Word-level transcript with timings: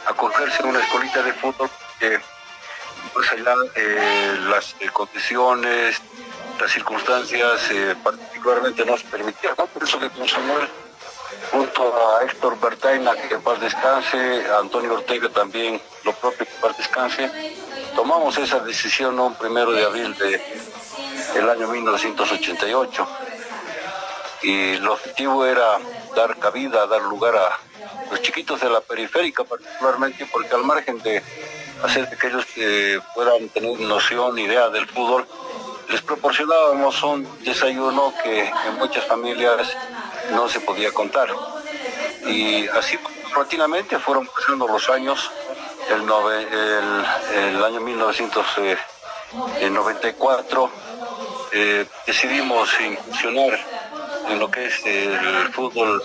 acogerse 0.07 0.63
en 0.63 0.69
una 0.71 0.81
escuelita 0.81 1.23
de 1.23 1.33
fútbol 1.35 1.69
que 1.99 2.19
más 3.15 3.33
allá 3.33 3.55
eh, 3.75 4.39
las 4.49 4.75
condiciones, 4.93 6.01
las 6.61 6.71
circunstancias 6.71 7.71
particularmente 8.03 8.85
nos 8.85 9.03
permitían. 9.03 9.55
Por 9.57 9.83
eso 9.83 9.99
que 9.99 10.09
con 10.11 10.29
Samuel, 10.29 10.69
junto 11.51 11.83
a 11.83 12.25
Héctor 12.25 12.59
Bertaina, 12.61 13.15
que 13.15 13.39
paz 13.39 13.61
descanse, 13.61 14.47
a 14.49 14.59
Antonio 14.59 14.95
Ortega 14.95 15.29
también, 15.29 15.81
lo 16.05 16.13
propio 16.15 16.47
que 16.47 16.53
paz 16.61 16.77
descanse, 16.77 17.31
tomamos 17.95 18.37
esa 18.39 18.61
decisión 18.61 19.19
un 19.19 19.35
primero 19.35 19.73
de 19.73 19.85
abril 19.85 20.17
de 20.17 20.41
el 21.37 21.49
año 21.49 21.69
1988 21.69 23.09
y 24.43 24.73
el 24.73 24.89
objetivo 24.89 25.45
era 25.45 25.79
dar 26.17 26.39
cabida, 26.39 26.87
dar 26.87 27.03
lugar 27.03 27.37
a 27.37 27.59
los 28.11 28.23
chiquitos 28.23 28.61
de 28.61 28.71
la 28.71 28.81
periférica 28.81 29.45
particularmente 29.45 30.27
porque 30.33 30.55
al 30.55 30.65
margen 30.65 30.99
de 31.01 31.23
hacer 31.83 32.09
que 32.19 32.27
ellos 32.27 32.47
que 32.47 33.01
puedan 33.15 33.49
tener 33.49 33.79
noción, 33.81 34.39
idea 34.39 34.69
del 34.69 34.87
fútbol, 34.87 35.27
les 35.89 36.03
proporcionábamos 36.03 37.03
un 37.03 37.27
desayuno 37.43 38.13
que 38.23 38.43
en 38.43 38.75
muchas 38.79 39.05
familias 39.07 39.77
no 40.33 40.49
se 40.49 40.61
podía 40.61 40.93
contar. 40.93 41.29
Y 42.27 42.69
así 42.69 42.99
paulatinamente 43.33 43.99
fueron 43.99 44.27
pasando 44.27 44.69
los 44.69 44.89
años, 44.91 45.31
el, 45.91 46.03
nove- 46.07 46.47
el, 46.51 47.05
el 47.55 47.65
año 47.65 47.81
1994 47.81 50.71
eh, 51.53 51.87
decidimos 52.07 52.69
incursionar 52.81 53.59
en 54.29 54.39
lo 54.39 54.49
que 54.51 54.67
es 54.67 54.85
el 54.87 55.53
fútbol 55.53 56.03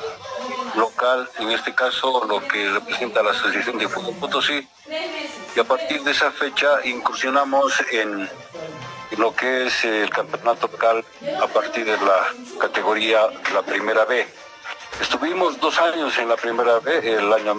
local, 0.76 1.30
en 1.40 1.52
este 1.52 1.74
caso 1.74 2.26
lo 2.28 2.46
que 2.48 2.70
representa 2.70 3.24
la 3.24 3.32
Asociación 3.32 3.78
de 3.78 3.88
Fútbol 3.88 4.16
Potosí, 4.16 4.68
y 5.56 5.60
a 5.60 5.64
partir 5.64 6.04
de 6.04 6.12
esa 6.12 6.32
fecha 6.32 6.80
incursionamos 6.84 7.74
en, 7.92 8.30
lo 9.18 9.34
que 9.36 9.68
es 9.68 9.84
el 9.86 10.10
campeonato 10.10 10.68
local 10.68 11.06
a 11.42 11.48
partir 11.48 11.86
de 11.86 11.96
la 11.98 12.28
categoría 12.60 13.22
la 13.54 13.62
primera 13.62 14.04
B. 14.06 14.28
Estuvimos 15.00 15.58
dos 15.60 15.80
años 15.80 16.18
en 16.18 16.28
la 16.28 16.36
primera 16.36 16.80
B, 16.80 17.14
el 17.14 17.32
año 17.32 17.56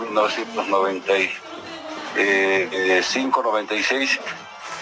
1995-96, 2.16 4.18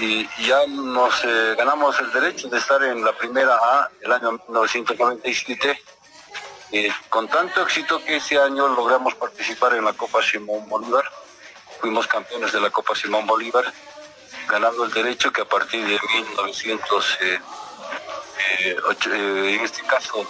y 0.01 0.29
ya 0.45 0.67
nos 0.67 1.25
eh, 1.25 1.55
ganamos 1.57 1.99
el 2.01 2.13
derecho 2.13 2.49
de 2.49 2.59
estar 2.59 2.83
en 2.83 3.05
la 3.05 3.13
primera 3.13 3.55
A 3.55 3.91
el 4.01 4.13
año 4.13 4.33
1997. 4.33 5.81
Eh, 6.73 6.91
con 7.09 7.29
tanto 7.29 7.63
éxito 7.63 8.03
que 8.05 8.17
ese 8.17 8.39
año 8.39 8.67
logramos 8.69 9.15
participar 9.15 9.75
en 9.75 9.85
la 9.85 9.93
Copa 9.93 10.23
Simón 10.23 10.69
Bolívar, 10.69 11.05
fuimos 11.81 12.07
campeones 12.07 12.51
de 12.51 12.61
la 12.61 12.71
Copa 12.71 12.95
Simón 12.95 13.27
Bolívar, 13.27 13.65
ganando 14.49 14.85
el 14.85 14.91
derecho 14.91 15.33
que 15.33 15.43
a 15.43 15.45
partir 15.45 15.87
de 15.87 15.99
1900, 16.15 17.19
eh, 17.21 17.39
eh, 18.61 18.77
eh, 19.13 19.57
en 19.59 19.61
este 19.61 19.83
caso, 19.83 20.27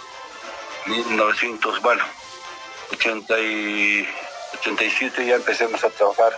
1900, 0.85 1.81
bueno, 1.81 2.03
80 2.91 3.39
y 3.39 4.07
87 4.59 5.25
ya 5.25 5.35
empecemos 5.35 5.83
a 5.83 5.89
trabajar 5.89 6.37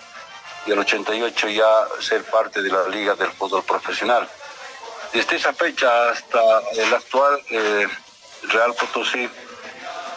y 0.67 0.71
el 0.71 0.79
88 0.79 1.47
ya 1.47 1.65
ser 2.01 2.23
parte 2.25 2.61
de 2.61 2.69
la 2.69 2.87
Liga 2.89 3.15
del 3.15 3.31
Fútbol 3.31 3.63
Profesional. 3.63 4.27
Desde 5.13 5.37
esa 5.37 5.53
fecha 5.53 6.09
hasta 6.09 6.41
el 6.75 6.93
actual 6.93 7.41
eh, 7.49 7.87
Real 8.49 8.73
Potosí, 8.73 9.29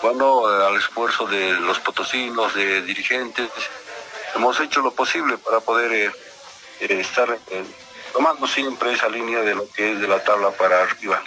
bueno, 0.03 0.51
eh, 0.51 0.67
al 0.67 0.77
esfuerzo 0.77 1.27
de 1.27 1.53
los 1.53 1.79
potosinos, 1.79 2.53
de 2.55 2.83
dirigentes, 2.83 3.49
hemos 4.35 4.59
hecho 4.59 4.81
lo 4.81 4.91
posible 4.91 5.39
para 5.39 5.61
poder 5.61 5.93
eh, 5.93 6.13
estar 6.81 7.39
tomando 8.13 8.49
siempre 8.49 8.93
esa 8.93 9.09
línea 9.09 9.41
de 9.41 9.55
lo 9.55 9.71
que 9.71 9.93
es 9.93 10.01
de 10.01 10.09
la 10.09 10.23
tabla 10.25 10.51
para 10.51 10.83
arriba. 10.83 11.23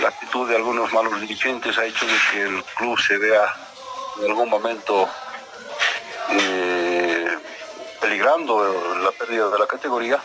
La 0.00 0.08
actitud 0.08 0.48
de 0.48 0.56
algunos 0.56 0.90
malos 0.92 1.20
dirigentes 1.20 1.76
ha 1.76 1.84
hecho 1.84 2.06
de 2.06 2.16
que 2.30 2.42
el 2.44 2.64
club 2.76 2.98
se 2.98 3.18
vea 3.18 3.54
en 4.20 4.30
algún 4.30 4.48
momento 4.48 5.08
peligrando 8.00 8.96
la 9.02 9.10
pérdida 9.12 9.48
de 9.48 9.58
la 9.58 9.66
categoría, 9.66 10.20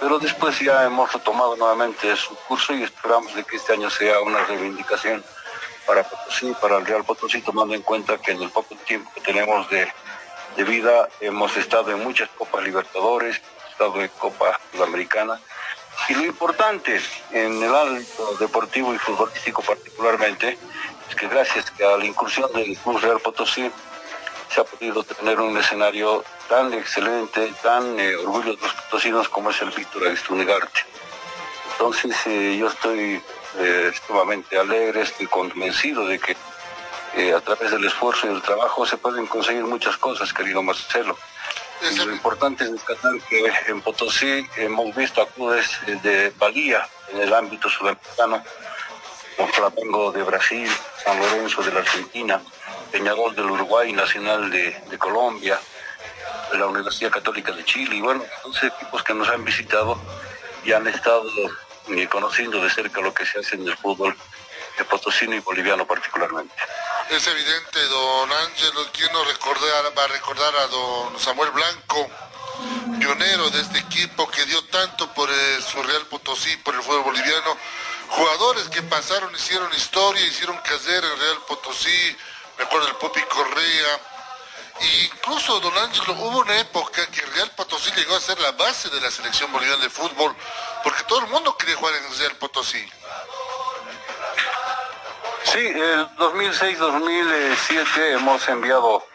pero 0.00 0.18
después 0.18 0.58
ya 0.60 0.84
hemos 0.84 1.12
retomado 1.12 1.56
nuevamente 1.56 2.14
su 2.16 2.34
curso 2.48 2.74
y 2.74 2.82
esperamos 2.82 3.34
de 3.34 3.44
que 3.44 3.56
este 3.56 3.72
año 3.72 3.90
sea 3.90 4.20
una 4.20 4.44
reivindicación 4.44 5.24
para 5.86 6.02
Potosí, 6.02 6.54
para 6.60 6.78
el 6.78 6.86
Real 6.86 7.04
Potosí, 7.04 7.42
tomando 7.42 7.74
en 7.74 7.82
cuenta 7.82 8.18
que 8.18 8.32
en 8.32 8.42
el 8.42 8.50
poco 8.50 8.74
tiempo 8.86 9.10
que 9.14 9.20
tenemos 9.20 9.68
de, 9.70 9.90
de 10.56 10.64
vida 10.64 11.08
hemos 11.20 11.56
estado 11.56 11.90
en 11.90 12.02
muchas 12.02 12.28
Copas 12.30 12.64
Libertadores, 12.64 13.40
estado 13.70 14.00
en 14.00 14.08
Copa 14.18 14.58
Sudamericana, 14.72 15.40
y 16.08 16.14
lo 16.14 16.24
importante 16.24 17.00
en 17.30 17.62
el 17.62 17.74
ámbito 17.74 18.36
deportivo 18.38 18.94
y 18.94 18.98
futbolístico 18.98 19.62
particularmente 19.62 20.58
es 21.08 21.14
que 21.14 21.28
gracias 21.28 21.72
a 21.80 21.96
la 21.96 22.04
incursión 22.04 22.52
del 22.52 22.76
Club 22.78 23.00
Real 23.00 23.20
Potosí 23.20 23.70
se 24.52 24.60
ha 24.60 24.64
podido 24.64 25.02
tener 25.02 25.40
un 25.40 25.56
escenario 25.56 26.24
tan 26.48 26.72
excelente, 26.74 27.52
tan 27.62 27.98
eh, 27.98 28.16
orgullo 28.16 28.54
de 28.54 28.62
los 28.62 28.72
potosinos 28.74 29.28
como 29.28 29.50
es 29.50 29.60
el 29.62 29.70
Víctor 29.70 30.06
Agustín 30.06 30.40
Ugarte. 30.40 30.80
Entonces 31.72 32.16
eh, 32.26 32.56
yo 32.58 32.68
estoy 32.68 33.20
eh, 33.58 33.92
sumamente 34.06 34.58
alegre, 34.58 35.02
estoy 35.02 35.26
convencido 35.26 36.06
de 36.06 36.18
que 36.18 36.36
eh, 37.16 37.32
a 37.32 37.40
través 37.40 37.70
del 37.70 37.84
esfuerzo 37.84 38.26
y 38.26 38.30
del 38.30 38.42
trabajo 38.42 38.86
se 38.86 38.96
pueden 38.96 39.26
conseguir 39.26 39.64
muchas 39.64 39.96
cosas, 39.96 40.32
querido 40.32 40.62
Marcelo. 40.62 41.16
Y 41.82 41.96
lo 41.96 42.12
importante 42.12 42.64
es 42.64 42.72
destacar 42.72 43.12
que 43.28 43.52
en 43.66 43.80
Potosí 43.82 44.46
hemos 44.56 44.94
visto 44.94 45.20
acudes 45.20 45.68
de 46.02 46.32
valía 46.38 46.88
en 47.12 47.20
el 47.20 47.34
ámbito 47.34 47.68
sudamericano, 47.68 48.42
como 49.36 49.48
Flamengo 49.48 50.12
de 50.12 50.22
Brasil, 50.22 50.70
San 51.04 51.18
Lorenzo 51.18 51.62
de 51.62 51.72
la 51.72 51.80
Argentina, 51.80 52.40
Peñarol 52.90 53.34
del 53.34 53.50
Uruguay, 53.50 53.92
Nacional 53.92 54.50
de, 54.50 54.70
de 54.88 54.98
Colombia, 54.98 55.60
la 56.58 56.66
Universidad 56.66 57.10
Católica 57.10 57.52
de 57.52 57.64
Chile, 57.64 57.96
y 57.96 58.00
bueno, 58.00 58.24
11 58.44 58.66
equipos 58.66 59.02
que 59.02 59.14
nos 59.14 59.28
han 59.28 59.44
visitado 59.44 59.98
y 60.64 60.72
han 60.72 60.86
estado 60.86 61.24
eh, 61.88 62.08
conociendo 62.08 62.60
de 62.62 62.70
cerca 62.70 63.00
lo 63.00 63.12
que 63.12 63.26
se 63.26 63.40
hace 63.40 63.56
en 63.56 63.68
el 63.68 63.76
fútbol 63.76 64.16
de 64.78 64.84
potosino 64.84 65.34
y 65.34 65.40
boliviano 65.40 65.86
particularmente. 65.86 66.54
Es 67.10 67.26
evidente, 67.26 67.80
don 67.88 68.32
Ángelo, 68.32 68.86
quien 68.92 69.12
nos 69.12 69.26
recordar, 69.28 69.98
va 69.98 70.04
a 70.04 70.08
recordar 70.08 70.56
a 70.56 70.66
don 70.68 71.18
Samuel 71.18 71.50
Blanco, 71.50 72.08
pionero 72.98 73.50
de 73.50 73.60
este 73.60 73.78
equipo 73.78 74.28
que 74.28 74.44
dio 74.46 74.64
tanto 74.64 75.12
por 75.12 75.30
el, 75.30 75.62
su 75.62 75.82
Real 75.82 76.06
Potosí, 76.06 76.56
por 76.58 76.74
el 76.74 76.82
fútbol 76.82 77.02
boliviano, 77.02 77.56
jugadores 78.08 78.68
que 78.68 78.82
pasaron, 78.82 79.34
hicieron 79.34 79.72
historia, 79.74 80.24
hicieron 80.24 80.56
carrera 80.58 81.06
en 81.12 81.20
Real 81.20 81.38
Potosí, 81.46 82.16
me 82.58 82.64
acuerdo 82.64 82.86
del 82.86 82.96
Pupi 82.96 83.20
Correa, 83.22 84.13
incluso 84.80 85.60
don 85.60 85.76
Ángelo, 85.78 86.14
hubo 86.14 86.38
una 86.40 86.58
época 86.58 87.06
que 87.06 87.20
Real 87.22 87.50
Potosí 87.56 87.90
llegó 87.92 88.16
a 88.16 88.20
ser 88.20 88.38
la 88.40 88.52
base 88.52 88.88
de 88.90 89.00
la 89.00 89.10
selección 89.10 89.50
boliviana 89.52 89.82
de 89.82 89.90
fútbol, 89.90 90.34
porque 90.82 91.02
todo 91.04 91.20
el 91.20 91.26
mundo 91.28 91.56
quería 91.56 91.76
jugar 91.76 91.94
en 91.94 92.18
Real 92.18 92.36
Potosí. 92.36 92.84
Sí, 95.44 95.58
el 95.58 96.08
2006-2007 96.16 98.14
hemos 98.14 98.48
enviado 98.48 99.06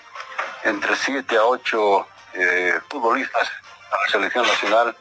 entre 0.64 0.96
7 0.96 1.38
a 1.38 1.44
8 1.44 2.08
eh, 2.34 2.80
futbolistas 2.90 3.50
a 3.92 4.04
la 4.06 4.12
selección 4.12 4.48
nacional. 4.48 4.96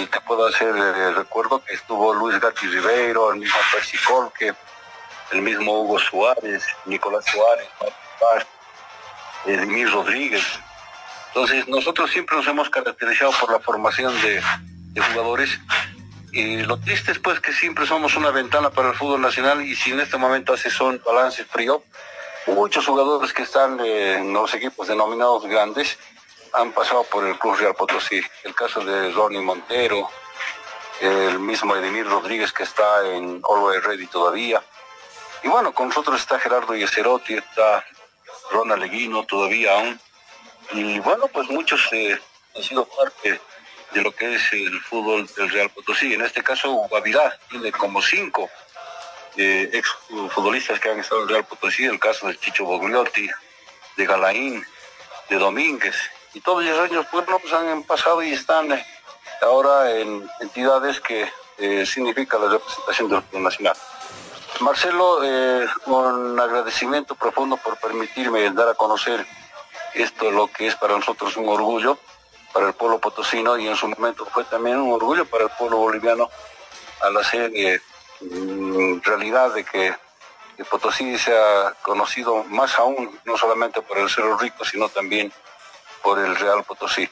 Y 0.00 0.06
te 0.06 0.20
puedo 0.22 0.46
hacer 0.46 0.74
eh, 0.76 1.12
recuerdo 1.12 1.62
que 1.64 1.74
estuvo 1.74 2.14
Luis 2.14 2.40
Gatti 2.40 2.66
Ribeiro, 2.66 3.32
el 3.32 3.40
mismo 3.40 3.58
Percy 3.72 3.98
Colque, 3.98 4.54
el 5.32 5.42
mismo 5.42 5.80
Hugo 5.80 5.98
Suárez, 5.98 6.64
Nicolás 6.86 7.24
Suárez, 7.26 7.68
Edmir 9.46 9.90
Rodríguez. 9.90 10.44
Entonces, 11.28 11.66
nosotros 11.68 12.10
siempre 12.10 12.36
nos 12.36 12.46
hemos 12.46 12.68
caracterizado 12.68 13.32
por 13.40 13.50
la 13.50 13.60
formación 13.60 14.14
de, 14.20 14.42
jugadores 15.14 15.58
y 16.32 16.58
lo 16.62 16.78
triste 16.78 17.12
es 17.12 17.18
pues 17.18 17.40
que 17.40 17.52
siempre 17.52 17.86
somos 17.86 18.14
una 18.16 18.30
ventana 18.30 18.70
para 18.70 18.90
el 18.90 18.94
fútbol 18.94 19.20
nacional 19.20 19.62
y 19.62 19.74
si 19.74 19.92
en 19.92 20.00
este 20.00 20.18
momento 20.18 20.52
hace 20.52 20.70
son 20.70 21.00
balance 21.04 21.44
frío, 21.44 21.82
muchos 22.46 22.86
jugadores 22.86 23.32
que 23.32 23.42
están 23.42 23.80
en 23.80 24.32
los 24.32 24.52
equipos 24.54 24.88
denominados 24.88 25.46
grandes 25.46 25.98
han 26.52 26.72
pasado 26.72 27.04
por 27.04 27.26
el 27.26 27.38
Club 27.38 27.56
Real 27.56 27.74
Potosí. 27.74 28.20
El 28.44 28.54
caso 28.54 28.80
de 28.84 29.10
Ronnie 29.12 29.40
Montero, 29.40 30.08
el 31.00 31.38
mismo 31.38 31.74
Edemir 31.74 32.06
Rodríguez 32.06 32.52
que 32.52 32.62
está 32.62 33.06
en 33.08 33.40
Always 33.48 33.82
Ready 33.82 34.06
todavía. 34.06 34.62
Y 35.42 35.48
bueno, 35.48 35.72
con 35.72 35.88
nosotros 35.88 36.20
está 36.20 36.38
Gerardo 36.38 36.74
Yeserotti, 36.74 37.34
está 37.34 37.84
Ronald 38.52 38.82
Leguino 38.82 39.24
todavía 39.24 39.72
aún. 39.78 40.00
Y 40.72 40.98
bueno, 41.00 41.28
pues 41.28 41.48
muchos 41.48 41.88
eh, 41.92 42.18
han 42.54 42.62
sido 42.62 42.84
parte 42.84 43.40
de 43.92 44.02
lo 44.02 44.12
que 44.12 44.34
es 44.34 44.52
el 44.52 44.80
fútbol 44.80 45.26
del 45.36 45.50
Real 45.50 45.70
Potosí. 45.70 46.14
En 46.14 46.22
este 46.22 46.42
caso, 46.42 46.70
Guavirá 46.88 47.38
tiene 47.50 47.72
como 47.72 48.00
cinco 48.00 48.48
eh, 49.36 49.70
ex 49.72 49.88
futbolistas 50.30 50.78
que 50.80 50.90
han 50.90 51.00
estado 51.00 51.22
en 51.22 51.28
Real 51.28 51.44
Potosí, 51.44 51.84
el 51.84 51.98
caso 51.98 52.28
de 52.28 52.38
Chicho 52.38 52.64
Bogliotti, 52.64 53.28
de 53.96 54.06
Galaín, 54.06 54.64
de 55.28 55.36
Domínguez, 55.36 55.96
y 56.34 56.40
todos 56.40 56.64
esos 56.64 56.78
años 56.78 57.06
pues, 57.10 57.24
pues, 57.26 57.52
han 57.52 57.82
pasado 57.82 58.22
y 58.22 58.32
están 58.32 58.72
eh, 58.72 58.86
ahora 59.42 59.90
en 59.98 60.28
entidades 60.40 61.00
que 61.00 61.30
eh, 61.58 61.84
significa 61.86 62.38
la 62.38 62.48
representación 62.48 63.08
del 63.30 63.42
nacional. 63.42 63.76
Marcelo, 64.60 65.24
eh, 65.24 65.66
un 65.86 66.38
agradecimiento 66.38 67.14
profundo 67.14 67.56
por 67.56 67.78
permitirme 67.78 68.50
dar 68.50 68.68
a 68.68 68.74
conocer 68.74 69.26
esto, 69.94 70.30
lo 70.30 70.46
que 70.46 70.66
es 70.66 70.76
para 70.76 70.96
nosotros 70.96 71.36
un 71.36 71.48
orgullo 71.48 71.98
para 72.52 72.68
el 72.68 72.74
pueblo 72.74 72.98
potosino 72.98 73.56
y 73.58 73.66
en 73.66 73.76
su 73.76 73.88
momento 73.88 74.26
fue 74.26 74.44
también 74.44 74.78
un 74.78 74.92
orgullo 74.92 75.24
para 75.24 75.44
el 75.44 75.50
pueblo 75.50 75.78
boliviano 75.78 76.30
al 77.00 77.16
hacer 77.16 77.50
eh, 77.54 77.80
mm, 78.20 79.00
realidad 79.02 79.54
de 79.54 79.64
que, 79.64 79.94
que 80.56 80.64
Potosí 80.64 81.18
sea 81.18 81.74
conocido 81.82 82.44
más 82.44 82.78
aún, 82.78 83.18
no 83.24 83.36
solamente 83.36 83.82
por 83.82 83.98
el 83.98 84.08
Cerro 84.08 84.36
Rico, 84.38 84.64
sino 84.64 84.88
también 84.88 85.32
por 86.02 86.18
el 86.18 86.36
Real 86.36 86.62
Potosí. 86.64 87.08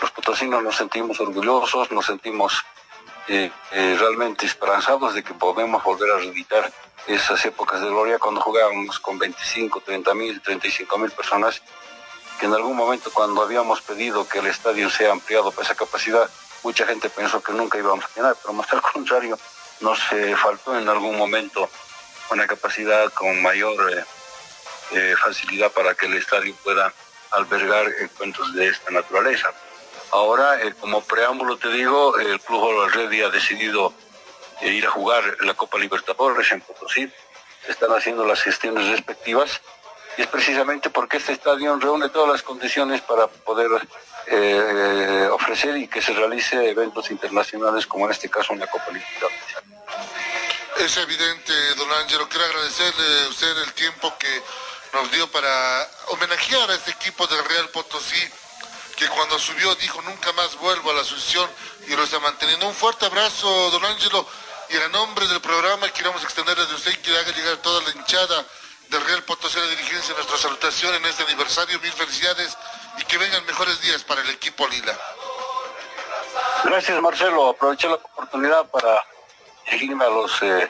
Los 0.00 0.10
potosinos 0.12 0.62
nos 0.62 0.76
sentimos 0.76 1.20
orgullosos, 1.20 1.90
nos 1.90 2.06
sentimos 2.06 2.64
eh, 3.28 3.50
eh, 3.72 3.96
realmente 3.98 4.46
esperanzados 4.46 5.14
de 5.14 5.22
que 5.22 5.34
podemos 5.34 5.82
volver 5.84 6.10
a 6.12 6.16
reeditar 6.16 6.72
esas 7.06 7.44
épocas 7.44 7.80
de 7.80 7.88
gloria 7.88 8.18
cuando 8.18 8.40
jugábamos 8.40 8.98
con 9.00 9.18
25, 9.18 9.80
30 9.80 10.14
mil, 10.14 10.40
35 10.40 10.98
mil 10.98 11.10
personas 11.10 11.62
que 12.38 12.46
en 12.46 12.54
algún 12.54 12.76
momento 12.76 13.10
cuando 13.12 13.42
habíamos 13.42 13.82
pedido 13.82 14.28
que 14.28 14.38
el 14.38 14.46
estadio 14.46 14.88
sea 14.90 15.12
ampliado 15.12 15.50
para 15.50 15.64
esa 15.64 15.74
capacidad, 15.74 16.28
mucha 16.62 16.86
gente 16.86 17.10
pensó 17.10 17.42
que 17.42 17.52
nunca 17.52 17.78
íbamos 17.78 18.04
a 18.04 18.08
llenar, 18.14 18.36
pero 18.40 18.52
más 18.52 18.72
al 18.72 18.82
contrario, 18.82 19.38
nos 19.80 20.00
eh, 20.12 20.34
faltó 20.36 20.78
en 20.78 20.88
algún 20.88 21.16
momento 21.16 21.68
una 22.30 22.46
capacidad 22.46 23.12
con 23.12 23.40
mayor 23.42 24.04
eh, 24.92 25.14
facilidad 25.20 25.70
para 25.72 25.94
que 25.94 26.06
el 26.06 26.14
estadio 26.14 26.54
pueda 26.62 26.92
albergar 27.32 27.86
encuentros 28.00 28.54
de 28.54 28.68
esta 28.68 28.90
naturaleza. 28.90 29.52
Ahora, 30.10 30.62
eh, 30.62 30.74
como 30.80 31.02
preámbulo 31.02 31.58
te 31.58 31.68
digo, 31.68 32.18
el 32.18 32.40
Club 32.40 32.82
Already 32.82 33.22
ha 33.22 33.28
decidido 33.28 33.92
eh, 34.60 34.68
ir 34.68 34.86
a 34.86 34.90
jugar 34.90 35.22
la 35.40 35.54
Copa 35.54 35.78
Libertadores 35.78 36.50
en 36.52 36.60
Potosí. 36.60 37.10
Están 37.68 37.90
haciendo 37.92 38.24
las 38.24 38.42
gestiones 38.42 38.88
respectivas 38.88 39.60
y 40.16 40.22
es 40.22 40.28
precisamente 40.28 40.90
porque 40.90 41.18
este 41.18 41.32
estadio 41.32 41.76
reúne 41.76 42.08
todas 42.08 42.30
las 42.32 42.42
condiciones 42.42 43.02
para 43.02 43.26
poder 43.26 43.68
eh, 44.26 45.28
ofrecer 45.30 45.76
y 45.76 45.86
que 45.86 46.00
se 46.00 46.12
realice 46.12 46.70
eventos 46.70 47.10
internacionales 47.10 47.86
como 47.86 48.06
en 48.06 48.12
este 48.12 48.30
caso 48.30 48.52
una 48.52 48.66
Copa 48.66 48.86
Libertadores. 48.90 49.38
Es 50.78 50.96
evidente, 50.96 51.52
don 51.76 51.92
Ángelo, 51.92 52.28
quiero 52.28 52.44
agradecerle 52.44 53.24
a 53.24 53.28
usted 53.28 53.58
el 53.58 53.72
tiempo 53.74 54.14
que 54.18 54.42
nos 54.92 55.10
dio 55.10 55.30
para 55.30 55.88
homenajear 56.08 56.70
a 56.70 56.74
este 56.74 56.92
equipo 56.92 57.26
del 57.26 57.44
Real 57.44 57.68
Potosí, 57.70 58.16
que 58.98 59.08
cuando 59.10 59.38
subió 59.38 59.72
dijo 59.76 60.02
nunca 60.02 60.32
más 60.32 60.56
vuelvo 60.56 60.90
a 60.90 60.94
la 60.94 61.02
asociación 61.02 61.48
y 61.86 61.94
lo 61.94 62.02
está 62.02 62.18
manteniendo. 62.18 62.66
Un 62.66 62.74
fuerte 62.74 63.06
abrazo, 63.06 63.70
don 63.70 63.84
Ángelo, 63.84 64.26
y 64.70 64.76
a 64.76 64.88
nombre 64.88 65.24
del 65.28 65.40
programa 65.40 65.88
queremos 65.90 66.22
extenderle 66.24 66.66
de 66.66 66.74
usted 66.74 66.90
y 66.90 66.96
que 66.96 67.16
haga 67.16 67.30
llegar 67.30 67.58
toda 67.58 67.80
la 67.82 67.90
hinchada 67.90 68.44
del 68.88 69.04
Real 69.04 69.22
Potosí 69.22 69.56
la 69.60 69.66
dirigencia 69.68 70.14
nuestra 70.14 70.36
salutación 70.36 70.92
en 70.96 71.04
este 71.04 71.22
aniversario. 71.22 71.78
Mil 71.78 71.92
felicidades 71.92 72.58
y 72.98 73.04
que 73.04 73.18
vengan 73.18 73.46
mejores 73.46 73.80
días 73.82 74.02
para 74.02 74.20
el 74.20 74.30
equipo 74.30 74.66
Lila. 74.66 74.98
Gracias 76.64 77.00
Marcelo, 77.00 77.50
aproveché 77.50 77.88
la 77.88 77.94
oportunidad 77.94 78.68
para 78.68 79.04
dirigirme 79.66 80.06
a 80.06 80.08
los 80.08 80.42
eh, 80.42 80.68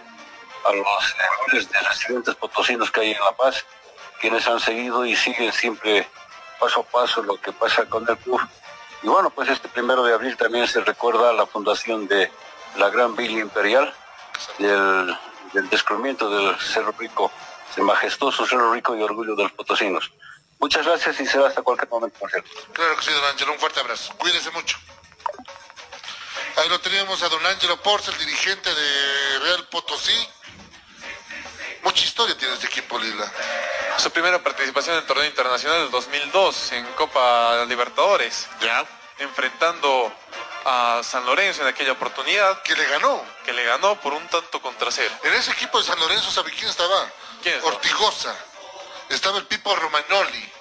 a 0.67 0.73
los 0.73 1.65
eh, 1.65 1.67
de 1.73 1.81
residentes 1.81 2.35
potosinos 2.35 2.91
que 2.91 3.01
hay 3.01 3.13
en 3.13 3.21
La 3.25 3.33
Paz, 3.33 3.65
quienes 4.21 4.47
han 4.47 4.61
seguido 4.61 5.07
y 5.07 5.17
siguen 5.17 5.51
siempre 5.51 6.07
paso 6.59 6.81
a 6.81 6.85
paso 6.85 7.23
lo 7.23 7.37
que 7.41 7.53
pasa 7.53 7.85
con 7.87 8.09
el 8.09 8.17
club. 8.19 8.41
Y 9.03 9.09
bueno, 9.09 9.31
pues 9.31 9.49
este 9.49 9.69
primero 9.69 10.03
de 10.03 10.15
abril 10.15 10.37
también 10.37 10.67
se 10.67 10.81
recuerda 10.81 11.33
la 11.33 11.47
fundación 11.47 12.09
de 12.09 12.31
la 12.77 12.91
Gran 12.91 13.15
Villa 13.15 13.41
Imperial, 13.41 13.95
del, 14.59 15.17
del 15.53 15.69
descubrimiento 15.71 16.29
del 16.29 16.59
Cerro 16.61 16.95
Rico, 16.99 17.31
el 17.77 17.85
majestuoso 17.85 18.47
Cerro 18.47 18.73
Rico 18.73 18.97
y 18.97 19.03
orgullo 19.03 19.37
de 19.37 19.45
los 19.45 19.53
potosinos. 19.53 20.11
Muchas 20.59 20.85
gracias 20.85 21.21
y 21.21 21.27
será 21.27 21.47
hasta 21.47 21.63
cualquier 21.63 21.89
momento, 21.89 22.19
Marcelo. 22.21 22.45
Claro 22.73 22.97
que 22.97 23.03
sí, 23.03 23.13
don 23.13 23.25
Ángelo, 23.25 23.53
un 23.53 23.59
fuerte 23.61 23.81
abrazo. 23.81 24.13
Cuídese 24.19 24.51
mucho. 24.51 24.77
Ahí 26.57 26.69
lo 26.69 26.81
teníamos 26.81 27.23
a 27.23 27.29
don 27.29 27.45
Ángelo 27.47 27.81
Porce, 27.81 28.11
el 28.11 28.19
dirigente 28.19 28.75
de 28.75 29.39
Real 29.45 29.69
Potosí. 29.69 30.29
Mucha 31.89 32.05
historia 32.05 32.37
tiene 32.37 32.53
este 32.53 32.67
equipo 32.67 32.99
Lila. 32.99 33.33
Su 33.97 34.11
primera 34.11 34.39
participación 34.43 34.97
en 34.97 35.01
el 35.01 35.07
torneo 35.07 35.25
internacional 35.25 35.81
del 35.81 35.91
2002 35.91 36.73
en 36.73 36.85
Copa 36.93 37.65
Libertadores. 37.67 38.47
Ya. 38.61 38.85
Enfrentando 39.17 40.13
a 40.67 41.01
San 41.03 41.25
Lorenzo 41.25 41.63
en 41.63 41.69
aquella 41.69 41.93
oportunidad. 41.93 42.61
Que 42.61 42.75
le 42.77 42.85
ganó. 42.89 43.25
Que 43.43 43.55
le 43.55 43.65
ganó 43.65 43.99
por 44.03 44.13
un 44.13 44.29
tanto 44.29 44.61
contra 44.61 44.91
cero. 44.91 45.15
En 45.23 45.33
ese 45.33 45.51
equipo 45.53 45.79
de 45.79 45.85
San 45.87 45.99
Lorenzo, 45.99 46.31
¿sabe 46.31 46.51
quién 46.53 46.69
estaba? 46.69 47.11
¿Quién 47.43 47.55
estaba? 47.55 47.75
Ortigosa. 47.75 48.37
Estaba 49.09 49.39
el 49.39 49.47
Pipo 49.47 49.75
Romanoli. 49.75 50.53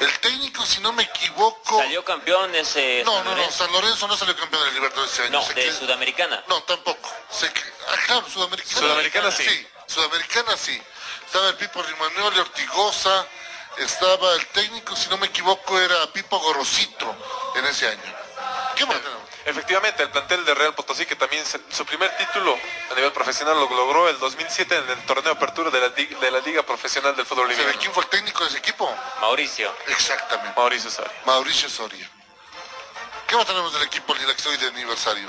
El 0.00 0.18
técnico, 0.20 0.64
si 0.66 0.80
no 0.80 0.92
me 0.92 1.04
equivoco... 1.04 1.78
Salió 1.80 2.04
campeón 2.04 2.54
ese 2.54 3.02
No, 3.06 3.14
San 3.16 3.24
no, 3.24 3.34
no. 3.34 3.50
San 3.50 3.72
Lorenzo 3.72 4.06
no 4.06 4.14
salió 4.16 4.36
campeón 4.36 4.62
del 4.64 4.74
Libertadores 4.74 5.12
ese 5.12 5.22
año. 5.22 5.38
No, 5.40 5.48
de 5.48 5.54
que- 5.54 5.72
Sudamericana. 5.72 6.44
No, 6.48 6.62
tampoco. 6.64 7.10
Sé 7.30 7.50
que... 7.52 7.60
Ah, 7.88 7.94
claro, 8.04 8.26
Sudamericana. 8.78 9.30
Sudamericana 9.30 9.32
sí. 9.32 9.44
Sí, 9.48 9.66
Sudamericana 9.86 10.56
sí. 10.56 10.82
Estaba 11.26 11.48
el 11.48 11.54
Pipo 11.56 11.82
Rimagnoli, 11.82 12.38
Ortigosa, 12.38 13.26
estaba 13.78 14.32
el 14.34 14.46
técnico, 14.48 14.94
si 14.96 15.08
no 15.08 15.16
me 15.18 15.26
equivoco, 15.26 15.78
era 15.78 16.06
Pipo 16.12 16.38
Gorosito 16.38 17.14
en 17.56 17.64
ese 17.66 17.88
año. 17.88 18.14
¿Qué 18.76 18.86
más 18.86 18.96
tenemos? 18.98 19.22
Efectivamente, 19.44 20.02
el 20.02 20.10
plantel 20.10 20.44
de 20.44 20.54
Real 20.54 20.74
Potosí, 20.74 21.06
que 21.06 21.14
también 21.14 21.44
se- 21.46 21.60
su 21.70 21.84
primer 21.86 22.14
título 22.16 22.58
a 22.90 22.94
nivel 22.94 23.12
profesional 23.12 23.54
lo 23.58 23.68
logró 23.70 24.08
el 24.08 24.18
2007 24.18 24.76
en 24.76 24.90
el 24.90 25.06
torneo 25.06 25.32
de 25.34 25.38
apertura 25.38 25.70
de 25.70 25.80
la, 25.80 25.88
de 25.90 26.30
la 26.30 26.40
Liga 26.40 26.62
Profesional 26.64 27.14
del 27.14 27.24
Fútbol 27.26 27.44
¿Sabe 27.44 27.54
Boliviano. 27.54 27.80
quién 27.80 27.92
fue 27.92 28.02
el 28.04 28.08
técnico 28.10 28.42
de 28.42 28.48
ese 28.50 28.58
equipo? 28.58 28.92
Mauricio. 29.20 29.72
Exactamente. 29.86 30.52
Mauricio 30.58 30.90
Soria. 30.90 31.12
Mauricio 31.24 31.68
Soria. 31.70 32.10
¿Qué 33.28 33.36
más 33.36 33.46
tenemos 33.46 33.72
del 33.72 33.82
equipo 33.84 34.14
Lila 34.14 34.32
que 34.32 34.38
estoy 34.38 34.56
de 34.56 34.66
aniversario? 34.68 35.28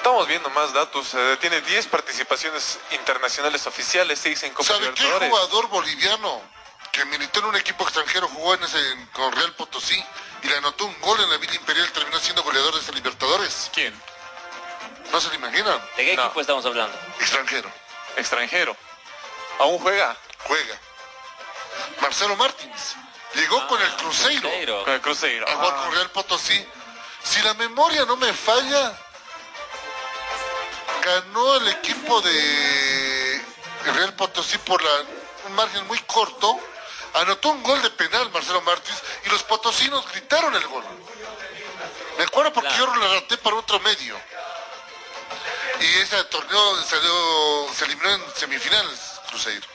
Estamos 0.00 0.26
viendo 0.26 0.48
más 0.50 0.72
datos. 0.72 1.12
eh, 1.12 1.36
tiene 1.42 1.60
10 1.60 1.86
participaciones 1.88 2.78
internacionales 2.92 3.66
oficiales, 3.66 4.18
6 4.22 4.44
en 4.44 4.54
Copa 4.54 4.68
¿Sabe 4.68 4.78
qué 4.80 4.84
Libertadores. 5.02 5.28
jugador 5.28 5.68
boliviano 5.68 6.40
que 6.90 7.04
militó 7.04 7.40
en 7.40 7.44
un 7.46 7.56
equipo 7.56 7.84
extranjero 7.84 8.26
jugó 8.28 8.54
en 8.54 8.62
ese, 8.62 8.78
con 9.12 9.30
Real 9.32 9.52
Potosí 9.56 10.02
y 10.42 10.46
le 10.48 10.56
anotó 10.56 10.86
un 10.86 10.98
gol 11.02 11.20
en 11.20 11.28
la 11.28 11.36
Villa 11.36 11.54
Imperial 11.54 11.92
terminó 11.92 12.18
siendo 12.18 12.42
goleador 12.42 12.74
de 12.76 12.80
ese 12.80 12.92
Libertadores? 12.94 13.70
¿Quién? 13.74 13.94
¿No 15.12 15.20
se 15.20 15.28
lo 15.28 15.34
imaginan? 15.34 15.78
¿De 15.98 16.04
qué 16.06 16.16
No. 16.16 16.22
equipo 16.24 16.40
estamos 16.40 16.64
hablando? 16.64 16.98
Extranjero. 17.20 17.70
Extranjero. 18.16 18.74
¿Aún 19.58 19.78
juega? 19.80 20.16
Juega. 20.46 20.78
Marcelo 22.00 22.36
Martins. 22.36 22.96
Llegó 23.34 23.66
con 23.68 23.80
el 23.82 23.88
Cruzeiro 23.96 24.40
Cruzeiro. 24.48 24.84
Con 24.84 24.94
el 24.94 25.00
Cruzeiro. 25.02 25.46
a 25.46 25.52
jugar 25.56 25.74
Ah, 25.76 25.82
con 25.84 25.92
Real 25.94 26.10
Potosí. 26.10 26.66
Si 27.22 27.42
la 27.42 27.52
memoria 27.54 28.06
no 28.06 28.16
me 28.16 28.32
falla, 28.32 28.98
ganó 31.04 31.56
el 31.56 31.68
equipo 31.68 32.20
de 32.20 33.44
Real 33.94 34.14
Potosí 34.14 34.58
por 34.58 34.82
la- 34.82 35.04
un 35.46 35.54
margen 35.54 35.86
muy 35.86 35.98
corto. 36.00 36.58
Anotó 37.14 37.50
un 37.50 37.62
gol 37.62 37.80
de 37.82 37.90
penal 37.90 38.30
Marcelo 38.30 38.60
Martins 38.62 39.02
y 39.24 39.28
los 39.30 39.42
potosinos 39.42 40.06
gritaron 40.12 40.54
el 40.54 40.66
gol. 40.68 40.84
Me 42.18 42.24
acuerdo 42.24 42.52
porque 42.52 42.68
Claro. 42.68 42.86
yo 42.86 42.94
lo 42.94 43.00
relaté 43.08 43.36
para 43.38 43.56
otro 43.56 43.80
medio. 43.80 44.20
Y 45.80 45.98
ese 45.98 46.22
torneo 46.24 46.82
salió, 46.84 47.66
se 47.76 47.84
eliminó 47.86 48.10
en 48.10 48.22
semifinales 48.36 49.00
Cruzeiro. 49.28 49.66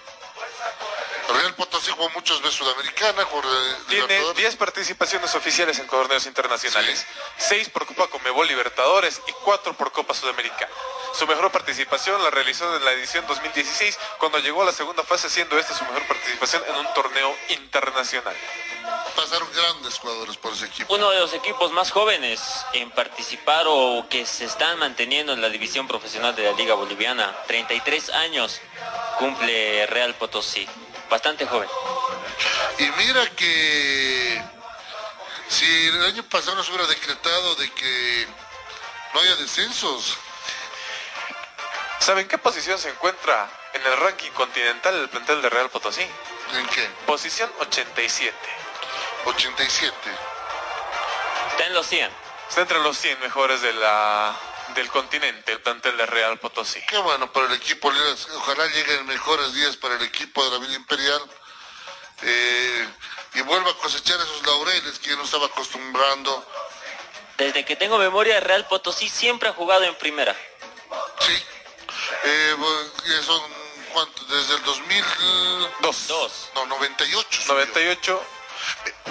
Real 1.28 1.56
Potosí 1.56 1.92
jugó 1.92 2.10
muchas 2.12 2.42
veces 2.42 2.56
Sudamericana, 2.56 3.26
jugó 3.26 3.42
Tiene 3.88 4.06
Libertadores. 4.08 4.38
10 4.38 4.56
participaciones 4.56 5.36
oficiales 5.36 5.80
en 5.80 5.88
torneos 5.88 6.26
internacionales, 6.26 7.06
6 7.38 7.70
por 7.70 7.86
Copa 7.86 8.08
Conmebol 8.08 8.48
Libertadores 8.48 9.22
y 9.28 9.32
4 9.44 9.74
por 9.74 9.92
Copa 9.92 10.14
Sudamericana. 10.14 10.72
Su 11.18 11.26
mejor 11.28 11.52
participación 11.52 12.22
la 12.22 12.30
realizó 12.30 12.76
en 12.76 12.84
la 12.84 12.92
edición 12.92 13.26
2016 13.28 13.98
cuando 14.20 14.40
llegó 14.40 14.64
a 14.64 14.66
la 14.66 14.74
segunda 14.74 15.04
fase 15.04 15.30
siendo 15.30 15.58
esta 15.58 15.74
su 15.74 15.86
mejor 15.86 16.06
participación 16.08 16.62
en 16.68 16.76
un 16.76 16.94
torneo 16.94 17.34
internacional. 17.50 18.36
Pasaron 19.16 19.48
grandes 19.54 19.98
jugadores 19.98 20.36
por 20.36 20.52
ese 20.52 20.66
equipo. 20.66 20.94
Uno 20.94 21.10
de 21.12 21.20
los 21.20 21.34
equipos 21.34 21.72
más 21.72 21.92
jóvenes 21.92 22.42
en 22.74 22.92
participar 22.92 23.66
o 23.68 24.06
que 24.10 24.26
se 24.26 24.44
están 24.44 24.78
manteniendo 24.78 25.32
en 25.32 25.42
la 25.42 25.50
división 25.50 25.88
profesional 25.88 26.36
de 26.36 26.44
la 26.44 26.52
Liga 26.52 26.76
Boliviana. 26.76 27.34
33 27.48 28.10
años 28.10 28.60
cumple 29.18 29.88
Real 29.88 30.16
Potosí. 30.16 30.68
Bastante 31.10 31.46
joven. 31.46 31.70
Y 32.80 32.90
mira 32.98 33.30
que 33.32 34.42
si 35.48 35.88
el 35.88 36.06
año 36.06 36.24
pasado 36.24 36.56
nos 36.56 36.68
hubiera 36.70 36.88
decretado 36.88 37.56
de 37.56 37.72
que 37.72 38.28
no 39.14 39.20
haya 39.22 39.36
descensos, 39.38 40.18
¿Saben 42.06 42.28
qué 42.28 42.38
posición 42.38 42.78
se 42.78 42.90
encuentra 42.90 43.50
en 43.74 43.84
el 43.84 43.98
ranking 43.98 44.30
continental 44.30 44.94
el 44.94 45.10
plantel 45.10 45.42
de 45.42 45.50
Real 45.50 45.72
Potosí? 45.72 46.06
¿en 46.54 46.68
qué? 46.68 46.88
Posición 47.08 47.52
87. 47.60 48.32
87. 49.26 49.96
Está 51.50 51.66
en 51.66 51.74
los 51.74 51.88
100. 51.88 52.12
Está 52.48 52.62
entre 52.62 52.80
los 52.82 52.96
100 52.96 53.20
mejores 53.22 53.62
de 53.62 53.74
la, 53.74 54.36
del 54.76 54.90
continente 54.90 55.54
el 55.54 55.62
plantel 55.62 55.96
de 55.98 56.06
Real 56.06 56.38
Potosí. 56.40 56.80
Qué 56.88 56.98
bueno 57.00 57.32
para 57.32 57.48
el 57.48 57.54
equipo. 57.54 57.92
Ojalá 58.36 58.66
lleguen 58.68 59.06
mejores 59.08 59.54
días 59.54 59.76
para 59.78 59.96
el 59.96 60.04
equipo 60.04 60.44
de 60.46 60.52
la 60.52 60.58
Villa 60.60 60.76
Imperial. 60.76 61.22
eh, 62.22 62.88
y 63.34 63.42
vuelva 63.42 63.70
a 63.72 63.74
cosechar 63.76 64.18
esos 64.22 64.46
laureles 64.46 64.98
que 65.00 65.10
ya 65.10 65.18
no 65.18 65.24
estaba 65.24 65.48
acostumbrando. 65.48 66.46
Desde 67.38 67.66
que 67.66 67.76
tengo 67.76 67.98
memoria, 67.98 68.40
Real 68.40 68.66
Potosí 68.68 69.10
siempre 69.10 69.50
ha 69.50 69.54
jugado 69.54 69.84
en 69.84 69.94
primera. 69.96 70.34
Sí. 71.20 71.44
Eh, 72.24 72.56
son, 73.26 73.42
¿cuánto? 73.92 74.24
Desde 74.26 74.56
el 74.56 74.64
2002. 74.64 76.08
Dos. 76.08 76.50
No, 76.56 76.66
98. 76.68 77.42
subió. 77.42 77.56
98. 77.56 78.24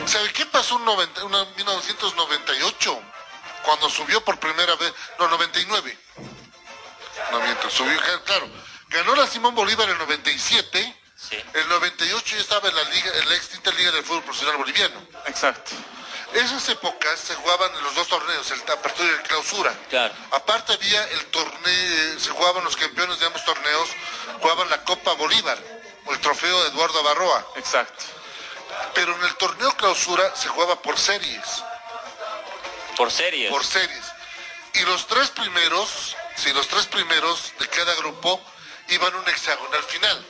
¿Sabe 0.07 0.33
qué 0.33 0.47
pasó 0.47 0.77
en 0.77 0.87
90 0.87 1.25
una- 1.25 1.45
1998? 1.57 3.03
Cuando 3.65 3.89
subió 3.89 4.23
por 4.25 4.39
primera 4.39 4.77
vez, 4.77 4.93
no, 5.19 5.29
99. 5.29 5.99
No 7.33 7.41
miento, 7.41 7.71
subió, 7.71 7.99
claro. 8.25 8.49
Ganó 8.89 9.15
la 9.17 9.27
Simón 9.27 9.55
Bolívar 9.55 9.89
en 9.89 9.99
97. 9.99 10.97
Sí. 11.17 11.43
El 11.55 11.69
98 11.69 12.37
ya 12.37 12.43
estaba 12.43 12.69
en 12.69 12.77
la 12.77 12.83
liga, 12.85 13.11
en 13.15 13.29
la 13.29 13.35
extinta 13.35 13.71
Liga 13.73 13.91
del 13.93 14.05
Fútbol 14.05 14.25
Profesional 14.25 14.59
Boliviano. 14.59 15.07
Exacto. 15.27 15.73
Esas 16.35 16.69
épocas 16.69 17.19
se 17.21 17.35
jugaban 17.37 17.75
en 17.77 17.85
los 17.85 17.95
dos 17.95 18.09
torneos, 18.09 18.51
el 18.51 18.61
apertura 18.61 19.09
y 19.09 19.13
el 19.13 19.23
clausura. 19.23 19.73
Claro. 19.89 20.13
Aparte 20.33 20.73
había 20.73 21.03
el 21.11 21.27
torneo, 21.27 22.19
se 22.19 22.31
jugaban 22.31 22.65
los 22.65 22.77
campeones 22.77 23.21
de 23.21 23.27
ambos 23.27 23.45
torneos, 23.45 23.89
jugaban 24.41 24.69
la 24.69 24.83
Copa 24.83 25.13
Bolívar, 25.13 25.57
o 26.07 26.13
el 26.13 26.21
trofeo 26.21 26.63
de 26.65 26.71
Eduardo 26.71 26.99
Abarroa. 26.99 27.47
Exacto. 27.57 28.05
Pero 28.95 29.15
en 29.15 29.23
el 29.23 29.37
torneo 29.37 29.71
clausura 29.77 30.35
se 30.35 30.49
jugaba 30.49 30.83
por 30.83 30.99
series. 30.99 31.63
Por 32.97 33.11
series. 33.11 33.51
por 33.51 33.65
series. 33.65 34.05
Y 34.75 34.81
los 34.83 35.07
tres 35.07 35.31
primeros, 35.31 36.17
sí, 36.37 36.53
los 36.53 36.67
tres 36.69 36.87
primeros 36.87 37.53
de 37.59 37.69
cada 37.69 37.95
grupo 37.97 38.41
iban 38.89 39.13
a 39.15 39.17
un 39.19 39.29
hexagonal 39.29 39.83
final. 39.85 40.27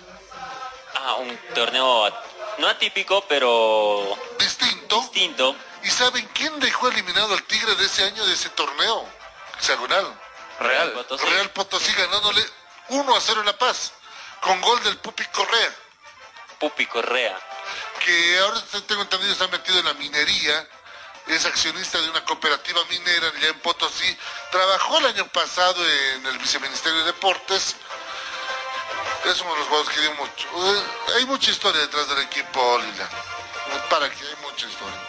Ah, 0.96 1.14
un 1.14 1.36
torneo 1.54 2.12
no 2.58 2.68
atípico, 2.68 3.24
pero 3.28 4.16
Distinto. 4.38 5.00
distinto. 5.00 5.56
¿Y 5.82 5.90
saben 5.90 6.26
quién 6.34 6.58
dejó 6.60 6.88
eliminado 6.88 7.34
al 7.34 7.42
Tigre 7.44 7.74
de 7.74 7.84
ese 7.86 8.04
año 8.04 8.24
de 8.24 8.34
ese 8.34 8.48
torneo? 8.50 9.06
Hexagonal. 9.58 10.20
Real. 10.60 10.92
Potosí. 10.92 11.26
Real 11.26 11.50
Potosí 11.50 11.92
ganándole 11.94 12.44
1 12.88 13.16
a 13.16 13.20
0 13.20 13.40
en 13.40 13.46
La 13.46 13.58
Paz, 13.58 13.92
con 14.40 14.60
gol 14.60 14.82
del 14.84 14.96
Pupi 14.98 15.24
Correa, 15.26 15.74
Pupi 16.60 16.86
Correa. 16.86 17.38
que 18.04 18.38
ahora 18.38 18.62
tengo 18.86 19.02
entendido 19.02 19.32
está 19.32 19.48
metido 19.48 19.78
en 19.80 19.86
la 19.86 19.94
minería, 19.94 20.68
es 21.26 21.44
accionista 21.46 22.00
de 22.00 22.10
una 22.10 22.24
cooperativa 22.24 22.84
minera 22.86 23.28
allá 23.28 23.48
en 23.48 23.60
Potosí, 23.60 24.16
trabajó 24.50 24.98
el 24.98 25.06
año 25.06 25.26
pasado 25.28 25.84
en 26.14 26.26
el 26.26 26.38
Viceministerio 26.38 26.98
de 27.00 27.06
Deportes, 27.06 27.76
es 29.24 29.40
uno 29.40 29.52
de 29.52 29.58
los 29.58 29.68
jugadores 29.68 29.94
que 29.94 30.00
dio 30.02 30.14
mucho. 30.14 30.48
Eh, 30.54 30.82
Hay 31.16 31.24
mucha 31.24 31.50
historia 31.50 31.80
detrás 31.80 32.08
del 32.08 32.18
equipo 32.18 32.78
Lila, 32.78 33.08
para 33.88 34.10
que 34.10 34.26
hay 34.26 34.36
mucha 34.42 34.66
historia. 34.66 35.00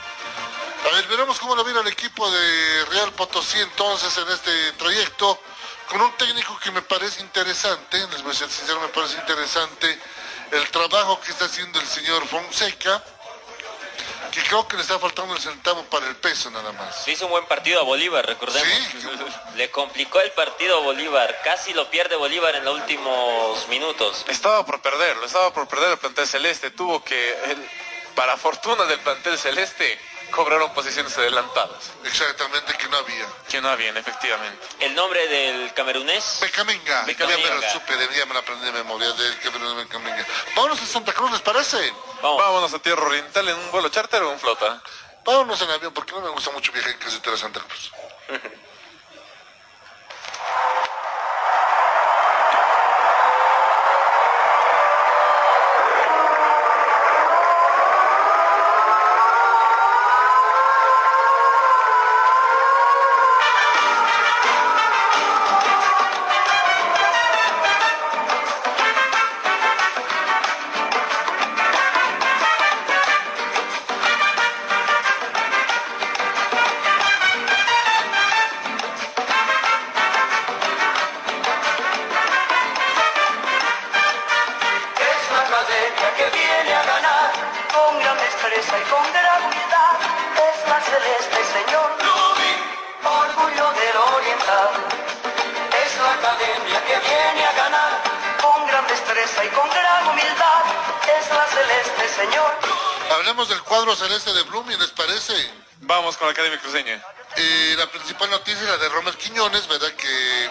A 0.86 0.96
ver, 0.96 1.08
veremos 1.08 1.40
cómo 1.40 1.56
lo 1.56 1.64
viene 1.64 1.82
el 1.82 1.88
equipo 1.88 2.30
de 2.32 2.86
Real 2.86 3.12
Potosí 3.14 3.60
entonces 3.60 4.16
en 4.18 4.30
este 4.30 4.72
trayecto, 4.74 5.42
con 5.90 6.00
un 6.00 6.12
técnico 6.14 6.58
que 6.60 6.72
me 6.72 6.82
parece 6.82 7.22
interesante, 7.22 8.08
les 8.08 8.24
voy 8.24 8.32
a 8.32 8.36
ser 8.36 8.50
sincero, 8.50 8.80
me 8.80 8.88
parece 8.90 9.18
interesante 9.18 10.00
el 10.52 10.70
trabajo 10.72 11.20
que 11.22 11.32
está 11.32 11.46
haciendo 11.46 11.80
el 11.80 11.88
señor 11.88 12.26
Fonseca, 12.28 13.04
que 14.36 14.44
creo 14.50 14.68
que 14.68 14.76
le 14.76 14.82
está 14.82 15.00
faltando 15.00 15.34
el 15.34 15.42
centavo 15.42 15.84
para 15.86 16.08
el 16.08 16.16
peso 16.18 16.52
nada 16.52 16.72
más. 16.74 17.08
Hizo 17.08 17.26
un 17.26 17.32
buen 17.32 17.46
partido 17.46 17.80
a 17.80 17.84
Bolívar, 17.84 18.26
recordemos. 18.26 18.68
Sí. 18.92 19.08
Le 19.56 19.72
complicó 19.72 20.20
el 20.20 20.32
partido 20.32 20.78
a 20.78 20.82
Bolívar. 20.82 21.40
Casi 21.44 21.74
lo 21.74 21.90
pierde 21.90 22.16
Bolívar 22.18 22.56
en 22.56 22.66
los 22.66 22.76
últimos 22.76 23.68
minutos. 23.70 24.26
Estaba 24.28 24.66
por 24.66 24.82
perderlo, 24.82 25.26
estaba 25.26 25.54
por 25.54 25.68
perder 25.68 25.92
el 25.92 25.98
plantel 25.98 26.28
celeste. 26.28 26.72
Tuvo 26.72 27.04
que, 27.04 27.30
el- 27.46 27.70
para 28.16 28.38
fortuna 28.38 28.84
del 28.86 29.00
plantel 29.00 29.38
celeste, 29.38 30.00
cobraron 30.32 30.74
posiciones 30.74 31.18
adelantadas. 31.18 31.92
Exactamente 32.04 32.74
que 32.78 32.88
no 32.88 32.98
había. 32.98 33.26
Que 33.50 33.62
no 33.62 33.70
habían, 33.70 33.98
efectivamente. 33.98 34.68
El 34.80 34.96
nombre 34.96 35.28
del 35.28 35.74
camerunés. 35.74 36.40
Becamenga, 36.42 37.02
ya 37.02 37.06
Becamenga. 37.06 37.56
me 37.56 37.62
lo 37.62 37.72
supe, 37.72 37.96
de 37.96 38.08
día 38.10 38.26
me 38.26 38.34
la 38.34 38.40
aprendí 38.40 38.66
de 38.66 38.72
memoria 38.72 39.12
del 39.12 39.40
de 39.40 39.50
Becamenga. 39.84 40.26
Vámonos 40.56 40.82
a 40.82 40.86
Santa 40.86 41.14
Cruz, 41.14 41.32
¿les 41.32 41.42
parece? 41.42 41.94
Vamos. 42.22 42.38
Vámonos 42.38 42.74
a 42.74 42.80
Tierra 42.80 43.04
Oriental 43.06 43.48
en 43.48 43.56
un 43.56 43.72
vuelo 43.72 43.90
charter 43.90 44.24
o 44.24 44.32
en 44.32 44.40
flota. 44.40 44.82
Vámonos 45.24 45.62
en 45.62 45.70
avión, 45.72 45.94
porque 45.94 46.12
no 46.12 46.22
me 46.22 46.30
gusta 46.30 46.52
mucho 46.52 46.72
viajar 46.72 46.92
en 46.92 47.00
carretera 47.00 47.36
a 47.36 47.40
Santa 47.40 47.60
Cruz. 47.62 47.92
Cruceña. 106.76 107.02
Eh, 107.38 107.76
la 107.78 107.88
principal 107.88 108.30
noticia 108.30 108.62
es 108.62 108.68
la 108.68 108.78
de 108.78 108.90
Romer 108.90 109.16
Quiñones, 109.16 109.66
¿verdad? 109.68 109.92
Que 109.94 110.50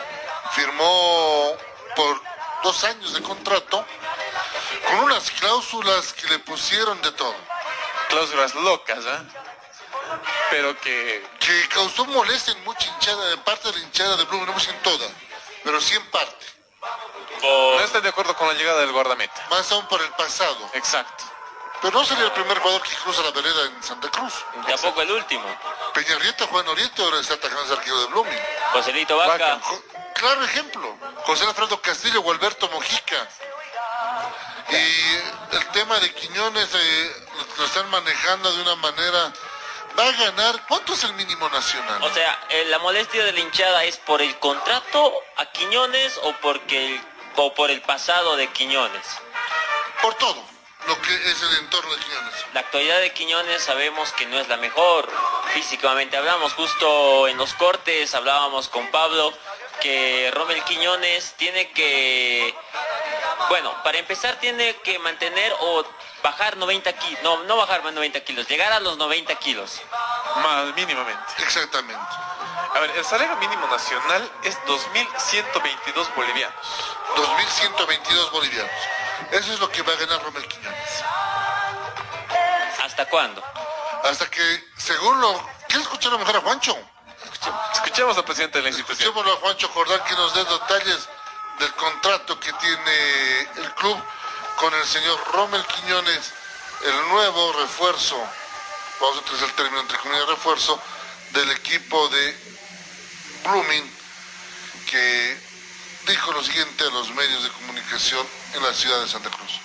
firmó 0.53 1.53
por 1.95 2.19
dos 2.63 2.83
años 2.85 3.13
de 3.13 3.21
contrato 3.21 3.85
con 4.87 5.01
unas 5.01 5.31
cláusulas 5.33 6.15
que 6.15 6.27
le 6.29 6.39
pusieron 6.39 7.01
de 7.03 7.13
todo. 7.13 7.35
Cláusulas 8.09 8.55
locas, 8.55 9.05
¿ah? 9.07 9.23
Pero 10.51 10.79
que 10.81 11.27
Que 11.41 11.69
causó 11.69 12.07
molestia 12.07 12.55
en 12.55 12.65
mucha 12.65 12.87
hinchada, 12.89 13.27
de 13.27 13.37
parte 13.39 13.69
de 13.69 13.79
la 13.79 13.85
hinchada 13.85 14.17
de 14.17 14.25
no 14.25 14.55
en 14.71 14.83
toda, 14.83 15.09
pero 15.63 15.79
sí 15.79 15.95
en 15.95 16.11
parte. 16.11 16.47
no 17.43 17.81
están 17.81 18.03
de 18.03 18.09
acuerdo 18.09 18.35
con 18.35 18.49
la 18.49 18.55
llegada 18.55 18.81
del 18.81 18.93
guardameta. 18.93 19.47
Más 19.51 19.71
aún 19.73 19.87
por 19.89 20.01
el 20.01 20.11
pasado. 20.11 20.71
Exacto. 20.73 21.34
Pero 21.85 21.99
no 21.99 22.05
sería 22.07 22.25
el 22.25 22.33
primer 22.33 22.59
jugador 22.61 22.81
que 22.83 22.95
cruza 22.97 23.21
la 23.23 23.31
vereda 23.31 23.63
en 23.67 23.83
Santa 23.83 24.11
Cruz. 24.11 24.33
Tampoco 24.67 25.03
el 25.03 25.11
último. 25.13 25.45
Peñarrieta 25.93 26.47
juega 26.47 26.65
en 26.65 26.71
Oriente, 26.73 27.03
ahora 27.03 27.21
está 27.21 27.35
atacando 27.35 27.61
al 27.63 27.73
arquero 27.79 28.01
de 28.01 28.07
Blooming. 28.07 28.39
Joselito 28.73 29.19
Vaca. 29.19 29.61
Claro 30.15 30.43
ejemplo, 30.45 30.97
José 31.27 31.45
Alfredo 31.45 31.79
Castillo 31.83 32.23
o 32.23 32.33
Alberto 32.33 32.71
Mojica. 32.71 33.29
Y 34.71 35.57
el 35.57 35.67
tema 35.73 35.99
de 36.01 36.15
Quiñones 36.15 36.71
eh, 36.75 37.27
lo, 37.37 37.57
lo 37.59 37.65
están 37.67 37.91
manejando 37.91 38.51
de 38.55 38.63
una 38.63 38.77
manera... 38.77 39.33
Va 39.99 40.09
a 40.09 40.13
ganar, 40.13 40.65
¿cuánto 40.67 40.95
es 40.95 41.05
el 41.05 41.13
mínimo 41.13 41.51
nacional? 41.51 42.03
O 42.03 42.11
sea, 42.15 42.39
eh, 42.49 42.65
la 42.69 42.79
molestia 42.79 43.25
de 43.25 43.33
la 43.33 43.41
hinchada 43.41 43.85
es 43.85 43.99
por 43.99 44.23
el 44.23 44.39
contrato 44.39 45.13
a 45.37 45.45
Quiñones 45.53 46.19
o 46.23 46.33
porque 46.41 46.87
el- 46.95 47.01
o 47.37 47.53
por 47.53 47.71
el 47.71 47.83
pasado 47.83 48.37
de 48.37 48.49
Quiñones. 48.49 49.07
Por 50.01 50.15
todo 50.15 50.54
lo 50.87 51.01
que 51.01 51.15
es 51.15 51.43
el 51.43 51.57
entorno 51.59 51.91
de 51.93 52.03
Quiñones. 52.03 52.35
La 52.53 52.61
actualidad 52.61 53.01
de 53.01 53.13
Quiñones 53.13 53.63
sabemos 53.63 54.13
que 54.13 54.27
no 54.27 54.39
es 54.39 54.49
la 54.49 54.57
mejor. 54.57 55.11
Físicamente 55.55 56.17
hablamos, 56.17 56.53
justo 56.55 57.29
en 57.29 57.37
los 57.37 57.55
cortes 57.55 58.15
hablábamos 58.15 58.69
con 58.69 58.91
Pablo 58.91 59.33
que 59.81 60.31
Rommel 60.33 60.63
Quiñones 60.65 61.35
tiene 61.37 61.71
que, 61.73 62.55
bueno, 63.49 63.75
para 63.83 63.99
empezar 63.99 64.37
tiene 64.37 64.77
que 64.77 64.99
mantener 64.99 65.55
o 65.61 65.85
bajar 66.23 66.57
90 66.57 66.93
kilos, 66.95 67.23
no, 67.23 67.45
no 67.45 67.57
bajar 67.57 67.83
más 67.83 67.93
90 67.93 68.21
kilos, 68.21 68.49
llegar 68.49 68.73
a 68.73 68.81
los 68.81 68.97
90 68.97 69.35
kilos. 69.37 69.83
Más 70.37 70.75
mínimamente. 70.75 71.23
Exactamente. 71.39 72.03
A 72.75 72.81
ver, 72.81 72.91
el 72.97 73.05
salario 73.05 73.37
mínimo 73.37 73.67
nacional 73.67 74.31
es 74.43 74.57
2.122 74.65 76.15
bolivianos. 76.15 76.67
2.122 77.17 78.31
bolivianos. 78.31 78.73
Eso 79.31 79.53
es 79.53 79.61
lo 79.61 79.71
que 79.71 79.83
va 79.83 79.93
a 79.93 79.97
ganar 79.97 80.23
Romel 80.23 80.47
Quiñones. 80.49 80.84
¿Hasta 82.95 83.07
cuándo? 83.07 83.43
Hasta 84.05 84.31
que, 84.31 84.65
según 84.77 85.21
lo... 85.21 85.33
¿Quieres 85.67 85.83
escuchar 85.83 86.17
mejor 86.17 86.37
a 86.37 86.41
Juancho? 86.43 86.79
Escuchemos 87.73 88.17
al 88.17 88.25
presidente 88.25 88.59
de 88.59 88.63
la 88.63 88.69
institución. 88.69 89.09
Escuchémoslo 89.09 89.33
a 89.33 89.41
Juancho 89.41 89.69
Jordán 89.71 90.01
que 90.05 90.15
nos 90.15 90.33
dé 90.33 90.45
detalles 90.45 91.09
del 91.59 91.73
contrato 91.75 92.39
que 92.39 92.53
tiene 92.53 93.41
el 93.57 93.75
club 93.75 94.01
con 94.61 94.73
el 94.75 94.85
señor 94.87 95.19
Rommel 95.33 95.67
Quiñones, 95.67 96.33
el 96.85 97.09
nuevo 97.09 97.53
refuerzo, 97.55 98.17
vamos 99.01 99.17
a 99.17 99.21
utilizar 99.23 99.49
el 99.49 99.55
término 99.57 99.81
entre 99.81 99.99
comillas 99.99 100.29
refuerzo, 100.29 100.81
del 101.33 101.51
equipo 101.51 102.09
de 102.11 102.39
Blooming, 103.43 103.91
que 104.87 105.37
dijo 106.07 106.31
lo 106.31 106.45
siguiente 106.45 106.85
a 106.85 106.91
los 106.91 107.11
medios 107.11 107.43
de 107.43 107.51
comunicación 107.51 108.25
en 108.53 108.63
la 108.63 108.73
ciudad 108.73 109.01
de 109.01 109.09
Santa 109.09 109.31
Cruz. 109.31 109.61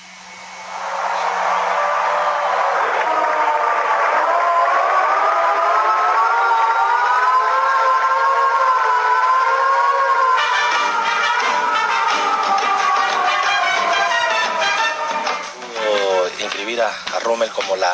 A, 16.81 17.19
Rommel 17.21 17.49
como 17.51 17.75
la, 17.75 17.93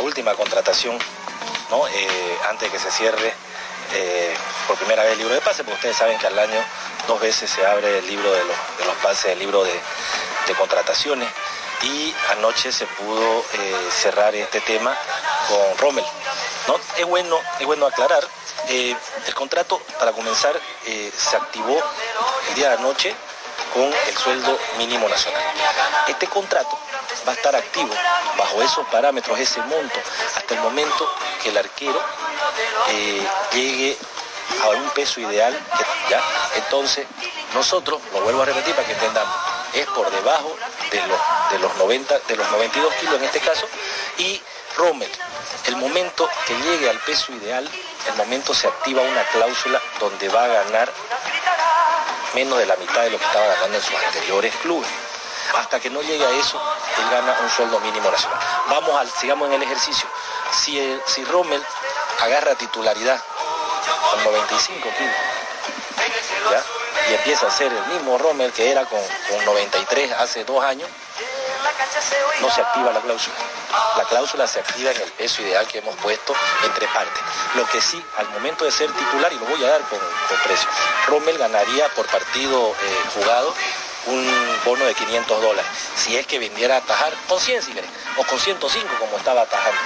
última 0.00 0.34
contratación, 0.34 0.98
¿no? 1.70 1.86
Eh, 1.86 2.38
antes 2.48 2.72
de 2.72 2.76
que 2.76 2.82
se 2.82 2.90
cierre 2.90 3.32
eh, 3.92 4.34
por 4.66 4.76
primera 4.76 5.02
vez 5.04 5.12
el 5.12 5.18
libro 5.18 5.34
de 5.34 5.40
pase, 5.40 5.62
porque 5.62 5.76
ustedes 5.76 5.96
saben 5.96 6.18
que 6.18 6.26
al 6.26 6.38
año 6.38 6.60
dos 7.06 7.20
veces 7.20 7.48
se 7.48 7.64
abre 7.64 7.98
el 7.98 8.06
libro 8.06 8.32
de 8.32 8.42
los, 8.44 8.96
pases, 9.02 9.26
el 9.26 9.38
libro 9.38 9.62
de, 9.62 9.80
contrataciones, 10.58 11.28
y 11.82 12.14
anoche 12.32 12.72
se 12.72 12.86
pudo 12.86 13.44
eh, 13.54 13.88
cerrar 13.90 14.34
este 14.34 14.60
tema 14.60 14.94
con 15.48 15.78
Rommel. 15.78 16.04
¿no? 16.68 16.78
Es, 16.96 17.06
bueno, 17.06 17.38
es 17.58 17.66
bueno 17.66 17.86
aclarar, 17.86 18.22
el 18.68 19.34
contrato, 19.34 19.80
para 19.98 20.12
comenzar, 20.12 20.58
se 20.84 21.36
activó 21.36 21.80
el 22.48 22.54
día 22.54 22.68
de 22.70 22.74
anoche 22.76 23.14
con 23.72 23.84
el 23.84 24.16
sueldo 24.16 24.58
mínimo 24.78 25.08
nacional. 25.08 25.42
Este 26.06 26.26
contrato 26.26 26.78
va 27.26 27.32
a 27.32 27.34
estar 27.34 27.54
activo 27.54 27.90
bajo 28.36 28.62
esos 28.62 28.86
parámetros, 28.88 29.38
ese 29.38 29.60
monto, 29.62 29.98
hasta 30.36 30.54
el 30.54 30.60
momento 30.60 31.10
que 31.42 31.50
el 31.50 31.58
arquero 31.58 32.00
eh, 32.88 33.26
llegue 33.52 33.96
a 34.62 34.68
un 34.70 34.90
peso 34.90 35.20
ideal. 35.20 35.58
¿ya? 36.08 36.22
Entonces, 36.56 37.06
nosotros, 37.54 38.00
lo 38.12 38.22
vuelvo 38.22 38.42
a 38.42 38.46
repetir 38.46 38.74
para 38.74 38.86
que 38.86 38.94
entendamos, 38.94 39.34
es 39.74 39.86
por 39.86 40.10
debajo 40.10 40.56
de 40.90 41.06
los, 41.06 41.18
de 41.50 41.58
los 41.58 41.76
90, 41.76 42.18
de 42.20 42.36
los 42.36 42.50
92 42.50 42.94
kilos 42.94 43.14
en 43.14 43.24
este 43.24 43.40
caso, 43.40 43.66
y 44.18 44.40
Rommel, 44.76 45.10
el 45.66 45.76
momento 45.76 46.28
que 46.46 46.54
llegue 46.54 46.88
al 46.88 46.98
peso 47.00 47.32
ideal, 47.32 47.68
el 48.08 48.14
momento 48.16 48.54
se 48.54 48.66
activa 48.66 49.02
una 49.02 49.22
cláusula 49.24 49.80
donde 50.00 50.28
va 50.28 50.44
a 50.44 50.48
ganar 50.48 50.92
menos 52.34 52.58
de 52.58 52.66
la 52.66 52.76
mitad 52.76 53.02
de 53.02 53.10
lo 53.10 53.18
que 53.18 53.24
estaba 53.24 53.46
ganando 53.46 53.76
en 53.76 53.82
sus 53.82 53.94
anteriores 53.94 54.54
clubes. 54.62 54.88
Hasta 55.56 55.80
que 55.80 55.90
no 55.90 56.02
llegue 56.02 56.24
a 56.24 56.30
eso, 56.30 56.60
él 56.98 57.10
gana 57.10 57.36
un 57.40 57.50
sueldo 57.50 57.80
mínimo 57.80 58.10
nacional. 58.10 58.38
Vamos 58.68 59.00
al, 59.00 59.10
sigamos 59.10 59.48
en 59.48 59.54
el 59.54 59.62
ejercicio. 59.62 60.08
Si, 60.52 61.00
si 61.06 61.24
Rommel 61.24 61.62
agarra 62.20 62.54
titularidad 62.54 63.20
con 64.10 64.24
95 64.24 64.88
kilos, 64.98 65.14
¿ya? 66.50 66.62
y 67.10 67.14
empieza 67.14 67.46
a 67.46 67.50
ser 67.50 67.72
el 67.72 67.86
mismo 67.86 68.18
Rommel 68.18 68.52
que 68.52 68.70
era 68.70 68.84
con, 68.84 69.00
con 69.28 69.44
93 69.44 70.12
hace 70.12 70.44
dos 70.44 70.62
años, 70.64 70.88
no 72.40 72.50
se 72.50 72.60
activa 72.60 72.92
la 72.92 73.00
cláusula. 73.00 73.36
La 73.96 74.04
cláusula 74.04 74.46
se 74.46 74.60
activa 74.60 74.90
en 74.90 75.00
el 75.00 75.12
peso 75.12 75.42
ideal 75.42 75.66
que 75.66 75.78
hemos 75.78 75.94
puesto 75.96 76.34
entre 76.64 76.86
partes. 76.88 77.22
Lo 77.54 77.66
que 77.66 77.80
sí, 77.80 78.02
al 78.16 78.28
momento 78.30 78.64
de 78.64 78.70
ser 78.70 78.90
titular, 78.92 79.32
y 79.32 79.38
lo 79.38 79.46
voy 79.46 79.64
a 79.64 79.70
dar 79.70 79.80
con, 79.82 79.98
con 79.98 80.38
precio, 80.44 80.68
Rommel 81.06 81.38
ganaría 81.38 81.88
por 81.90 82.06
partido 82.06 82.68
eh, 82.68 83.02
jugado 83.14 83.54
un 84.06 84.58
bono 84.64 84.84
de 84.84 84.94
500 84.94 85.42
dólares. 85.42 85.70
Si 85.96 86.16
es 86.16 86.26
que 86.26 86.38
vendiera 86.38 86.76
a 86.76 86.78
atajar 86.78 87.12
con 87.28 87.38
100 87.38 87.62
si 87.62 87.72
querés, 87.72 87.90
o 88.16 88.24
con 88.24 88.38
105 88.38 88.88
como 88.98 89.16
estaba 89.16 89.42
atajando. 89.42 89.80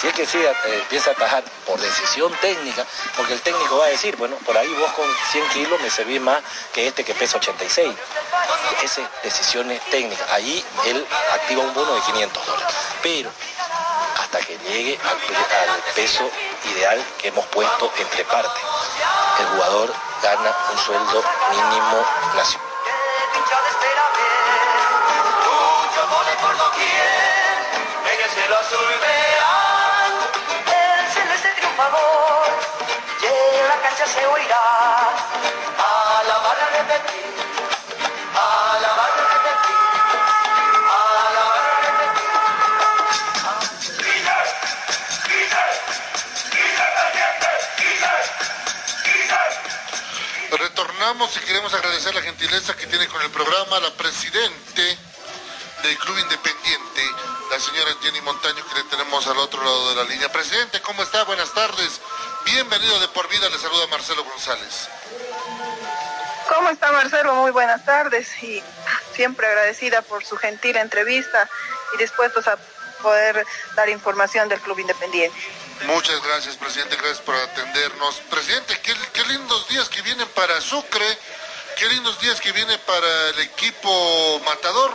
Si 0.00 0.08
es 0.08 0.14
que 0.14 0.26
sí 0.26 0.38
eh, 0.38 0.54
empieza 0.74 1.10
a 1.10 1.12
atajar 1.12 1.42
por 1.66 1.80
decisión 1.80 2.32
técnica, 2.40 2.84
porque 3.16 3.34
el 3.34 3.40
técnico 3.40 3.78
va 3.78 3.86
a 3.86 3.88
decir, 3.88 4.16
bueno, 4.16 4.36
por 4.46 4.56
ahí 4.56 4.68
vos 4.74 4.90
con 4.92 5.06
100 5.32 5.48
kilos 5.48 5.80
me 5.80 5.90
servís 5.90 6.20
más 6.20 6.42
que 6.72 6.86
este 6.86 7.04
que 7.04 7.14
pesa 7.14 7.38
86. 7.38 7.92
Esas 8.82 9.08
decisiones 9.22 9.80
técnicas. 9.90 10.30
Ahí 10.30 10.64
él 10.86 11.04
activa 11.34 11.62
un 11.62 11.74
bono 11.74 11.94
de 11.94 12.00
500 12.02 12.46
dólares. 12.46 12.74
Pero 13.02 13.30
hasta 14.18 14.38
que 14.40 14.56
llegue 14.58 14.98
al, 15.02 15.70
al 15.70 15.82
peso 15.94 16.30
ideal 16.72 17.04
que 17.20 17.28
hemos 17.28 17.46
puesto 17.46 17.92
entre 17.98 18.24
partes, 18.24 18.62
el 19.40 19.46
jugador 19.46 19.92
gana 20.22 20.56
un 20.72 20.78
sueldo 20.78 21.24
mínimo 21.50 22.06
nacional. 22.36 22.67
En 28.10 28.24
el 28.24 28.30
cielo 28.30 28.56
azul 28.58 28.88
vean 29.00 30.12
el 30.66 31.08
celeste 31.12 31.50
triunfador 31.58 32.48
y 33.22 33.24
en 33.58 33.68
la 33.68 33.76
cancha 33.82 34.06
se 34.06 34.26
oirá. 34.26 34.66
Alabar 36.20 36.56
y 36.58 36.64
repetir, 36.78 37.27
Gentileza 52.58 52.76
que 52.76 52.86
tiene 52.88 53.06
con 53.06 53.22
el 53.22 53.30
programa 53.30 53.78
la 53.78 53.90
presidente 53.92 54.98
del 55.82 55.96
Club 55.98 56.18
Independiente, 56.18 57.02
la 57.52 57.60
señora 57.60 57.92
Jenny 58.02 58.20
Montaño, 58.22 58.64
que 58.68 58.82
le 58.82 58.82
tenemos 58.90 59.24
al 59.28 59.38
otro 59.38 59.62
lado 59.62 59.90
de 59.90 59.94
la 59.94 60.02
línea. 60.02 60.28
Presidente, 60.32 60.80
¿cómo 60.80 61.04
está? 61.04 61.22
Buenas 61.22 61.54
tardes. 61.54 62.00
Bienvenido 62.44 62.98
de 62.98 63.06
por 63.08 63.28
vida, 63.28 63.48
le 63.48 63.58
saluda 63.60 63.86
Marcelo 63.86 64.24
González. 64.24 64.88
¿Cómo 66.48 66.70
está 66.70 66.90
Marcelo? 66.90 67.36
Muy 67.36 67.52
buenas 67.52 67.84
tardes 67.84 68.28
y 68.42 68.60
siempre 69.14 69.46
agradecida 69.46 70.02
por 70.02 70.24
su 70.24 70.36
gentil 70.36 70.78
entrevista 70.78 71.48
y 71.94 71.98
dispuestos 71.98 72.48
a 72.48 72.58
poder 73.02 73.46
dar 73.76 73.88
información 73.88 74.48
del 74.48 74.60
Club 74.60 74.80
Independiente. 74.80 75.38
Muchas 75.86 76.20
gracias, 76.24 76.56
presidente. 76.56 76.96
Gracias 76.96 77.20
por 77.20 77.36
atendernos. 77.36 78.16
Presidente, 78.28 78.80
qué, 78.82 78.94
qué 79.12 79.22
lindos 79.26 79.68
días 79.68 79.88
que 79.88 80.02
vienen 80.02 80.26
para 80.34 80.60
Sucre. 80.60 81.06
Qué 81.78 81.88
lindos 81.90 82.18
días 82.20 82.40
que 82.40 82.50
viene 82.50 82.76
para 82.78 83.28
el 83.28 83.38
equipo 83.38 84.40
Matador. 84.44 84.92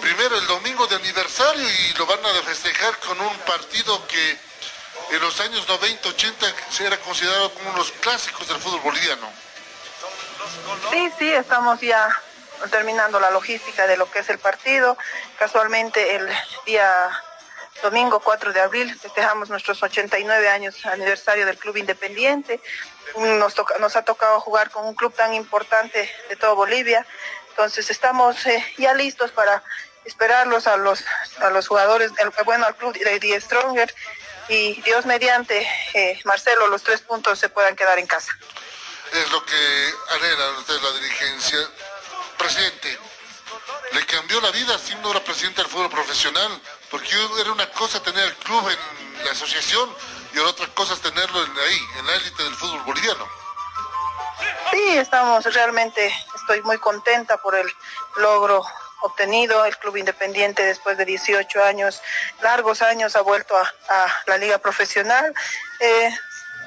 Primero 0.00 0.38
el 0.38 0.46
domingo 0.46 0.86
de 0.86 0.94
aniversario 0.94 1.68
y 1.68 1.94
lo 1.98 2.06
van 2.06 2.24
a 2.24 2.42
festejar 2.42 2.96
con 3.00 3.20
un 3.20 3.36
partido 3.38 4.06
que 4.06 4.38
en 5.10 5.20
los 5.20 5.40
años 5.40 5.66
90, 5.66 6.08
80 6.08 6.46
se 6.70 6.86
era 6.86 6.96
considerado 6.98 7.52
como 7.54 7.70
uno 7.70 7.72
de 7.72 7.78
los 7.78 7.92
clásicos 7.98 8.46
del 8.46 8.58
fútbol 8.58 8.80
boliviano. 8.82 9.28
Sí, 10.92 11.10
sí, 11.18 11.32
estamos 11.32 11.80
ya 11.80 12.08
terminando 12.70 13.18
la 13.18 13.32
logística 13.32 13.88
de 13.88 13.96
lo 13.96 14.08
que 14.08 14.20
es 14.20 14.28
el 14.28 14.38
partido. 14.38 14.96
Casualmente 15.40 16.14
el 16.14 16.28
día 16.64 17.10
domingo 17.82 18.20
4 18.20 18.52
de 18.52 18.60
abril 18.60 18.96
festejamos 18.96 19.50
nuestros 19.50 19.82
89 19.82 20.48
años 20.48 20.86
aniversario 20.86 21.46
del 21.46 21.58
Club 21.58 21.78
Independiente. 21.78 22.60
Nos, 23.16 23.54
toca, 23.54 23.78
nos 23.78 23.96
ha 23.96 24.02
tocado 24.02 24.40
jugar 24.40 24.70
con 24.70 24.86
un 24.86 24.94
club 24.94 25.14
tan 25.14 25.34
importante 25.34 26.10
de 26.28 26.36
todo 26.36 26.56
Bolivia. 26.56 27.06
Entonces 27.50 27.90
estamos 27.90 28.46
eh, 28.46 28.64
ya 28.78 28.94
listos 28.94 29.30
para 29.30 29.62
esperarlos 30.04 30.66
a 30.66 30.76
los 30.76 31.04
a 31.38 31.50
los 31.50 31.68
jugadores, 31.68 32.10
el, 32.18 32.30
bueno, 32.44 32.66
al 32.66 32.74
club 32.76 32.92
de 32.94 33.18
Die 33.20 33.40
Stronger 33.40 33.94
y 34.48 34.80
Dios 34.82 35.06
mediante, 35.06 35.66
eh, 35.94 36.20
Marcelo, 36.24 36.66
los 36.68 36.82
tres 36.82 37.00
puntos 37.00 37.38
se 37.38 37.48
puedan 37.48 37.76
quedar 37.76 37.98
en 37.98 38.06
casa. 38.06 38.36
Es 39.12 39.30
lo 39.30 39.44
que 39.44 39.94
anhela 40.10 40.50
usted 40.58 40.80
la 40.80 40.92
dirigencia. 40.92 41.58
Presidente, 42.38 42.98
le 43.92 44.06
cambió 44.06 44.40
la 44.40 44.50
vida 44.50 44.78
siendo 44.78 45.08
ahora 45.08 45.22
presidente 45.22 45.62
del 45.62 45.70
fútbol 45.70 45.90
profesional, 45.90 46.60
porque 46.90 47.10
era 47.40 47.52
una 47.52 47.70
cosa 47.70 48.02
tener 48.02 48.24
el 48.24 48.34
club 48.36 48.68
en 48.68 49.24
la 49.24 49.30
asociación 49.30 49.94
y 50.34 50.38
otra 50.38 50.66
cosa 50.68 50.94
es 50.94 51.00
tenerlo 51.00 51.44
en 51.44 51.58
estamos 55.12 55.44
realmente, 55.52 56.10
estoy 56.34 56.62
muy 56.62 56.78
contenta 56.78 57.36
por 57.36 57.54
el 57.54 57.66
logro 58.16 58.64
obtenido. 59.02 59.62
El 59.66 59.76
Club 59.76 59.98
Independiente 59.98 60.64
después 60.64 60.96
de 60.96 61.04
18 61.04 61.62
años, 61.62 62.00
largos 62.40 62.80
años, 62.80 63.14
ha 63.14 63.20
vuelto 63.20 63.54
a, 63.54 64.06
la 64.26 64.38
liga 64.38 64.56
profesional. 64.56 65.34
Eh, 65.80 66.10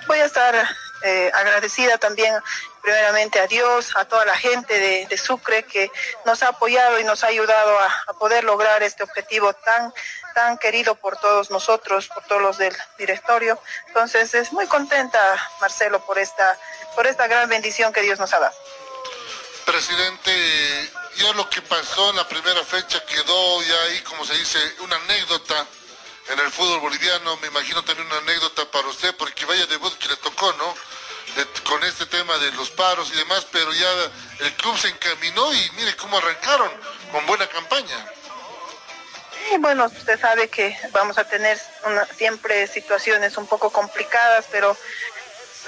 voy 0.05 0.19
a 0.19 0.25
estar 0.25 0.53
eh, 1.01 1.31
agradecida 1.33 1.97
también 1.97 2.35
primeramente 2.85 3.39
a 3.39 3.47
Dios, 3.47 3.89
a 3.95 4.05
toda 4.05 4.25
la 4.25 4.37
gente 4.37 5.07
de, 5.07 5.17
Sucre 5.17 5.63
que 5.63 5.89
nos 6.23 6.43
ha 6.43 6.49
apoyado 6.49 6.99
y 6.99 7.03
nos 7.03 7.23
ha 7.23 7.27
ayudado 7.27 7.79
a, 7.79 8.03
a, 8.05 8.13
poder 8.13 8.43
lograr 8.43 8.83
este 8.83 9.01
objetivo 9.01 9.53
tan, 9.53 9.91
tan 10.35 10.59
querido 10.59 10.93
por 10.93 11.17
todos 11.17 11.49
nosotros, 11.49 12.07
por 12.09 12.23
todos 12.25 12.43
los 12.43 12.57
del 12.59 12.75
directorio. 12.99 13.59
Entonces 13.87 14.35
es 14.35 14.53
muy 14.53 14.67
contenta, 14.67 15.19
Marcelo, 15.59 16.05
por 16.05 16.19
esta, 16.19 16.59
por 16.93 17.07
esta 17.07 17.25
gran 17.25 17.49
bendición 17.49 17.91
que 17.91 18.01
Dios 18.01 18.19
nos 18.19 18.31
ha 18.33 18.39
dado. 18.39 18.55
Presidente, 19.65 20.31
ya 21.15 21.33
lo 21.33 21.49
que 21.49 21.63
pasó 21.63 22.11
en 22.11 22.17
la 22.17 22.27
primera 22.27 22.63
fecha 22.63 23.03
quedó 23.03 23.63
ya 23.63 23.81
ahí, 23.81 24.01
como 24.01 24.23
se 24.25 24.35
dice, 24.35 24.59
una 24.81 24.95
anécdota 24.97 25.65
en 26.29 26.39
el 26.39 26.51
fútbol 26.51 26.81
boliviano. 26.81 27.35
Me 27.37 27.47
imagino 27.47 27.83
también 27.83 28.05
una 28.05 28.17
anécdota 28.17 28.69
para 28.69 28.87
usted, 28.89 29.15
porque 29.15 29.45
vaya 29.45 29.65
debut 29.65 29.97
que 29.97 30.07
le 30.07 30.17
tocó, 30.17 30.53
¿no? 30.53 30.75
Con 31.67 31.83
este 31.83 32.05
tema 32.05 32.37
de 32.37 32.51
los 32.51 32.69
paros 32.69 33.11
y 33.11 33.17
demás, 33.17 33.45
pero 33.51 33.73
ya 33.73 33.89
el 34.39 34.53
club 34.53 34.77
se 34.77 34.87
encaminó 34.87 35.53
y 35.53 35.71
mire 35.75 35.95
cómo 35.97 36.17
arrancaron, 36.17 36.71
con 37.11 37.25
buena 37.25 37.47
campaña. 37.47 38.05
Y 39.51 39.57
bueno, 39.57 39.85
usted 39.85 40.19
sabe 40.19 40.47
que 40.47 40.77
vamos 40.91 41.17
a 41.17 41.27
tener 41.27 41.59
siempre 42.17 42.67
situaciones 42.67 43.37
un 43.37 43.47
poco 43.47 43.71
complicadas, 43.71 44.45
pero 44.51 44.77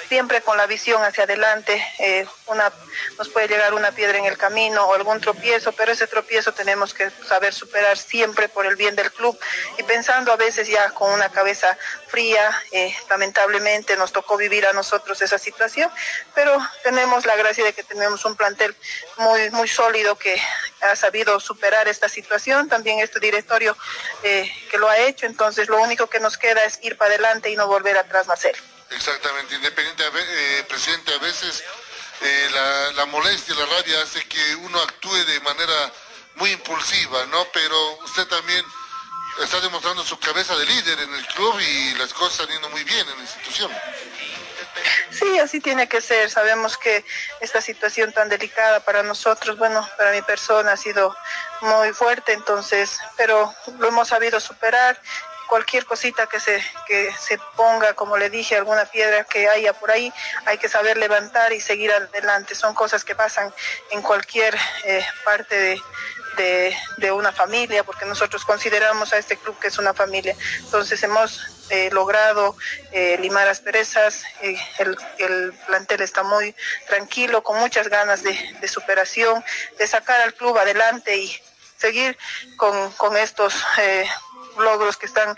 siempre 0.08 0.42
con 0.42 0.58
la 0.58 0.68
visión 0.68 1.04
hacia 1.04 1.24
adelante. 1.24 1.84
Eh, 2.00 2.26
una, 2.48 2.72
nos 3.18 3.30
puede 3.30 3.48
llegar 3.48 3.74
una 3.74 3.92
piedra 3.92 4.18
en 4.18 4.26
el 4.26 4.38
camino 4.38 4.86
o 4.86 4.94
algún 4.94 5.20
tropiezo, 5.20 5.72
pero 5.74 5.92
ese 5.92 6.08
tropiezo 6.08 6.54
tenemos 6.54 6.94
que 6.94 7.10
saber 7.28 7.54
superar 7.54 7.98
siempre 7.98 8.50
por 8.50 8.66
el 8.66 8.76
bien 8.76 8.96
del 8.96 9.12
club 9.12 9.38
y 9.78 9.84
pensando 9.84 10.32
a 10.32 10.38
veces 10.38 10.68
ya 10.68 10.92
con 10.92 11.12
una 11.12 11.30
cabeza 11.30 11.78
fría. 12.08 12.64
Eh, 12.72 12.96
lamentablemente 13.10 13.98
nos 13.98 14.12
tocó 14.12 14.38
vivir 14.38 14.66
a 14.68 14.74
nosotros 14.74 15.22
esa 15.22 15.38
situación, 15.38 15.92
pero 16.34 16.58
tenemos 16.84 17.26
la 17.26 17.36
gracia 17.36 17.64
de 17.64 17.74
que 17.74 17.84
tenemos 17.84 18.24
un 18.26 18.36
plantel 18.36 18.76
muy, 19.18 19.50
muy 19.52 19.68
sólido 19.68 20.18
que 20.18 20.42
ha 20.82 20.96
sabido 20.96 21.40
superar 21.40 21.88
esta 21.88 22.10
situación. 22.10 22.70
También 22.70 23.00
este 23.00 23.20
directorio 23.20 23.76
eh, 24.24 24.50
que 24.72 24.78
lo 24.78 24.90
ha 24.90 24.98
hecho, 25.00 25.26
entonces 25.26 25.68
lo 25.68 25.82
único 25.82 26.08
que 26.08 26.20
nos 26.20 26.38
queda 26.38 26.64
es 26.64 26.80
ir 26.82 26.98
para 26.98 27.12
adelante 27.12 27.50
y 27.50 27.56
no 27.56 27.68
volver 27.68 27.98
atrás, 27.98 28.28
Marcelo. 28.28 28.77
Exactamente, 28.92 29.56
independiente, 29.56 30.04
eh, 30.16 30.64
presidente, 30.68 31.14
a 31.14 31.18
veces 31.20 31.64
eh, 32.22 32.50
la, 32.52 32.92
la, 32.94 33.06
molestia, 33.06 33.54
la 33.56 33.66
rabia 33.66 34.02
hace 34.02 34.24
que 34.26 34.56
uno 34.56 34.82
actúe 34.82 35.14
de 35.26 35.40
manera 35.42 35.92
muy 36.36 36.52
impulsiva, 36.52 37.26
¿no? 37.28 37.46
Pero 37.52 38.00
usted 38.04 38.26
también 38.28 38.64
está 39.44 39.60
demostrando 39.60 40.04
su 40.04 40.18
cabeza 40.20 40.56
de 40.56 40.66
líder 40.66 41.00
en 41.00 41.14
el 41.14 41.26
club 41.28 41.60
y 41.60 41.94
las 41.96 42.14
cosas 42.14 42.40
están 42.40 42.48
yendo 42.50 42.70
muy 42.70 42.84
bien 42.84 43.08
en 43.08 43.18
la 43.18 43.22
institución. 43.22 43.72
Sí, 45.12 45.40
así 45.40 45.60
tiene 45.60 45.88
que 45.88 46.02
ser. 46.02 46.30
Sabemos 46.30 46.78
que 46.78 47.04
esta 47.40 47.62
situación 47.62 48.14
tan 48.14 48.30
delicada 48.30 48.80
para 48.80 49.04
nosotros, 49.04 49.58
bueno, 49.58 49.88
para 49.98 50.12
mi 50.12 50.22
persona 50.22 50.74
ha 50.74 50.78
sido 50.78 51.16
muy 51.62 51.94
fuerte, 51.94 52.34
entonces, 52.34 53.00
pero 53.16 53.54
lo 53.80 53.88
hemos 53.88 54.08
sabido 54.08 54.40
superar 54.40 55.00
cualquier 55.48 55.86
cosita 55.86 56.28
que 56.28 56.40
se, 56.40 56.64
que 56.88 57.12
se 57.20 57.40
ponga, 57.56 57.94
como 57.94 58.18
le 58.18 58.30
dije, 58.30 58.56
alguna 58.56 58.86
piedra 58.86 59.24
que 59.24 59.50
haya 59.50 59.74
por 59.74 59.92
ahí, 59.92 60.14
hay 60.46 60.58
que 60.58 60.70
saber 60.70 60.98
levantar 60.98 61.54
y 61.54 61.62
seguir 61.62 61.92
adelante. 61.92 62.54
Son 62.56 62.74
cosas 62.74 63.04
que 63.04 63.16
pasan 63.16 63.54
en 63.92 64.02
cualquier 64.02 64.56
eh, 64.86 65.06
parte 65.26 65.56
de, 65.56 65.82
de, 66.98 67.12
una 67.12 67.32
familia, 67.32 67.84
porque 67.84 68.06
nosotros 68.06 68.46
consideramos 68.46 69.12
a 69.12 69.18
este 69.18 69.38
club 69.38 69.58
que 69.60 69.68
es 69.68 69.78
una 69.78 69.94
familia. 69.94 70.36
Entonces 70.60 71.02
hemos 71.04 71.42
eh, 71.70 71.90
logrado 71.92 72.56
eh, 72.92 73.18
limar 73.20 73.48
asperezas, 73.48 74.24
eh, 74.42 74.58
el, 74.78 74.96
el, 75.18 75.54
plantel 75.66 76.02
está 76.02 76.24
muy 76.24 76.56
tranquilo, 76.88 77.44
con 77.44 77.60
muchas 77.60 77.90
ganas 77.90 78.24
de, 78.24 78.38
de 78.62 78.68
superación, 78.68 79.44
de 79.78 79.88
sacar 79.88 80.22
al 80.22 80.34
club 80.34 80.58
adelante 80.58 81.18
y 81.18 81.42
seguir 81.78 82.18
con, 82.56 82.92
con 82.94 83.18
estos 83.18 83.54
logros 84.58 84.98
que 84.98 85.06
están 85.06 85.38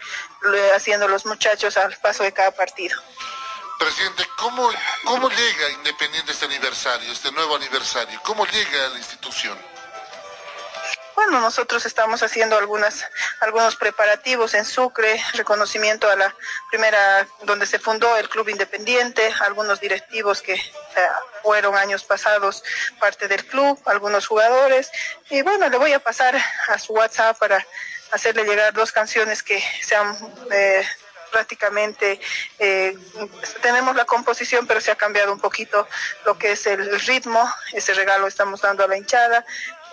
haciendo 0.76 1.08
los 1.08 1.26
muchachos 1.26 1.78
al 1.78 1.96
paso 1.98 2.24
de 2.24 2.34
cada 2.34 2.52
partido. 2.52 3.00
Presidente, 3.80 4.28
¿cómo, 4.38 4.70
cómo 5.06 5.30
llega 5.30 5.70
Independiente 5.70 6.34
este 6.34 6.46
aniversario, 6.46 7.12
este 7.12 7.32
nuevo 7.32 7.56
aniversario? 7.56 8.20
¿Cómo 8.24 8.46
llega 8.46 8.86
a 8.86 8.90
la 8.90 8.98
institución? 8.98 9.58
Bueno, 11.20 11.42
nosotros 11.42 11.86
estamos 11.86 12.24
haciendo 12.24 12.58
algunas, 12.58 13.06
algunos 13.42 13.76
preparativos 13.76 14.54
en 14.54 14.64
Sucre, 14.64 15.22
reconocimiento 15.34 16.10
a 16.10 16.16
la 16.16 16.34
primera, 16.70 17.28
donde 17.44 17.66
se 17.66 17.78
fundó 17.78 18.16
el 18.16 18.30
Club 18.30 18.48
Independiente, 18.48 19.34
algunos 19.42 19.82
directivos 19.82 20.42
que 20.42 20.54
eh, 20.54 20.62
fueron 21.44 21.76
años 21.76 22.06
pasados 22.06 22.64
parte 23.02 23.28
del 23.28 23.46
club, 23.46 23.78
algunos 23.86 24.28
jugadores. 24.28 24.90
Y 25.30 25.42
bueno, 25.42 25.68
le 25.68 25.78
voy 25.78 25.92
a 25.92 26.00
pasar 26.00 26.42
a 26.70 26.80
su 26.80 26.94
WhatsApp 26.94 27.38
para 27.38 27.68
hacerle 28.12 28.44
llegar 28.44 28.74
dos 28.74 28.92
canciones 28.92 29.44
que 29.44 29.64
sean 29.82 30.18
eh, 30.52 30.86
prácticamente 31.32 32.20
eh, 32.58 32.98
tenemos 33.62 33.96
la 33.96 34.06
composición 34.06 34.66
pero 34.66 34.82
se 34.82 34.92
ha 34.92 34.96
cambiado 34.96 35.32
un 35.32 35.40
poquito 35.40 35.88
lo 36.26 36.38
que 36.38 36.54
es 36.54 36.66
el 36.66 37.00
ritmo 37.02 37.48
ese 37.74 37.94
regalo 37.94 38.26
estamos 38.28 38.62
dando 38.62 38.84
a 38.84 38.88
la 38.88 38.98
hinchada 38.98 39.46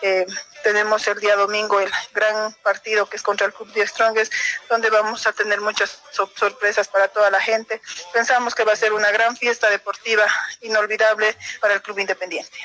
eh, 0.02 0.26
tenemos 0.62 1.06
el 1.06 1.18
día 1.20 1.36
domingo 1.36 1.80
el 1.80 1.90
gran 2.12 2.52
partido 2.54 3.06
que 3.06 3.16
es 3.16 3.22
contra 3.22 3.46
el 3.46 3.52
Club 3.52 3.72
de 3.72 3.86
Strongest, 3.86 4.32
donde 4.68 4.90
vamos 4.90 5.26
a 5.26 5.32
tener 5.32 5.60
muchas 5.60 6.02
so 6.10 6.30
sorpresas 6.34 6.88
para 6.88 7.08
toda 7.08 7.30
la 7.30 7.40
gente. 7.40 7.80
Pensamos 8.12 8.54
que 8.54 8.64
va 8.64 8.72
a 8.72 8.76
ser 8.76 8.92
una 8.92 9.10
gran 9.10 9.36
fiesta 9.36 9.70
deportiva 9.70 10.26
inolvidable 10.62 11.36
para 11.60 11.74
el 11.74 11.82
Club 11.82 12.00
Independiente. 12.00 12.58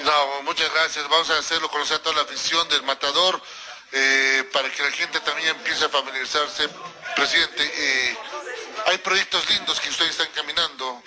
No, 0.00 0.42
muchas 0.42 0.72
gracias. 0.72 1.08
Vamos 1.08 1.30
a 1.30 1.38
hacerlo 1.38 1.70
conocer 1.70 1.96
a 1.96 2.02
toda 2.02 2.16
la 2.16 2.22
afición 2.22 2.68
del 2.68 2.82
Matador 2.82 3.40
eh, 3.92 4.48
para 4.52 4.70
que 4.70 4.82
la 4.82 4.90
gente 4.90 5.20
también 5.20 5.48
empiece 5.48 5.84
a 5.84 5.88
familiarizarse. 5.88 6.68
Presidente, 7.14 7.62
eh, 7.64 8.16
Hay 8.86 8.98
proyectos 8.98 9.48
lindos 9.50 9.80
que 9.80 9.88
ustedes 9.88 10.12
están 10.12 10.28
caminando. 10.34 11.02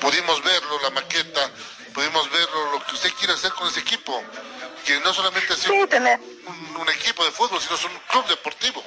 Pudimos 0.00 0.42
verlo, 0.42 0.80
la 0.82 0.90
maqueta, 0.90 1.50
pudimos 1.94 2.30
verlo, 2.30 2.72
lo 2.72 2.84
que 2.84 2.94
usted 2.94 3.10
quiere 3.18 3.34
hacer 3.34 3.52
con 3.52 3.68
ese 3.68 3.80
equipo. 3.80 4.22
Que 4.84 4.98
no 5.00 5.14
solamente 5.14 5.54
es 5.54 5.66
un, 5.68 6.76
un 6.76 6.88
equipo 6.90 7.24
de 7.24 7.30
fútbol, 7.30 7.60
sino 7.60 7.76
es 7.76 7.84
un 7.84 7.96
club 8.08 8.26
deportivo. 8.26 8.82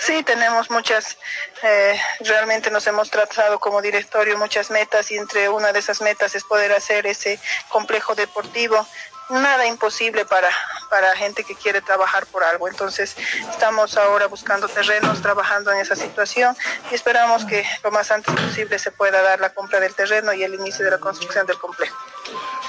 Sí, 0.00 0.22
tenemos 0.22 0.70
muchas, 0.70 1.18
eh, 1.62 2.00
realmente 2.20 2.70
nos 2.70 2.86
hemos 2.86 3.10
tratado 3.10 3.58
como 3.58 3.82
directorio 3.82 4.38
muchas 4.38 4.70
metas 4.70 5.10
y 5.10 5.16
entre 5.16 5.48
una 5.48 5.72
de 5.72 5.80
esas 5.80 6.00
metas 6.00 6.34
es 6.36 6.44
poder 6.44 6.72
hacer 6.72 7.06
ese 7.06 7.38
complejo 7.68 8.14
deportivo. 8.14 8.86
Nada 9.30 9.66
imposible 9.66 10.24
para, 10.24 10.48
para 10.88 11.14
gente 11.16 11.44
que 11.44 11.54
quiere 11.54 11.80
trabajar 11.80 12.26
por 12.26 12.42
algo. 12.44 12.68
Entonces 12.68 13.16
estamos 13.50 13.96
ahora 13.96 14.26
buscando 14.26 14.68
terrenos, 14.68 15.20
trabajando 15.20 15.70
en 15.72 15.78
esa 15.78 15.96
situación 15.96 16.56
y 16.90 16.94
esperamos 16.94 17.44
que 17.44 17.66
lo 17.82 17.90
más 17.90 18.10
antes 18.10 18.34
posible 18.34 18.78
se 18.78 18.90
pueda 18.90 19.20
dar 19.22 19.40
la 19.40 19.52
compra 19.52 19.80
del 19.80 19.94
terreno 19.94 20.32
y 20.32 20.42
el 20.42 20.54
inicio 20.54 20.84
de 20.84 20.92
la 20.92 20.98
construcción 20.98 21.46
del 21.46 21.58
complejo. 21.58 21.96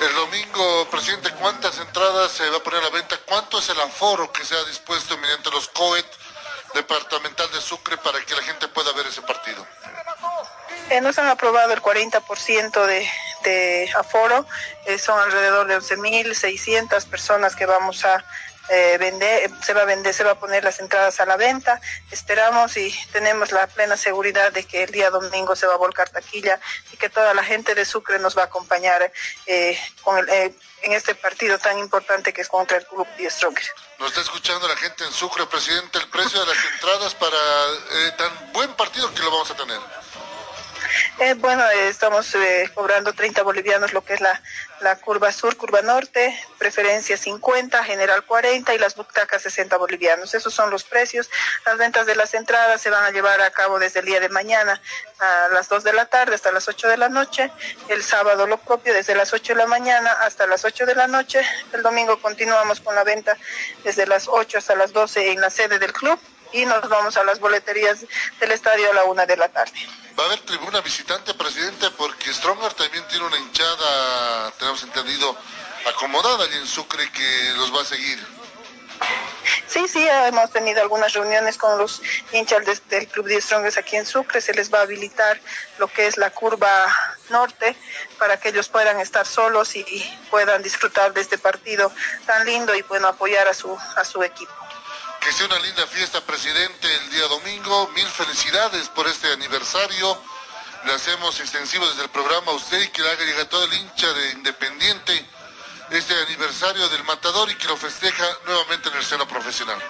El 0.01 0.15
domingo, 0.15 0.87
presidente, 0.89 1.29
¿cuántas 1.39 1.77
entradas 1.79 2.31
se 2.31 2.49
va 2.49 2.57
a 2.57 2.63
poner 2.63 2.81
a 2.81 2.83
la 2.83 2.89
venta? 2.89 3.17
¿Cuánto 3.25 3.59
es 3.59 3.69
el 3.69 3.79
aforo 3.79 4.31
que 4.31 4.43
se 4.43 4.55
ha 4.55 4.63
dispuesto 4.65 5.17
mediante 5.17 5.49
los 5.51 5.67
COET? 5.69 6.05
departamental 6.73 7.51
de 7.51 7.61
Sucre 7.61 7.97
para 7.97 8.19
que 8.21 8.35
la 8.35 8.41
gente 8.43 8.67
pueda 8.67 8.91
ver 8.93 9.07
ese 9.07 9.21
partido? 9.21 9.65
Eh, 10.89 11.01
nos 11.01 11.17
han 11.19 11.27
aprobado 11.27 11.73
el 11.73 11.81
40% 11.81 12.85
de, 12.85 13.09
de 13.43 13.89
aforo, 13.95 14.45
eh, 14.85 14.97
son 14.97 15.19
alrededor 15.19 15.67
de 15.67 15.77
11.600 15.77 17.05
personas 17.05 17.55
que 17.55 17.65
vamos 17.65 18.05
a 18.05 18.23
eh, 18.71 18.97
vender, 18.99 19.49
se 19.63 19.73
va 19.73 19.81
a 19.81 19.85
vender, 19.85 20.13
se 20.13 20.23
va 20.23 20.31
a 20.31 20.39
poner 20.39 20.63
las 20.63 20.79
entradas 20.79 21.19
a 21.19 21.25
la 21.25 21.37
venta. 21.37 21.81
Esperamos 22.11 22.77
y 22.77 22.93
tenemos 23.11 23.51
la 23.51 23.65
plena 23.65 23.97
seguridad 23.97 24.51
de 24.51 24.63
que 24.63 24.83
el 24.83 24.91
día 24.91 25.09
domingo 25.09 25.55
se 25.55 25.65
va 25.65 25.73
a 25.73 25.77
volcar 25.77 26.09
taquilla 26.09 26.59
y 26.91 26.97
que 26.97 27.09
toda 27.09 27.33
la 27.33 27.43
gente 27.43 27.73
de 27.73 27.83
Sucre 27.83 28.19
nos 28.19 28.37
va 28.37 28.43
a 28.43 28.45
acompañar 28.45 29.11
eh, 29.47 29.79
en 30.83 30.91
este 30.91 31.15
partido 31.15 31.57
tan 31.57 31.79
importante 31.79 32.31
que 32.31 32.41
es 32.41 32.47
contra 32.47 32.77
el 32.77 32.85
Club 32.85 33.07
Die 33.17 33.29
Stronger. 33.29 33.65
Nos 33.97 34.09
está 34.09 34.21
escuchando 34.21 34.67
la 34.67 34.77
gente 34.77 35.03
en 35.03 35.11
Sucre, 35.11 35.47
presidente, 35.47 35.97
el 35.97 36.07
precio 36.09 36.39
de 36.39 36.45
las 36.45 36.65
entradas 36.73 37.15
para 37.15 37.37
tan 38.17 38.51
buen 38.53 38.71
partido 38.75 39.11
que 39.13 39.23
lo 39.23 39.31
vamos 39.31 39.49
a 39.49 39.55
tener. 39.55 39.79
Eh, 41.19 41.33
bueno, 41.35 41.63
eh, 41.69 41.89
estamos 41.89 42.33
eh, 42.35 42.69
cobrando 42.73 43.13
30 43.13 43.43
bolivianos 43.43 43.93
lo 43.93 44.03
que 44.03 44.13
es 44.13 44.21
la, 44.21 44.41
la 44.81 44.95
curva 44.95 45.31
sur, 45.31 45.55
curva 45.57 45.81
norte, 45.81 46.33
preferencia 46.57 47.17
50, 47.17 47.83
general 47.83 48.23
40 48.25 48.73
y 48.73 48.77
las 48.77 48.95
butacas 48.95 49.41
60 49.41 49.77
bolivianos. 49.77 50.33
Esos 50.33 50.53
son 50.53 50.69
los 50.69 50.83
precios. 50.83 51.29
Las 51.65 51.77
ventas 51.77 52.05
de 52.05 52.15
las 52.15 52.33
entradas 52.33 52.81
se 52.81 52.89
van 52.89 53.03
a 53.03 53.11
llevar 53.11 53.41
a 53.41 53.51
cabo 53.51 53.79
desde 53.79 53.99
el 53.99 54.05
día 54.05 54.19
de 54.19 54.29
mañana 54.29 54.81
a 55.19 55.49
las 55.49 55.67
2 55.67 55.83
de 55.83 55.93
la 55.93 56.05
tarde 56.05 56.35
hasta 56.35 56.51
las 56.51 56.67
8 56.67 56.87
de 56.87 56.97
la 56.97 57.09
noche. 57.09 57.51
El 57.89 58.03
sábado 58.03 58.47
lo 58.47 58.57
propio 58.57 58.93
desde 58.93 59.15
las 59.15 59.33
8 59.33 59.53
de 59.53 59.59
la 59.59 59.67
mañana 59.67 60.11
hasta 60.21 60.47
las 60.47 60.63
8 60.63 60.85
de 60.85 60.95
la 60.95 61.07
noche. 61.07 61.41
El 61.73 61.83
domingo 61.83 62.21
continuamos 62.21 62.79
con 62.79 62.95
la 62.95 63.03
venta 63.03 63.37
desde 63.83 64.07
las 64.07 64.27
8 64.27 64.57
hasta 64.57 64.75
las 64.75 64.93
12 64.93 65.31
en 65.31 65.41
la 65.41 65.49
sede 65.49 65.79
del 65.79 65.93
club 65.93 66.19
y 66.53 66.65
nos 66.65 66.87
vamos 66.89 67.17
a 67.17 67.23
las 67.23 67.39
boleterías 67.39 68.05
del 68.39 68.51
estadio 68.51 68.91
a 68.91 68.93
la 68.93 69.03
una 69.05 69.25
de 69.25 69.37
la 69.37 69.49
tarde. 69.49 69.73
Va 70.17 70.23
a 70.23 70.27
haber 70.27 70.39
tribuna 70.41 70.81
visitante, 70.81 71.33
presidente, 71.33 71.89
porque 71.91 72.33
Stronger 72.33 72.73
también 72.73 73.07
tiene 73.07 73.25
una 73.25 73.37
hinchada, 73.37 74.51
tenemos 74.59 74.83
entendido, 74.83 75.35
acomodada 75.87 76.43
allí 76.43 76.57
en 76.57 76.67
Sucre 76.67 77.09
que 77.11 77.53
los 77.55 77.73
va 77.73 77.81
a 77.81 77.85
seguir. 77.85 78.19
Sí, 79.67 79.87
sí, 79.87 80.05
hemos 80.09 80.51
tenido 80.51 80.81
algunas 80.81 81.13
reuniones 81.13 81.57
con 81.57 81.77
los 81.77 82.01
hinchas 82.33 82.65
de, 82.65 82.77
del 82.89 83.07
Club 83.07 83.27
de 83.27 83.39
Strongers 83.39 83.77
aquí 83.77 83.95
en 83.95 84.05
Sucre. 84.05 84.41
Se 84.41 84.53
les 84.53 84.73
va 84.73 84.79
a 84.79 84.81
habilitar 84.81 85.39
lo 85.77 85.87
que 85.87 86.07
es 86.07 86.17
la 86.17 86.31
curva 86.31 86.87
norte 87.29 87.75
para 88.17 88.37
que 88.37 88.49
ellos 88.49 88.67
puedan 88.67 88.99
estar 88.99 89.25
solos 89.25 89.75
y, 89.75 89.79
y 89.81 90.19
puedan 90.29 90.63
disfrutar 90.63 91.13
de 91.13 91.21
este 91.21 91.37
partido 91.37 91.91
tan 92.25 92.45
lindo 92.45 92.75
y 92.75 92.83
puedan 92.83 93.05
apoyar 93.05 93.47
a 93.47 93.53
su, 93.53 93.77
a 93.95 94.03
su 94.03 94.21
equipo. 94.23 94.51
Que 95.21 95.33
sea 95.33 95.45
una 95.47 95.59
linda 95.59 95.85
fiesta, 95.87 96.21
presidente, 96.21 96.95
el 96.95 97.09
día 97.11 97.27
domingo. 97.27 97.89
Mil 97.89 98.07
felicidades 98.07 98.87
por 98.89 99.07
este 99.07 99.31
aniversario. 99.33 100.21
Le 100.85 100.93
hacemos 100.93 101.39
extensivo 101.39 101.85
desde 101.87 102.03
el 102.03 102.09
programa 102.09 102.51
a 102.51 102.55
usted 102.55 102.81
y 102.81 102.87
que 102.89 103.01
le 103.01 103.11
haga 103.11 103.25
llegar 103.25 103.45
todo 103.45 103.65
el 103.65 103.73
hincha 103.73 104.11
de 104.13 104.31
Independiente 104.31 105.25
este 105.91 106.13
aniversario 106.13 106.87
del 106.89 107.03
Matador 107.03 107.49
y 107.49 107.55
que 107.55 107.67
lo 107.67 107.75
festeja 107.75 108.25
nuevamente 108.45 108.89
en 108.89 108.95
el 108.95 109.03
seno 109.03 109.27
profesional. 109.27 109.81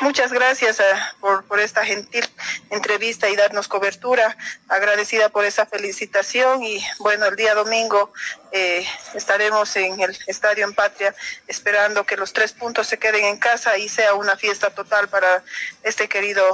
Muchas 0.00 0.32
gracias 0.32 0.78
por, 1.20 1.44
por, 1.44 1.60
esta 1.60 1.84
gentil 1.84 2.28
entrevista 2.70 3.28
y 3.28 3.36
darnos 3.36 3.68
cobertura. 3.68 4.36
Agradecida 4.68 5.28
por 5.28 5.44
esa 5.44 5.66
felicitación 5.66 6.62
y 6.62 6.84
bueno, 6.98 7.26
el 7.26 7.36
día 7.36 7.54
domingo 7.54 8.12
eh, 8.52 8.86
estaremos 9.14 9.74
en 9.76 10.00
el 10.00 10.16
Estadio 10.26 10.64
en 10.64 10.74
Patria 10.74 11.14
esperando 11.46 12.04
que 12.04 12.16
los 12.16 12.32
tres 12.32 12.52
puntos 12.52 12.86
se 12.86 12.98
queden 12.98 13.24
en 13.24 13.38
casa 13.38 13.78
y 13.78 13.88
sea 13.88 14.14
una 14.14 14.36
fiesta 14.36 14.70
total 14.70 15.08
para 15.08 15.42
este 15.82 16.08
querido 16.08 16.44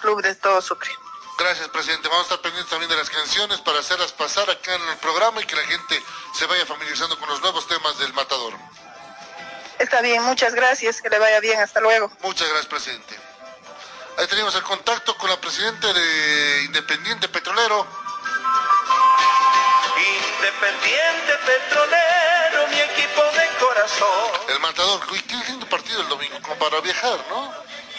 club 0.00 0.22
de 0.22 0.34
todo 0.34 0.62
Sucre. 0.62 0.90
Gracias, 1.36 1.68
presidente. 1.68 2.08
Vamos 2.08 2.30
a 2.30 2.34
estar 2.34 2.42
pendientes 2.42 2.70
también 2.70 2.88
de 2.88 2.96
las 2.96 3.10
canciones 3.10 3.60
para 3.60 3.80
hacerlas 3.80 4.12
pasar 4.12 4.48
acá 4.48 4.74
en 4.74 4.88
el 4.88 4.96
programa 4.98 5.40
y 5.42 5.44
que 5.44 5.56
la 5.56 5.64
gente 5.64 6.00
se 6.32 6.46
vaya 6.46 6.64
familiarizando 6.64 7.18
con 7.18 7.28
los 7.28 7.40
nuevos 7.40 7.66
temas 7.66 7.98
del 7.98 8.12
Matador. 8.12 8.54
Está 9.78 10.00
bien, 10.00 10.22
muchas 10.22 10.54
gracias, 10.54 11.02
que 11.02 11.10
le 11.10 11.18
vaya 11.18 11.40
bien, 11.40 11.60
hasta 11.60 11.80
luego. 11.80 12.10
Muchas 12.22 12.48
gracias, 12.48 12.66
presidente. 12.66 13.16
Ahí 14.16 14.26
tenemos 14.28 14.54
el 14.54 14.62
contacto 14.62 15.16
con 15.16 15.28
la 15.28 15.40
presidenta 15.40 15.92
de 15.92 16.62
Independiente 16.66 17.28
Petrolero. 17.28 17.86
Independiente 19.96 21.32
Petrolero, 21.44 22.68
mi 22.68 22.80
equipo 22.80 23.22
de 23.22 23.48
corazón. 23.58 24.40
El 24.48 24.60
matador, 24.60 25.00
qué 25.26 25.36
lindo 25.48 25.68
partido 25.68 26.00
el 26.00 26.08
domingo, 26.08 26.38
como 26.42 26.56
para 26.56 26.80
viajar, 26.80 27.18
¿no? 27.28 27.52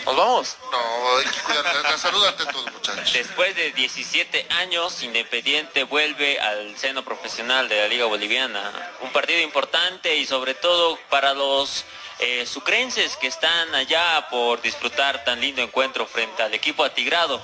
¿Nos 0.06 0.16
vamos? 0.16 0.58
No, 0.72 1.18
hay 1.18 1.26
que 1.26 1.40
cuidar 1.42 1.64
la, 1.64 1.82
la 1.82 1.98
salud 1.98 2.24
ante 2.26 2.46
todo, 2.46 2.64
muchachos. 2.72 3.12
Después 3.12 3.56
de 3.56 3.72
17 3.72 4.48
años, 4.52 5.02
Independiente 5.02 5.84
vuelve 5.84 6.40
al 6.40 6.78
seno 6.78 7.04
profesional 7.04 7.68
de 7.68 7.78
la 7.78 7.88
Liga 7.88 8.06
Boliviana. 8.06 8.72
Un 9.02 9.12
partido 9.12 9.42
importante 9.42 10.16
y 10.16 10.28
sobre 10.28 10.54
todo 10.54 11.00
para 11.10 11.34
los 11.34 11.86
eh, 12.20 12.46
sucrenses 12.46 13.18
que 13.18 13.28
están 13.28 13.74
allá 13.74 14.28
por 14.30 14.62
disfrutar 14.62 15.24
tan 15.26 15.42
lindo 15.42 15.62
encuentro 15.62 16.06
frente 16.06 16.44
al 16.44 16.54
equipo 16.54 16.86
atigrado, 16.86 17.42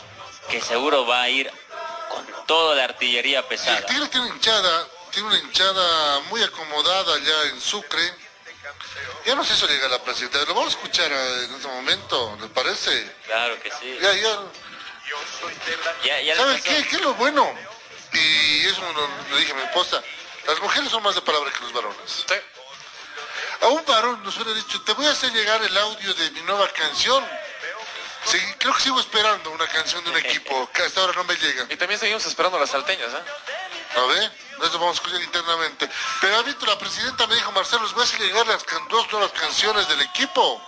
que 0.50 0.62
seguro 0.62 1.06
va 1.06 1.24
a 1.24 1.30
ir 1.30 1.52
con 2.10 2.26
toda 2.46 2.76
la 2.76 2.86
artillería 2.86 3.48
pesada. 3.48 3.80
El 3.80 3.86
Tigre 3.86 4.08
tiene 4.08 4.28
una 4.28 4.36
hinchada, 4.36 4.88
tiene 5.12 5.28
una 5.28 5.40
hinchada 5.40 6.20
muy 6.30 6.44
acomodada 6.44 7.16
allá 7.16 7.44
en 7.50 7.60
Sucre. 7.60 8.14
Ya 9.26 9.36
no 9.36 9.44
sé 9.44 9.56
si 9.56 9.68
llega 9.68 9.88
la 9.88 10.04
presidenta, 10.04 10.40
lo 10.40 10.54
vamos 10.54 10.74
a 10.74 10.78
escuchar 10.78 11.12
en 11.12 11.54
este 11.54 11.68
momento, 11.68 12.38
¿les 12.42 12.50
parece? 12.50 13.16
Claro 13.26 13.62
que 13.62 13.72
sí. 13.72 13.98
Ya, 14.02 14.14
ya. 14.14 14.40
Ya, 16.04 16.22
ya 16.22 16.36
¿Sabe 16.36 16.62
qué? 16.62 16.88
¿Qué 16.88 16.96
es 16.96 17.02
lo 17.02 17.14
bueno? 17.16 17.54
Y 18.14 18.66
eso 18.66 18.82
lo, 18.82 19.08
lo 19.30 19.38
dije 19.38 19.52
a 19.52 19.56
mi 19.56 19.62
esposa. 19.64 20.02
Las 20.48 20.60
mujeres 20.62 20.90
son 20.90 21.04
más 21.04 21.16
de 21.16 21.22
palabra 21.22 21.52
que 21.52 21.60
los 21.62 21.74
varones. 21.74 22.26
Sí. 22.28 22.36
A 23.62 23.68
un 23.68 23.86
varón 23.86 24.24
nos 24.24 24.36
hubiera 24.38 24.54
dicho, 24.54 24.82
te 24.82 24.94
voy 24.94 25.06
a 25.06 25.12
hacer 25.12 25.32
llegar 25.32 25.62
el 25.64 25.78
audio 25.78 26.14
de 26.14 26.32
mi 26.32 26.42
nueva 26.42 26.68
canción. 26.70 27.24
Sí, 28.26 28.40
creo 28.58 28.74
que 28.74 28.82
sigo 28.82 29.00
esperando 29.00 29.52
una 29.52 29.68
canción 29.68 30.04
de 30.04 30.12
un 30.12 30.18
equipo 30.18 30.70
que 30.74 30.84
hasta 30.84 31.02
ahora 31.02 31.14
no 31.16 31.24
me 31.24 31.36
llega. 31.36 31.66
Y 31.70 31.76
también 31.76 32.00
seguimos 32.00 32.26
esperando 32.26 32.60
las 32.60 32.70
salteñas, 32.70 33.10
¿eh? 33.14 33.98
A 33.98 34.02
ver, 34.06 34.32
eso 34.68 34.80
vamos 34.80 34.98
a 34.98 35.02
escuchar 35.02 35.22
internamente. 35.22 35.90
Pero 36.20 36.38
ha 36.38 36.42
visto 36.44 36.66
la 36.66 36.78
presidenta 36.78 37.28
me 37.28 37.36
dijo, 37.36 37.52
Marcelo, 37.52 37.84
les 37.84 37.94
voy 37.94 38.06
a 38.06 38.18
llegar 38.20 38.48
las 38.48 38.64
can 38.64 38.88
dos 38.88 39.12
nuevas 39.12 39.32
canciones 39.32 39.88
del 39.88 40.02
equipo. 40.02 40.62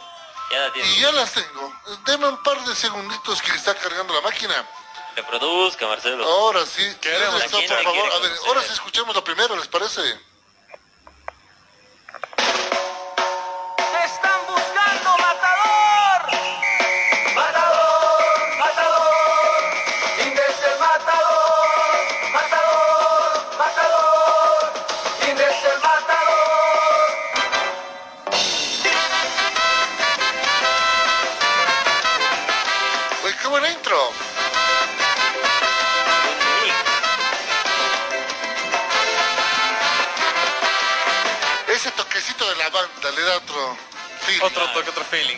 Ya 0.51 0.71
y 0.75 0.99
ya 0.99 1.11
las 1.11 1.31
tengo. 1.31 1.73
Deme 2.05 2.27
un 2.27 2.43
par 2.43 2.63
de 2.65 2.75
segunditos 2.75 3.41
que 3.41 3.51
está 3.51 3.73
cargando 3.75 4.13
la 4.13 4.21
máquina. 4.21 4.67
Reproduzca, 5.15 5.87
Marcelo. 5.87 6.25
Ahora 6.25 6.65
sí. 6.65 6.83
Queremos 7.01 7.43
Esto, 7.43 7.57
por 7.57 7.83
favor. 7.83 8.11
A 8.11 8.19
ver, 8.19 8.31
ahora 8.47 8.61
sí 8.61 8.73
escuchemos 8.73 9.15
lo 9.15 9.23
primero, 9.23 9.55
¿les 9.55 9.67
parece? 9.67 10.01
Ese 41.83 41.91
toquecito 41.97 42.47
de 42.49 42.55
la 42.55 42.69
banda 42.69 43.11
le 43.11 43.21
da 43.23 43.35
otro 43.35 43.77
feeling. 44.21 44.41
Otro 44.45 44.69
toque, 44.71 44.89
otro 44.89 45.03
feeling. 45.03 45.35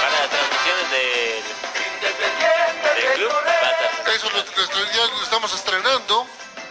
Para 0.00 0.10
las 0.10 0.28
transmisiones 0.28 0.90
del 0.90 1.44
del 2.96 3.14
club 3.14 3.32
Eso 4.12 4.28
lo, 4.30 4.38
lo- 4.38 4.92
ya 4.92 5.06
lo 5.06 5.22
estamos 5.22 5.54
estrenando 5.54 6.26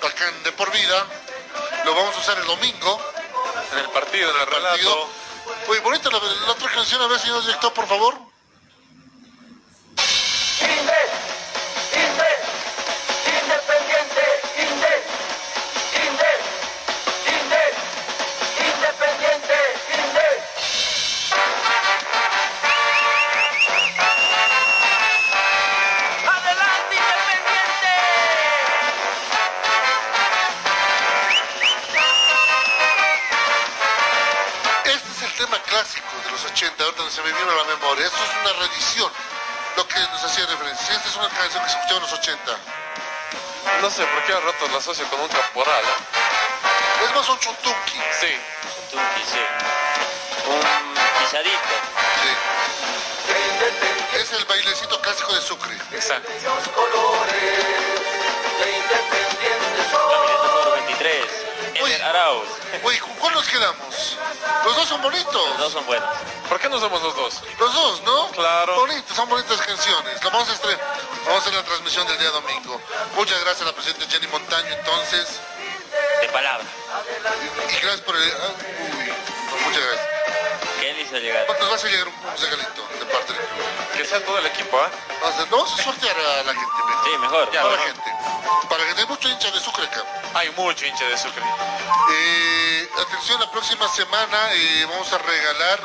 acá 0.05 0.27
en 0.27 0.43
De 0.43 0.51
Por 0.51 0.71
Vida. 0.73 1.05
Lo 1.85 1.95
vamos 1.95 2.13
a 2.17 2.19
usar 2.19 2.37
el 2.37 2.45
domingo. 2.45 2.99
En 3.71 3.79
el 3.79 3.89
partido, 3.91 4.29
en 4.29 4.41
el 4.41 4.47
partido. 4.47 4.69
relato. 4.69 5.09
Oye, 5.69 5.79
bonita 5.79 6.09
la, 6.11 6.19
la 6.19 6.51
otra 6.51 6.69
canción, 6.71 7.01
a 7.01 7.07
ver, 7.07 7.17
señor 7.17 7.41
director, 7.45 7.71
por 7.73 7.87
favor. 7.87 8.17
Son 69.15 69.29
bonitas 69.29 69.61
canciones. 69.61 70.21
Lo 70.23 70.29
vamos 70.29 70.49
a 70.49 70.53
estrenar. 70.53 70.79
Vamos 71.25 71.35
a 71.35 71.39
hacer 71.39 71.53
la 71.53 71.63
transmisión 71.63 72.05
del 72.05 72.19
día 72.19 72.29
domingo. 72.31 72.81
Muchas 73.15 73.39
gracias 73.41 73.61
a 73.61 73.65
la 73.65 73.71
presidenta 73.71 74.05
Jenny 74.09 74.27
Montaño, 74.27 74.67
entonces. 74.67 75.39
De 76.21 76.27
palabra. 76.29 76.65
Y 77.69 77.81
gracias 77.81 78.01
por 78.01 78.15
el... 78.17 78.23
ah, 78.23 78.53
uy, 78.59 79.07
no, 79.07 79.67
muchas 79.67 79.83
gracias. 79.85 80.07
¿Qué 80.81 80.93
le 80.93 81.01
hizo 81.01 81.17
llegar? 81.17 81.47
Nos 81.47 81.69
vas 81.69 81.83
a 81.83 81.87
llegar 81.87 82.07
un, 82.07 82.13
regalito 82.41 82.87
de 82.99 83.05
parte 83.05 83.33
del 83.33 83.41
club. 83.41 83.65
Que 83.95 84.05
sea 84.05 84.25
todo 84.25 84.37
el 84.37 84.45
equipo, 84.47 84.77
¿ah? 84.77 84.89
Vamos 85.21 85.39
a, 85.39 85.45
vamos 85.45 85.79
a 85.79 85.83
sortear 85.83 86.17
a 86.19 86.43
la 86.43 86.53
gente. 86.53 86.83
mejor. 86.85 87.05
Sí, 87.05 87.17
mejor. 87.17 87.51
Ya, 87.53 87.61
Para 87.63 87.75
la 87.77 87.83
gente. 87.83 88.11
Para 88.69 88.83
gente. 88.83 89.01
Hay 89.01 89.07
mucho 89.07 89.29
hincha 89.29 89.49
de 89.49 89.59
Sucre 89.61 89.85
acá. 89.85 90.03
Hay 90.33 90.49
mucho 90.51 90.85
hincha 90.85 91.05
de 91.05 91.17
Sucre. 91.17 91.43
Eh, 92.11 92.89
atención, 92.99 93.39
la 93.39 93.49
próxima 93.49 93.87
semana 93.87 94.53
eh, 94.53 94.85
vamos 94.89 95.11
a 95.13 95.17
regalar 95.19 95.79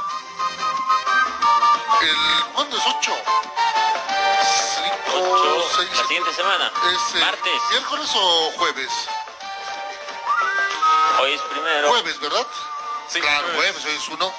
el... 2.02 2.16
¿Cuándo 2.54 2.76
es 2.76 2.82
8? 2.86 3.12
5, 4.84 4.96
Ocho, 5.14 5.68
6, 5.76 5.88
la 5.96 6.02
siguiente 6.06 6.32
semana. 6.34 6.72
Es, 6.92 7.14
eh, 7.14 7.20
Martes. 7.20 7.60
¿Miércoles 7.70 8.10
o 8.14 8.52
jueves? 8.58 8.90
Hoy 11.20 11.32
es 11.34 11.40
primero. 11.42 11.88
Jueves, 11.90 12.20
¿verdad? 12.20 12.46
Sí, 13.08 13.20
claro, 13.20 13.46
jueves. 13.54 13.72
jueves, 13.72 13.84
hoy 13.86 13.96
es 13.96 14.08
uno. 14.08 14.32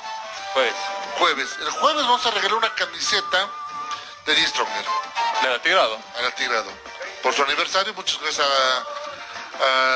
Jueves. 0.54 0.76
Jueves. 1.19 1.50
El 1.60 1.69
jueves 1.71 2.04
vamos 2.04 2.26
a 2.26 2.32
regalar 2.32 2.56
una 2.58 2.74
camiseta 2.74 3.47
de 4.26 4.36
Die 4.36 4.47
Stronger 4.47 4.86
Le 5.43 5.50
da 5.50 5.62
tirado. 5.62 6.00
al 6.17 6.34
Tigrado. 6.36 6.71
Por 7.21 7.34
su 7.34 7.43
aniversario, 7.43 7.93
muchas 7.93 8.19
gracias 8.21 8.47
a- 8.47 8.84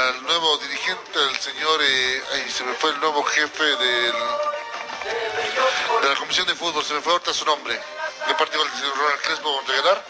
al 0.07 0.23
nuevo 0.23 0.57
dirigente, 0.59 1.19
al 1.19 1.39
señor, 1.39 1.79
eh, 1.81 2.23
ay, 2.33 2.51
se 2.51 2.63
me 2.63 2.73
fue 2.75 2.91
el 2.91 2.99
nuevo 2.99 3.23
jefe 3.23 3.63
del, 3.63 4.13
de 6.01 6.09
la 6.09 6.15
Comisión 6.15 6.47
de 6.47 6.55
Fútbol, 6.55 6.83
se 6.83 6.93
me 6.93 7.01
fue 7.01 7.13
ahorita 7.13 7.33
su 7.33 7.45
nombre. 7.45 7.79
De 8.27 8.33
parte 8.35 8.57
del 8.57 8.69
señor 8.71 8.97
Ronald 8.97 9.21
Crespo 9.21 9.53
vamos 9.53 9.69
a 9.69 9.71
regalar. 9.71 10.05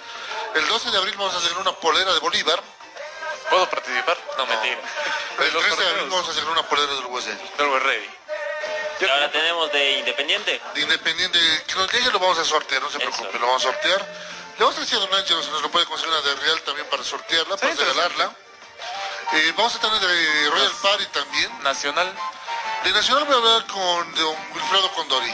El 0.55 0.67
12 0.67 0.91
de 0.91 0.97
abril 0.97 1.15
vamos 1.17 1.35
a 1.35 1.39
regalar 1.39 1.59
una 1.61 1.71
polera 1.73 2.13
de 2.13 2.19
Bolívar. 2.19 2.61
¿Puedo 3.49 3.69
participar? 3.69 4.17
No, 4.37 4.45
mentira. 4.45 4.79
El 5.39 5.53
Los 5.53 5.63
13 5.63 5.81
de 5.83 5.89
abril 5.89 6.09
vamos 6.09 6.29
a 6.29 6.31
regalar 6.31 6.51
una 6.51 6.63
polera 6.63 6.93
del 6.93 7.05
USL. 7.05 7.57
del 7.57 7.81
Ready. 7.81 8.09
Y 9.01 9.05
ahora 9.05 9.29
tenemos 9.31 9.71
de 9.73 9.91
Independiente. 9.99 10.61
de 10.73 10.81
Independiente, 10.81 11.39
que 11.67 11.75
nos 11.75 11.91
llegue 11.91 12.11
lo 12.11 12.19
vamos 12.19 12.37
a 12.39 12.45
sortear, 12.45 12.81
no 12.81 12.89
se 12.89 12.97
Eso. 12.97 13.11
preocupe, 13.11 13.39
lo 13.39 13.47
vamos 13.47 13.61
a 13.65 13.71
sortear. 13.71 13.99
Le 14.57 14.63
vamos 14.63 14.77
a 14.77 14.79
decir 14.79 14.97
a 14.97 15.01
Don 15.01 15.13
Ángelo 15.13 15.43
si 15.43 15.49
nos 15.51 15.61
lo 15.61 15.69
puede 15.69 15.85
conseguir 15.85 16.13
una 16.13 16.21
de 16.21 16.35
Real 16.35 16.61
también 16.61 16.87
para 16.89 17.03
sortearla, 17.03 17.57
para 17.57 17.73
regalarla. 17.73 18.31
Eh, 19.33 19.53
vamos 19.57 19.75
a 19.75 19.79
tener 19.79 19.99
de 19.99 20.49
Royal 20.49 20.71
Party 20.81 21.05
también. 21.07 21.63
Nacional. 21.63 22.13
De 22.85 22.91
Nacional 22.91 23.25
voy 23.25 23.33
a 23.33 23.37
hablar 23.37 23.65
con 23.67 24.15
don 24.15 24.35
Wilfredo 24.53 24.91
Condori. 24.93 25.33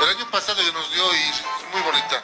El 0.00 0.08
año 0.08 0.30
pasado 0.30 0.56
que 0.56 0.72
nos 0.72 0.90
dio 0.90 1.14
y 1.14 1.32
muy 1.72 1.82
bonita. 1.82 2.22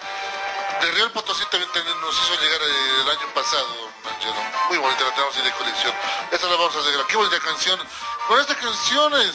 De 0.81 0.91
Real 0.93 1.11
Potosí 1.13 1.45
también 1.51 1.71
nos 2.01 2.15
hizo 2.15 2.41
llegar 2.41 2.61
el 2.63 3.11
año 3.11 3.35
pasado, 3.35 3.67
don 3.75 4.15
Ángelo. 4.15 4.35
Muy 4.69 4.79
bonita, 4.79 5.05
la 5.05 5.11
tenemos 5.15 5.37
ahí 5.37 5.43
de 5.43 5.53
colección. 5.53 5.95
Esta 6.31 6.47
la 6.47 6.57
vamos 6.57 6.75
a 6.77 6.81
regalar. 6.81 7.07
Qué 7.07 7.17
bonita 7.17 7.39
canción. 7.41 7.81
Con 8.29 8.41
esta 8.41 8.55
canción 8.55 9.21
es... 9.21 9.35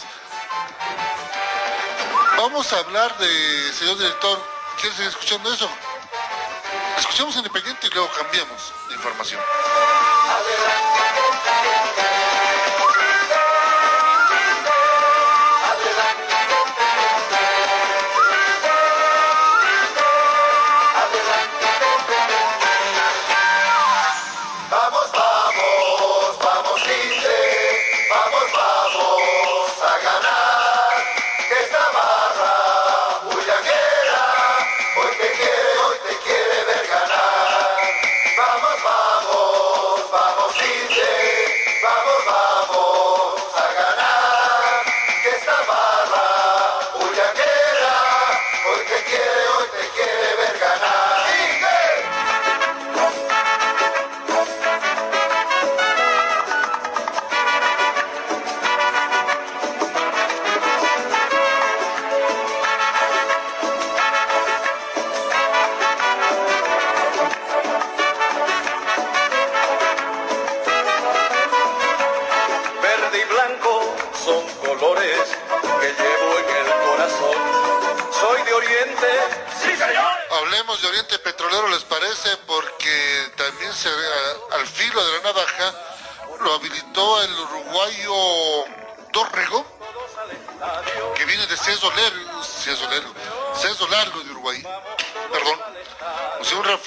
Vamos 2.37 2.73
a 2.73 2.77
hablar 2.79 3.15
de, 3.19 3.73
señor 3.73 3.97
director, 3.99 4.41
¿quieres 4.77 4.97
seguir 4.97 5.11
escuchando 5.11 5.53
eso? 5.53 5.69
Escuchamos 6.97 7.35
Independiente 7.35 7.87
y 7.87 7.89
luego 7.91 8.09
cambiamos 8.17 8.73
de 8.89 8.95
información. 8.95 9.41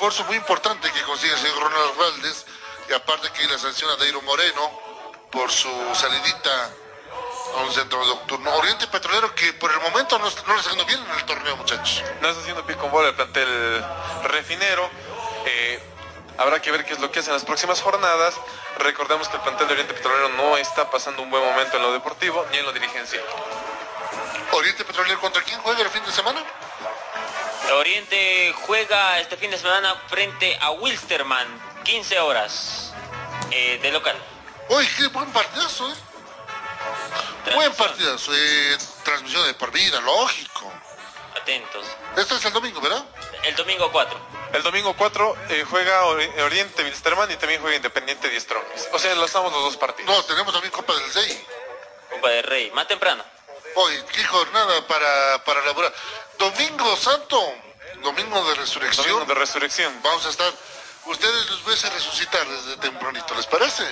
O 0.04 0.10
sea, 0.10 0.24
un 0.24 0.24
refuerzo 0.24 0.24
muy 0.24 0.36
importante 0.36 0.90
que 0.92 1.02
consigue 1.02 1.32
el 1.32 1.38
señor 1.38 1.62
Ronald 1.62 1.96
Valdés, 1.96 2.44
y 2.90 2.92
aparte 2.92 3.30
que 3.30 3.48
la 3.48 3.58
sanción 3.58 3.90
a 3.90 3.96
Dairo 3.96 4.20
Moreno 4.22 4.70
por 5.30 5.50
su 5.50 5.70
salidita 5.94 6.70
a 7.56 7.62
un 7.62 7.72
centro 7.72 8.04
nocturno. 8.04 8.54
Oriente 8.54 8.86
Petrolero 8.88 9.34
que 9.34 9.54
por 9.54 9.72
el 9.72 9.80
momento 9.80 10.18
no, 10.18 10.24
no 10.24 10.30
le 10.30 10.60
está 10.60 10.70
haciendo 10.70 10.84
bien 10.84 11.00
en 11.00 11.18
el 11.18 11.24
torneo, 11.24 11.56
muchachos. 11.56 12.04
No 12.20 12.28
está 12.28 12.42
haciendo 12.42 12.66
pie 12.66 12.76
con 12.76 12.90
bola 12.90 13.08
el 13.08 13.14
plantel 13.14 13.82
refinero. 14.24 14.90
Eh, 15.46 15.80
habrá 16.36 16.60
que 16.60 16.70
ver 16.70 16.84
qué 16.84 16.92
es 16.92 17.00
lo 17.00 17.10
que 17.10 17.20
hace 17.20 17.30
en 17.30 17.34
las 17.34 17.44
próximas 17.44 17.80
jornadas. 17.80 18.34
Recordemos 18.78 19.28
que 19.28 19.36
el 19.36 19.42
plantel 19.42 19.68
de 19.68 19.72
Oriente 19.72 19.94
Petrolero 19.94 20.28
no 20.30 20.58
está 20.58 20.90
pasando 20.90 21.22
un 21.22 21.30
buen 21.30 21.42
momento 21.42 21.78
en 21.78 21.82
lo 21.82 21.92
deportivo 21.92 22.44
ni 22.50 22.58
en 22.58 22.66
lo 22.66 22.72
dirigencial. 22.72 23.24
Oriente 24.52 24.84
Petrolero 24.84 25.18
contra 25.20 25.42
quién 25.42 25.60
juega 25.60 25.80
el 25.80 25.90
fin 25.90 26.04
de 26.04 26.12
semana? 26.12 26.44
Oriente 27.76 28.52
juega 28.62 29.18
este 29.20 29.36
fin 29.36 29.50
de 29.50 29.58
semana 29.58 29.94
frente 30.08 30.56
a 30.60 30.70
Wilstermann, 30.72 31.46
15 31.84 32.18
horas 32.20 32.92
eh, 33.50 33.78
de 33.82 33.90
local. 33.92 34.16
Uy, 34.68 34.86
qué 34.96 35.06
buen 35.08 35.30
partidazo, 35.32 35.88
¿eh? 35.90 35.94
Buen 37.54 37.72
partidazo. 37.74 38.32
Eh, 38.34 38.78
transmisión 39.04 39.46
de 39.46 39.54
por 39.54 39.70
vida, 39.70 40.00
lógico. 40.00 40.72
Atentos. 41.40 41.84
Esto 42.16 42.36
es 42.36 42.44
el 42.46 42.52
domingo, 42.52 42.80
¿verdad? 42.80 43.04
El 43.42 43.54
domingo 43.56 43.90
4. 43.92 44.18
El 44.54 44.62
domingo 44.62 44.94
4 44.96 45.36
eh, 45.50 45.64
juega 45.68 46.04
Ori- 46.06 46.40
Oriente 46.40 46.82
Wilstermann 46.84 47.30
y 47.30 47.36
también 47.36 47.60
juega 47.60 47.76
Independiente 47.76 48.28
Diestrones. 48.30 48.88
O 48.92 48.98
sea, 48.98 49.14
lo 49.14 49.26
estamos 49.26 49.52
los 49.52 49.62
dos 49.62 49.76
partidos. 49.76 50.14
No, 50.16 50.22
tenemos 50.24 50.52
también 50.52 50.72
Copa 50.72 50.94
del 50.94 51.12
Rey. 51.12 51.44
Copa 52.10 52.28
del 52.30 52.44
Rey, 52.44 52.70
más 52.70 52.86
temprano. 52.88 53.24
Hoy, 53.76 54.04
qué 54.12 54.24
jornada 54.24 54.86
para, 54.86 55.44
para 55.44 55.64
laburar. 55.64 55.92
Domingo 56.38 56.96
Santo, 56.96 57.40
domingo 58.02 58.44
de 58.48 58.54
resurrección. 58.54 59.06
Domingo 59.06 59.34
de 59.34 59.40
resurrección. 59.40 60.00
Vamos 60.02 60.24
a 60.26 60.30
estar. 60.30 60.52
Ustedes 61.06 61.50
los 61.50 61.64
ves 61.66 61.84
a 61.84 61.90
resucitar 61.90 62.46
desde 62.46 62.76
tempranito, 62.78 63.34
¿les 63.34 63.46
parece? 63.46 63.84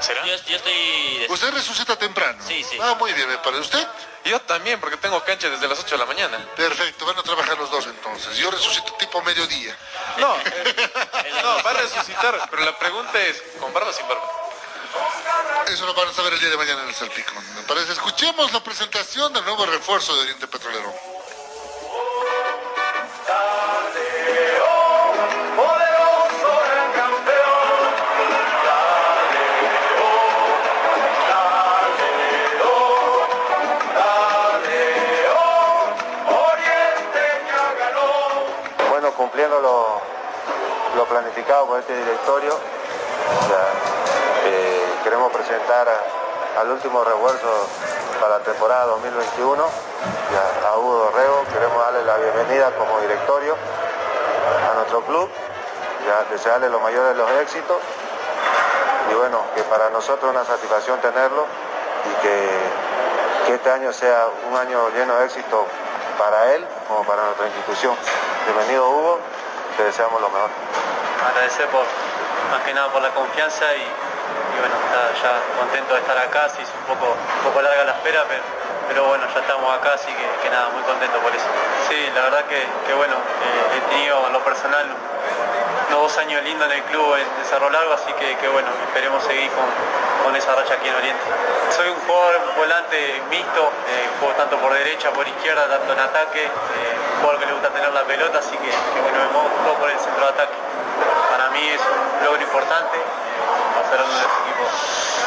¿Será? 0.00 0.24
Yo, 0.24 0.34
yo 0.46 0.56
estoy... 0.56 1.26
Usted 1.28 1.50
resucita 1.52 1.96
temprano. 1.96 2.42
Sí, 2.46 2.64
sí. 2.64 2.78
Ah, 2.80 2.94
muy 2.98 3.12
bien, 3.12 3.28
me 3.28 3.36
parece. 3.38 3.60
¿Usted? 3.60 3.86
Yo 4.24 4.40
también, 4.40 4.80
porque 4.80 4.96
tengo 4.96 5.22
cancha 5.24 5.50
desde 5.50 5.68
las 5.68 5.78
8 5.78 5.96
de 5.96 5.98
la 5.98 6.06
mañana. 6.06 6.38
Perfecto, 6.56 7.04
van 7.04 7.18
a 7.18 7.22
trabajar 7.22 7.58
los 7.58 7.70
dos 7.70 7.86
entonces. 7.86 8.34
Yo 8.38 8.50
resucito 8.50 8.94
tipo 8.94 9.20
mediodía. 9.20 9.76
No, 10.16 10.36
eh, 10.44 11.32
no, 11.42 11.62
va 11.62 11.70
a 11.70 11.74
resucitar, 11.74 12.48
pero 12.50 12.64
la 12.64 12.78
pregunta 12.78 13.22
es, 13.22 13.42
¿con 13.60 13.72
barba 13.74 13.90
o 13.90 13.92
sin 13.92 14.08
barba? 14.08 14.43
Eso 15.68 15.86
lo 15.86 15.94
van 15.94 16.08
a 16.08 16.12
saber 16.12 16.32
el 16.34 16.40
día 16.40 16.50
de 16.50 16.56
mañana 16.56 16.82
en 16.82 16.88
el 16.88 16.94
Salpicón. 16.94 17.42
Me 17.56 17.62
parece. 17.62 17.92
Escuchemos 17.92 18.52
la 18.52 18.62
presentación 18.62 19.32
del 19.32 19.44
nuevo 19.44 19.66
refuerzo 19.66 20.14
de 20.14 20.22
Oriente 20.22 20.46
Petrolero. 20.46 20.92
Bueno, 38.90 39.12
cumpliendo 39.16 39.60
lo, 39.60 40.00
lo 40.96 41.04
planificado 41.06 41.66
por 41.66 41.80
este 41.80 41.96
directorio, 41.96 42.58
eh, 44.46 44.83
queremos 45.04 45.30
presentar 45.30 45.86
al 46.58 46.70
último 46.70 47.04
refuerzo 47.04 47.68
para 48.22 48.38
la 48.38 48.44
temporada 48.44 48.86
2021, 48.86 49.62
ya, 50.32 50.68
a 50.68 50.78
Hugo 50.78 51.10
Dorrego. 51.10 51.44
Queremos 51.52 51.78
darle 51.78 52.04
la 52.04 52.16
bienvenida 52.16 52.70
como 52.78 52.98
directorio 53.00 53.54
a 54.70 54.74
nuestro 54.76 55.02
club, 55.02 55.28
ya, 56.08 56.24
desearle 56.32 56.70
los 56.70 56.80
mayores 56.80 57.10
de 57.10 57.16
los 57.16 57.30
éxitos 57.32 57.76
y 59.10 59.14
bueno, 59.14 59.42
que 59.54 59.62
para 59.64 59.90
nosotros 59.90 60.24
es 60.24 60.36
una 60.36 60.44
satisfacción 60.46 60.98
tenerlo 61.00 61.44
y 62.10 62.22
que, 62.22 62.84
este 63.54 63.70
año 63.70 63.92
sea 63.92 64.26
un 64.50 64.56
año 64.56 64.88
lleno 64.96 65.16
de 65.16 65.26
éxito 65.26 65.66
para 66.18 66.54
él 66.54 66.66
como 66.88 67.04
para 67.04 67.22
nuestra 67.24 67.46
institución. 67.46 67.94
Bienvenido 68.46 68.88
Hugo, 68.88 69.18
te 69.76 69.84
deseamos 69.84 70.18
lo 70.20 70.30
mejor. 70.30 70.48
agradecer 71.28 71.68
por 71.68 71.84
nada 72.74 72.90
por 72.90 73.02
la 73.02 73.10
confianza 73.10 73.64
y, 73.76 73.86
y 74.54 74.56
bueno, 74.60 74.74
está 74.74 75.00
ya 75.20 75.32
contento 75.58 75.94
de 75.94 76.00
estar 76.00 76.18
acá, 76.18 76.48
se 76.48 76.62
hizo 76.62 76.72
un 76.86 76.96
poco, 76.96 77.12
un 77.12 77.42
poco 77.44 77.62
larga 77.62 77.84
la 77.84 77.92
espera, 77.92 78.24
pero, 78.28 78.42
pero 78.88 79.04
bueno, 79.06 79.24
ya 79.32 79.40
estamos 79.40 79.68
acá, 79.74 79.94
así 79.94 80.12
que, 80.12 80.50
nada, 80.50 80.68
muy 80.70 80.82
contento 80.82 81.18
por 81.18 81.34
eso. 81.34 81.46
Sí, 81.88 81.98
la 82.14 82.22
verdad 82.22 82.44
que, 82.46 82.62
que 82.86 82.94
bueno, 82.94 83.14
eh, 83.14 83.78
he 83.78 83.80
tenido 83.90 84.26
en 84.26 84.32
lo 84.32 84.40
personal 84.44 84.86
unos 85.88 86.00
dos 86.00 86.18
años 86.18 86.42
lindos 86.42 86.66
en 86.70 86.78
el 86.78 86.82
club 86.84 87.14
en 87.16 87.26
en 87.40 87.44
Cerro 87.44 87.70
Largo, 87.70 87.92
así 87.94 88.12
que, 88.14 88.36
que 88.36 88.48
bueno, 88.48 88.68
esperemos 88.88 89.22
seguir 89.24 89.50
con, 89.52 89.66
con 90.24 90.34
esa 90.36 90.54
racha 90.54 90.74
aquí 90.74 90.88
en 90.88 90.94
Oriente. 90.94 91.22
Soy 91.70 91.88
un 91.88 92.00
jugador 92.06 92.40
volante 92.56 93.22
mixto, 93.30 93.70
eh, 93.88 94.08
juego 94.18 94.34
tanto 94.34 94.56
por 94.58 94.72
derecha, 94.72 95.10
por 95.10 95.26
izquierda, 95.26 95.68
tanto 95.68 95.92
en 95.92 96.00
ataque, 96.00 96.44
eh, 96.44 96.50
un 97.14 97.20
jugador 97.20 97.40
que 97.40 97.46
le 97.46 97.52
gusta 97.52 97.68
tener 97.70 97.92
la 97.92 98.02
pelota, 98.04 98.38
así 98.38 98.56
que, 98.56 98.70
que 98.70 99.00
bueno, 99.02 99.18
me 99.18 99.26
muevo 99.32 99.78
por 99.78 99.90
el 99.90 99.98
centro 99.98 100.24
de 100.24 100.32
ataque. 100.32 100.54
Para 101.30 101.50
mí 101.50 101.62
es 101.68 101.80
un 101.80 102.24
logro 102.24 102.42
importante, 102.42 102.96
eh, 102.96 103.80
pasar 103.82 104.00
a 104.00 104.04
uno 104.04 104.14
de 104.14 104.22
los 104.22 104.32
equipos 104.44 104.70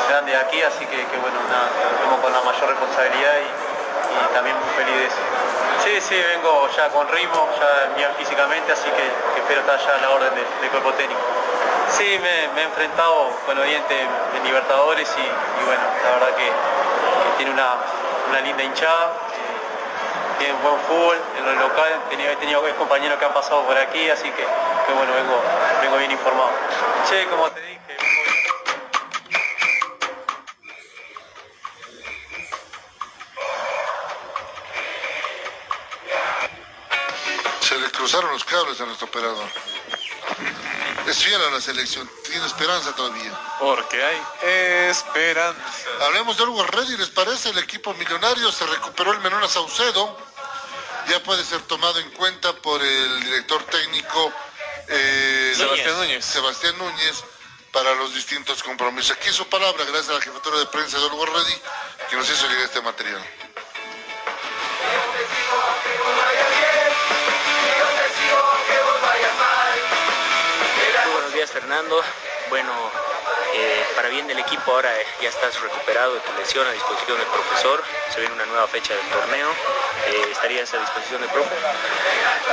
grandes 0.10 0.34
de 0.34 0.40
aquí, 0.42 0.62
así 0.64 0.86
que, 0.86 0.98
que 1.08 1.18
bueno, 1.18 1.38
nada, 1.50 1.68
tomo 2.04 2.18
con 2.22 2.32
la 2.34 2.42
mayor 2.42 2.70
responsabilidad 2.70 3.36
y, 3.44 3.50
y 3.50 4.34
también 4.34 4.56
muy 4.58 4.70
feliz 4.76 4.96
de 4.96 5.06
eso. 5.08 5.22
Sí, 5.84 6.02
sí, 6.02 6.16
vengo 6.36 6.68
ya 6.76 6.90
con 6.90 7.08
ritmo, 7.10 7.48
ya 7.60 7.94
bien 7.96 8.10
físicamente, 8.18 8.72
así 8.74 8.90
que, 8.90 9.06
que 9.36 9.40
espero 9.42 9.62
estar 9.62 9.78
ya 9.80 9.94
a 9.96 10.02
la 10.02 10.10
orden 10.10 10.34
de- 10.36 10.48
del 10.62 10.70
cuerpo 10.72 10.92
técnico. 10.94 11.22
Sí, 11.92 12.20
me, 12.22 12.48
me 12.56 12.62
he 12.62 12.66
enfrentado 12.66 13.30
con 13.46 13.58
Oriente 13.58 13.96
en 14.02 14.44
Libertadores 14.44 15.08
y, 15.18 15.22
y 15.22 15.64
bueno, 15.66 15.82
la 16.04 16.12
verdad 16.20 16.36
que, 16.36 16.46
que 16.48 17.30
tiene 17.38 17.52
una, 17.54 17.76
una 18.30 18.40
linda 18.42 18.64
hinchada, 18.64 19.12
eh, 19.32 20.38
tiene 20.40 20.54
un 20.56 20.64
buen 20.64 20.80
fútbol 20.82 21.18
en 21.38 21.46
lo 21.46 21.68
local, 21.68 21.88
he 21.94 22.10
tenido, 22.10 22.32
he 22.32 22.36
tenido 22.38 22.62
compañeros 22.76 23.18
que 23.20 23.26
han 23.26 23.34
pasado 23.34 23.62
por 23.64 23.78
aquí, 23.78 24.10
así 24.10 24.30
que, 24.32 24.44
que 24.88 24.94
bueno, 24.94 25.14
vengo, 25.14 25.44
vengo 25.82 25.98
bien 25.98 26.12
informado. 26.12 26.52
Sí, 27.10 27.16
como 27.30 27.52
te 27.52 27.62
dije, 27.62 27.78
Se 37.60 37.78
le 37.78 37.92
cruzaron 37.92 38.32
los 38.32 38.46
cables 38.46 38.80
a 38.80 38.86
nuestro 38.86 39.08
operador. 39.08 39.48
Es 41.06 41.24
fiel 41.24 41.42
a 41.42 41.52
la 41.52 41.62
selección, 41.62 42.10
tiene 42.30 42.46
esperanza 42.46 42.94
todavía. 42.96 43.32
Porque 43.60 44.02
hay 44.02 44.90
esperanza. 44.90 45.62
Hablemos 46.02 46.38
de 46.38 46.44
Hugo 46.44 46.64
Reddy, 46.64 46.98
¿les 46.98 47.10
parece? 47.10 47.50
El 47.50 47.58
equipo 47.60 47.94
millonario 47.94 48.52
se 48.52 48.66
recuperó 48.66 49.12
el 49.12 49.20
menor 49.20 49.44
a 49.44 49.48
Saucedo. 49.50 50.18
Ya 51.10 51.22
puede 51.24 51.44
ser 51.46 51.62
tomado 51.62 52.00
en 52.00 52.10
cuenta 52.12 52.54
por 52.54 52.82
el 52.82 53.24
director 53.24 53.64
técnico 53.64 54.34
Sebastián 55.88 56.10
Núñez. 56.10 56.26
Sebastián 56.26 56.78
Núñez 56.78 57.24
para 57.72 57.96
los 57.96 58.14
distintos 58.14 58.62
compromisos. 58.62 59.16
Aquí 59.16 59.30
su 59.30 59.48
palabra, 59.48 59.86
gracias 59.86 60.10
a 60.10 60.14
la 60.16 60.22
jefatura 60.22 60.60
de 60.60 60.66
prensa 60.66 61.00
de 61.00 61.08
Reddy, 61.08 61.62
que 62.10 62.16
nos 62.18 62.30
hizo 62.30 62.46
llegar 62.50 62.66
este 62.66 62.82
material. 62.82 63.22
Muy 71.06 71.14
buenos 71.14 71.34
días 71.34 71.52
Fernando. 71.52 72.04
Bueno, 72.50 72.92
eh, 73.54 73.86
para 73.96 74.10
bien 74.10 74.28
del 74.28 74.40
equipo 74.40 74.72
ahora 74.72 74.92
ya 75.22 75.30
estás 75.30 75.60
recuperado 75.62 76.14
de 76.14 76.20
tu 76.22 76.34
lesión 76.38 76.68
a 76.68 76.72
disposición 76.72 77.18
del 77.18 77.28
profesor. 77.28 77.84
Se 78.14 78.20
viene 78.20 78.36
una 78.36 78.46
nueva 78.46 78.68
fecha 78.68 78.94
del 78.94 79.06
torneo. 79.08 79.50
Eh, 80.08 80.32
¿Estarías 80.32 80.74
a 80.74 80.78
disposición 80.78 81.22
del 81.22 81.30
profe? 81.30 81.56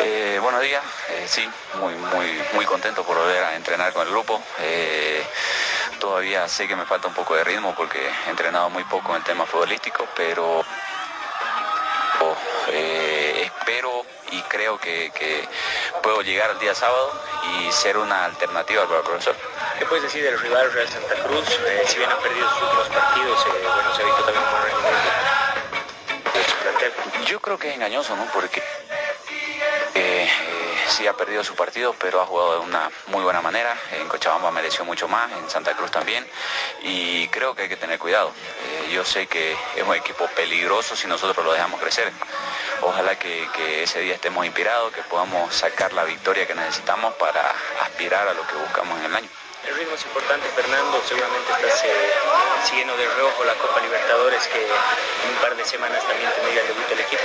Eh, 0.01 0.39
buenos 0.41 0.61
días, 0.61 0.83
Eh, 1.11 1.27
sí, 1.29 1.49
muy, 1.75 1.95
muy, 1.95 2.43
muy 2.53 2.65
contento 2.65 3.05
por 3.05 3.17
volver 3.17 3.45
a 3.45 3.55
entrenar 3.57 3.93
con 3.93 4.03
el 4.07 4.11
grupo. 4.13 4.43
Eh, 4.61 5.25
todavía 6.01 6.49
sé 6.49 6.67
que 6.67 6.77
me 6.77 6.85
falta 6.85 7.09
un 7.09 7.15
poco 7.15 7.35
de 7.37 7.45
ritmo 7.45 7.75
porque 7.75 8.01
he 8.27 8.31
entrenado 8.31 8.71
muy 8.71 8.85
poco 8.85 9.11
en 9.11 9.17
el 9.17 9.25
tema 9.25 9.47
futbolístico, 9.47 10.07
pero 10.17 10.65
creo 14.55 14.79
que, 14.79 15.11
que 15.11 15.49
puedo 16.01 16.23
llegar 16.23 16.51
el 16.51 16.59
día 16.61 16.75
sábado 16.77 17.11
y 17.59 17.73
ser 17.73 17.97
una 17.99 18.25
alternativa 18.25 18.85
para 18.85 18.99
el 18.99 19.05
profesor. 19.05 19.35
¿Qué 19.79 19.85
puedes 19.87 20.05
decir 20.05 20.23
del 20.23 20.39
rival 20.39 20.73
Real 20.73 20.89
Santa 20.89 21.15
Cruz? 21.25 21.45
Eh, 21.67 21.83
si 21.89 21.99
bien 21.99 22.09
ha 22.09 22.19
perdido 22.19 22.49
sus 22.51 22.63
últimos 22.63 22.89
partidos, 22.89 23.47
eh, 23.47 23.67
bueno, 23.75 23.95
se 23.97 24.03
ha 24.03 24.05
visto 24.05 24.23
también 24.23 24.45
su 26.47 26.57
plantel. 26.57 26.93
Yo 27.27 27.41
creo 27.41 27.59
que 27.59 27.69
es 27.71 27.75
engañoso, 27.75 28.15
¿no? 28.15 28.27
Porque 28.33 28.63
eh, 29.95 30.31
sí 30.89 31.09
ha 31.09 31.15
perdido 31.15 31.43
su 31.43 31.57
partido, 31.57 31.97
pero 31.99 32.23
ha 32.23 32.27
jugado 32.27 32.61
de 32.61 32.67
una 32.67 32.91
muy 33.09 33.25
buena 33.25 33.41
manera. 33.41 33.77
En 33.91 34.07
Cochabamba 34.07 34.53
mereció 34.53 34.85
mucho 34.85 35.09
más, 35.09 35.33
en 35.33 35.51
Santa 35.51 35.75
Cruz 35.75 35.91
también. 35.91 36.25
Y 36.83 37.27
creo 37.29 37.57
que 37.57 37.63
hay 37.63 37.69
que 37.69 37.77
tener 37.77 37.99
cuidado. 37.99 38.31
Yo 38.93 39.05
sé 39.05 39.27
que 39.27 39.57
es 39.75 39.83
un 39.83 39.97
equipo 39.97 40.29
peligroso 40.37 40.95
si 40.95 41.09
nosotros 41.09 41.45
lo 41.45 41.53
dejamos 41.53 41.81
crecer. 41.81 42.13
Ojalá 42.83 43.19
que, 43.19 43.49
que 43.55 43.83
ese 43.83 44.01
día 44.01 44.15
estemos 44.15 44.45
inspirados, 44.45 44.93
que 44.93 45.03
podamos 45.03 45.55
sacar 45.55 45.93
la 45.93 46.05
victoria 46.05 46.47
que 46.47 46.55
necesitamos 46.55 47.15
para 47.15 47.53
aspirar 47.83 48.29
a 48.29 48.35
lo 48.35 48.47
que 48.47 48.55
buscamos 48.55 48.99
en 49.01 49.07
el 49.07 49.17
año. 49.17 49.29
El 49.67 49.75
ritmo 49.77 49.95
es 49.95 50.05
importante, 50.05 50.47
Fernando. 50.49 51.03
Seguramente 51.09 51.53
estás 51.53 51.85
eh, 51.85 52.13
siguiendo 52.65 52.97
de 52.97 53.09
reojo 53.09 53.45
la 53.45 53.55
Copa 53.55 53.81
Libertadores, 53.81 54.47
que 54.49 54.63
en 54.63 55.31
un 55.31 55.37
par 55.41 55.57
de 55.57 55.65
semanas 55.65 56.07
también 56.07 56.31
tendría 56.33 56.61
el 56.61 56.69
debut 56.69 56.87
del 56.89 57.01
equipo. 57.01 57.23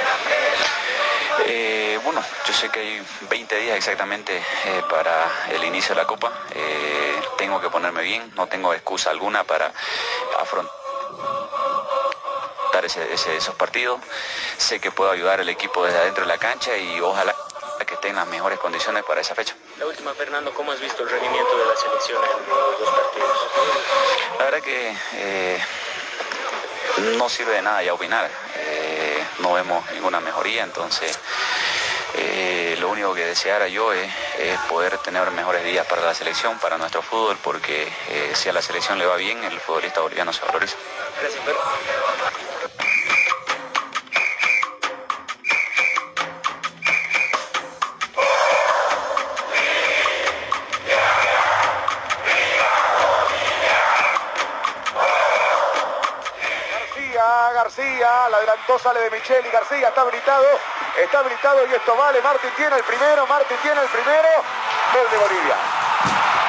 Eh, 1.45 1.99
bueno, 2.03 2.21
yo 2.45 2.53
sé 2.53 2.69
que 2.69 2.79
hay 2.79 3.01
20 3.29 3.55
días 3.57 3.77
exactamente 3.77 4.37
eh, 4.37 4.81
para 4.89 5.29
el 5.51 5.63
inicio 5.63 5.95
de 5.95 6.01
la 6.01 6.07
Copa. 6.07 6.31
Eh, 6.51 7.19
tengo 7.37 7.59
que 7.59 7.69
ponerme 7.69 8.03
bien, 8.03 8.31
no 8.35 8.47
tengo 8.47 8.73
excusa 8.73 9.09
alguna 9.09 9.43
para 9.43 9.71
afrontar 10.39 10.79
esos 13.36 13.55
partidos. 13.55 13.99
Sé 14.57 14.80
que 14.80 14.91
puedo 14.91 15.11
ayudar 15.11 15.39
al 15.39 15.49
equipo 15.49 15.86
desde 15.86 15.99
adentro 15.99 16.24
de 16.24 16.28
la 16.28 16.38
cancha 16.38 16.76
y 16.78 16.99
ojalá 17.01 17.36
que 17.86 17.95
esté 17.95 18.09
en 18.09 18.15
las 18.15 18.28
mejores 18.28 18.59
condiciones 18.59 19.03
para 19.03 19.22
esa 19.22 19.36
fecha. 19.36 19.55
La 19.78 19.86
última, 19.86 20.13
Fernando, 20.13 20.53
¿cómo 20.53 20.72
has 20.72 20.80
visto 20.80 21.03
el 21.03 21.09
rendimiento 21.09 21.57
de 21.57 21.65
la 21.65 21.76
selección 21.76 22.22
en 22.24 22.49
los 22.49 22.80
dos 22.80 22.89
partidos? 22.89 23.38
La 24.38 24.45
verdad 24.45 24.61
que 24.61 24.95
eh, 25.13 25.63
no 27.17 27.30
sirve 27.30 27.53
de 27.53 27.61
nada 27.61 27.82
ya 27.82 27.93
opinar. 27.93 28.30
Eh, 28.57 29.24
no 29.39 29.53
vemos 29.53 29.89
ninguna 29.91 30.20
mejoría, 30.20 30.63
entonces 30.63 31.17
eh, 32.15 32.78
lo 32.80 32.89
único 32.89 33.13
que 33.13 33.26
deseara 33.26 33.67
yo 33.67 33.93
es, 33.93 34.11
poder 34.67 34.97
tener 34.99 35.30
mejores 35.32 35.63
días 35.63 35.86
para 35.88 36.03
la 36.03 36.13
selección, 36.13 36.59
para 36.59 36.78
nuestro 36.78 37.01
fútbol, 37.01 37.38
porque 37.43 37.91
si 38.34 38.49
a 38.49 38.53
la 38.53 38.61
selección 38.61 38.99
le 38.99 39.05
va 39.05 39.15
bien, 39.15 39.43
el 39.43 39.59
futbolista 39.59 40.01
boliviano 40.01 40.32
se 40.32 40.45
valoriza. 40.45 40.76
Gracias, 41.20 41.43
Pedro. 41.43 41.59
Adelantó, 58.49 58.79
sale 58.79 58.99
de 59.01 59.11
Micheli, 59.11 59.49
García 59.49 59.89
está 59.89 60.01
habilitado, 60.01 60.45
está 60.97 61.19
habilitado 61.19 61.67
y 61.67 61.73
esto 61.73 61.95
vale, 61.95 62.21
Martín 62.21 62.51
tiene 62.55 62.75
el 62.75 62.83
primero, 62.83 63.27
Martín 63.27 63.57
tiene 63.61 63.79
el 63.81 63.87
primero, 63.87 64.29
gol 64.93 65.09
de 65.11 65.17
Bolivia. 65.17 65.55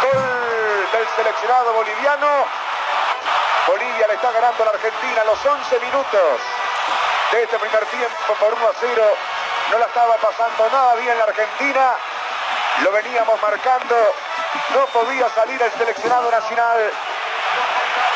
Gol 0.03 0.89
del 0.93 1.09
seleccionado 1.15 1.73
boliviano. 1.75 2.47
Bolivia 3.67 4.07
le 4.09 4.15
está 4.15 4.33
ganando 4.33 4.63
a 4.63 4.67
la 4.67 4.73
Argentina 4.73 5.25
los 5.25 5.45
11 5.45 5.81
minutos 5.81 6.41
de 7.33 7.43
este 7.43 7.59
primer 7.59 7.85
tiempo 7.87 8.35
por 8.41 8.55
1 8.55 8.67
a 8.67 8.73
0. 8.81 9.17
No 9.71 9.79
la 9.79 9.87
estaba 9.87 10.17
pasando 10.17 10.71
nada 10.71 10.95
bien 10.97 11.19
la 11.19 11.25
Argentina. 11.25 11.95
Lo 12.83 12.93
veníamos 12.93 13.41
marcando. 13.43 13.97
No 14.75 14.87
podía 14.87 15.29
salir 15.31 15.61
el 15.61 15.73
seleccionado 15.73 16.31
nacional. 16.31 16.91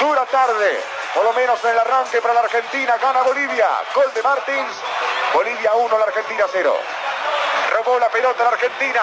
Dura 0.01 0.25
tarde 0.27 0.94
por 1.15 1.25
lo 1.25 1.33
menos 1.33 1.63
en 1.65 1.71
el 1.71 1.79
arranque 1.79 2.21
para 2.21 2.35
la 2.35 2.41
Argentina, 2.41 2.97
gana 3.01 3.23
Bolivia, 3.23 3.69
gol 3.95 4.13
de 4.13 4.23
Martins, 4.23 4.75
Bolivia 5.33 5.73
1, 5.75 5.99
la 5.99 6.05
Argentina 6.05 6.45
0. 6.51 6.77
Robó 7.73 7.99
la 7.99 8.09
pelota 8.09 8.43
la 8.43 8.51
Argentina, 8.51 9.03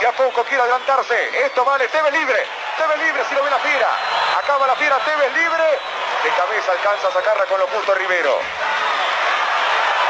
y 0.00 0.04
a 0.04 0.12
poco 0.12 0.44
quiere 0.44 0.62
adelantarse, 0.62 1.44
esto 1.44 1.64
vale, 1.64 1.88
Tevez 1.88 2.12
libre, 2.12 2.46
Tevez 2.76 2.98
libre 2.98 3.24
si 3.28 3.34
lo 3.34 3.42
ve 3.42 3.50
la 3.50 3.58
fiera, 3.58 3.88
acaba 4.38 4.66
la 4.66 4.76
fiera, 4.76 4.98
Tevez 4.98 5.32
libre, 5.34 5.78
de 6.22 6.30
cabeza 6.30 6.72
alcanza 6.72 7.08
a 7.08 7.12
sacarla 7.12 7.44
con 7.46 7.58
lo 7.58 7.66
justo 7.66 7.94
Rivero. 7.94 8.38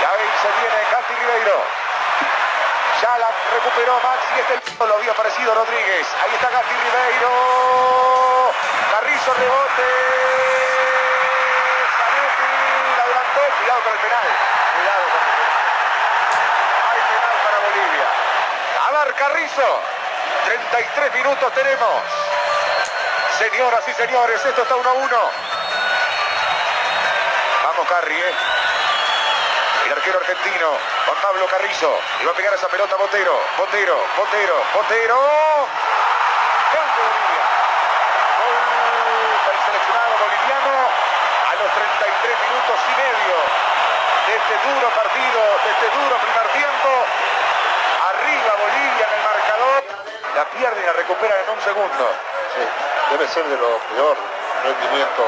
Y 0.00 0.04
ahí 0.04 0.28
se 0.42 0.48
viene 0.60 0.84
Cati 0.90 1.14
Ribeiro. 1.14 1.88
Ya 3.00 3.16
la 3.16 3.30
recuperó 3.52 3.94
Maxi, 4.00 4.40
este 4.40 4.84
lo 4.84 4.94
había 4.94 5.12
aparecido 5.12 5.54
Rodríguez. 5.54 6.06
Ahí 6.24 6.34
está 6.34 6.50
Gatti 6.50 6.74
Ribeiro. 6.74 8.52
Carrizo 8.90 9.34
rebote. 9.34 10.37
Cuidado 13.68 13.84
con 13.84 13.92
el 13.92 14.00
penal. 14.00 14.28
Cuidado 14.80 15.04
con 15.12 15.20
el 15.20 15.28
penal. 15.28 15.52
Hay 16.88 17.00
penal 17.04 17.36
para 17.44 17.58
Bolivia. 17.68 18.08
A 18.80 19.04
ver, 19.04 19.12
Carrizo. 19.12 19.68
33 20.46 21.12
minutos 21.12 21.52
tenemos. 21.52 22.02
Señoras 23.36 23.86
y 23.86 23.92
señores, 23.92 24.42
esto 24.42 24.62
está 24.62 24.74
1 24.74 24.88
a 24.88 24.92
1. 24.94 25.16
Vamos, 27.64 27.88
Carri, 27.88 28.16
eh. 28.16 28.34
El 29.84 29.92
arquero 29.92 30.18
argentino, 30.18 30.68
Juan 31.04 31.18
Pablo 31.20 31.46
Carrizo. 31.48 32.00
Y 32.22 32.24
va 32.24 32.32
a 32.32 32.34
pegar 32.36 32.54
esa 32.54 32.68
pelota 32.68 32.96
Botero. 32.96 33.38
Botero, 33.58 34.00
Botero, 34.16 34.64
Botero. 34.72 35.18
Gol 36.72 36.88
de 36.88 37.02
Bolivia. 37.04 37.44
Gol 38.40 39.44
del 39.44 39.60
seleccionado 39.66 40.12
boliviano 40.24 41.17
los 41.58 41.70
33 41.74 42.38
minutos 42.38 42.78
y 42.86 42.94
medio 42.94 43.34
de 44.30 44.32
este 44.38 44.54
duro 44.62 44.86
partido, 44.94 45.40
de 45.66 45.70
este 45.74 45.88
duro 45.90 46.14
primer 46.22 46.46
tiempo. 46.54 46.90
Arriba 47.98 48.52
Bolivia 48.62 49.04
en 49.10 49.14
el 49.18 49.22
marcador. 49.26 49.82
La 50.38 50.44
pierde 50.54 50.78
y 50.78 50.86
la 50.86 50.92
recupera 50.92 51.34
en 51.34 51.50
un 51.50 51.60
segundo. 51.62 52.04
Debe 53.10 53.26
ser 53.26 53.44
de 53.44 53.56
lo 53.58 53.78
peor 53.90 54.16
rendimiento 54.62 55.22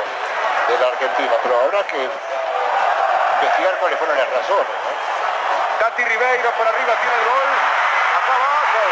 de 0.70 0.78
la 0.78 0.86
Argentina, 0.94 1.34
pero 1.42 1.54
habrá 1.66 1.82
que 1.86 1.98
investigar 1.98 3.74
cuáles 3.82 3.98
fueron 3.98 4.16
las 4.16 4.30
razones. 4.30 4.70
¿no? 4.70 4.90
Tati 5.82 6.04
Ribeiro 6.04 6.50
por 6.54 6.66
arriba 6.66 6.94
tiene 6.94 7.16
el 7.18 7.24
gol. 7.26 7.50
Acá 8.22 8.34
abajo. 8.38 8.82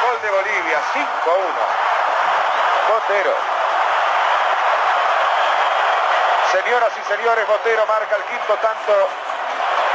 Gol 0.00 0.16
de 0.22 0.30
Bolivia, 0.32 0.80
5 0.96 1.04
a 1.28 1.36
1. 1.36 1.52
2-0. 3.20 3.57
Señoras 6.52 6.90
y 6.96 7.14
señores, 7.14 7.46
Botero 7.46 7.84
marca 7.86 8.16
el 8.16 8.22
quinto 8.22 8.54
tanto 8.54 9.08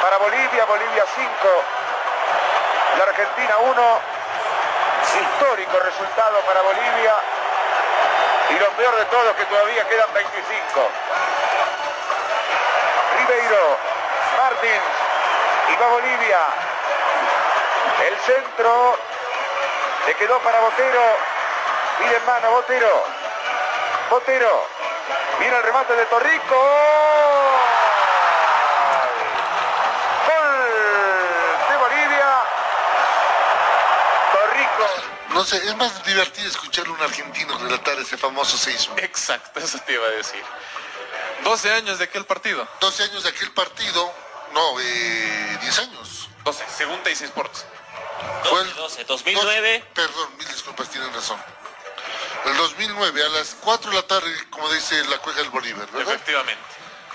para 0.03 0.17
Bolivia, 0.17 0.65
Bolivia 0.65 1.03
5, 1.15 1.29
la 2.97 3.03
Argentina 3.05 3.57
1, 3.57 3.99
histórico 5.19 5.79
resultado 5.79 6.39
para 6.41 6.61
Bolivia. 6.61 7.15
Y 8.51 8.59
lo 8.59 8.69
peor 8.77 8.95
de 8.97 9.05
todo 9.05 9.29
es 9.31 9.35
que 9.35 9.45
todavía 9.45 9.83
quedan 9.89 10.13
25. 10.13 10.89
Ribeiro, 13.17 13.77
Martins 14.37 14.83
y 15.69 15.75
va 15.81 15.87
Bolivia. 15.87 16.39
El 18.09 18.17
centro 18.19 18.97
le 20.05 20.13
quedó 20.15 20.37
para 20.39 20.59
Botero, 20.59 21.01
pide 21.97 22.15
en 22.15 22.25
mano 22.27 22.51
Botero, 22.51 23.05
Botero, 24.11 24.62
Viene 25.43 25.57
el 25.57 25.63
remate 25.63 25.93
de 25.93 26.05
Torrico. 26.05 26.55
Gol 30.25 30.53
de 31.67 31.75
Bolivia. 31.75 32.43
Torrico. 34.31 34.87
No 35.31 35.43
sé, 35.43 35.57
es 35.57 35.75
más 35.75 36.01
divertido 36.05 36.47
escuchar 36.47 36.87
a 36.87 36.91
un 36.91 37.01
argentino 37.01 37.57
relatar 37.57 37.99
ese 37.99 38.15
famoso 38.15 38.57
seismo. 38.57 38.95
Exacto, 38.99 39.59
eso 39.59 39.79
te 39.79 39.91
iba 39.91 40.05
a 40.07 40.11
decir. 40.11 40.41
12 41.43 41.73
años 41.73 41.99
de 41.99 42.05
aquel 42.05 42.23
partido. 42.23 42.65
12 42.79 43.03
años 43.03 43.23
de 43.23 43.29
aquel 43.29 43.51
partido. 43.51 44.13
No, 44.53 44.79
eh, 44.79 45.57
10 45.59 45.79
años. 45.79 46.29
12, 46.45 46.63
según 46.73 47.03
Teis 47.03 47.19
Sports. 47.21 47.65
12, 48.45 48.73
12, 48.75 49.03
2009. 49.03 49.83
perdón, 49.93 50.37
mil 50.37 50.47
disculpas, 50.47 50.89
tienen 50.89 51.13
razón 51.13 51.37
el 52.45 52.57
2009 52.57 53.23
a 53.23 53.29
las 53.29 53.55
4 53.61 53.89
de 53.91 53.95
la 53.95 54.03
tarde, 54.03 54.31
como 54.49 54.71
dice 54.71 55.03
la 55.05 55.17
cueja 55.19 55.39
del 55.39 55.49
Bolívar, 55.49 55.89
¿verdad? 55.91 56.13
Efectivamente. 56.13 56.61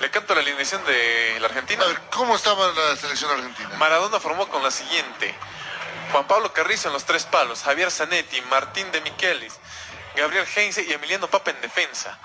Le 0.01 0.11
canto 0.11 0.35
la 0.35 0.41
alineación 0.41 0.85
de 0.85 1.39
la 1.41 1.47
Argentina. 1.49 1.85
A 1.85 1.89
ver, 1.89 2.01
¿cómo 2.11 2.37
estaba 2.37 2.68
la 2.68 2.97
selección 2.97 3.31
argentina? 3.31 3.70
Maradona 3.79 4.20
formó 4.20 4.49
con 4.49 4.62
la 4.62 4.70
siguiente. 4.70 5.35
Juan 6.12 6.26
Pablo 6.26 6.53
Carrizo 6.53 6.89
en 6.89 6.95
los 6.95 7.05
tres 7.05 7.24
palos, 7.24 7.62
Javier 7.62 7.91
Zanetti, 7.91 8.41
Martín 8.43 8.91
de 8.93 9.01
Michelis, 9.01 9.55
Gabriel 10.16 10.47
Heinze 10.55 10.85
y 10.85 10.93
Emiliano 10.93 11.29
Papa 11.29 11.51
en 11.51 11.61
defensa. 11.61 12.18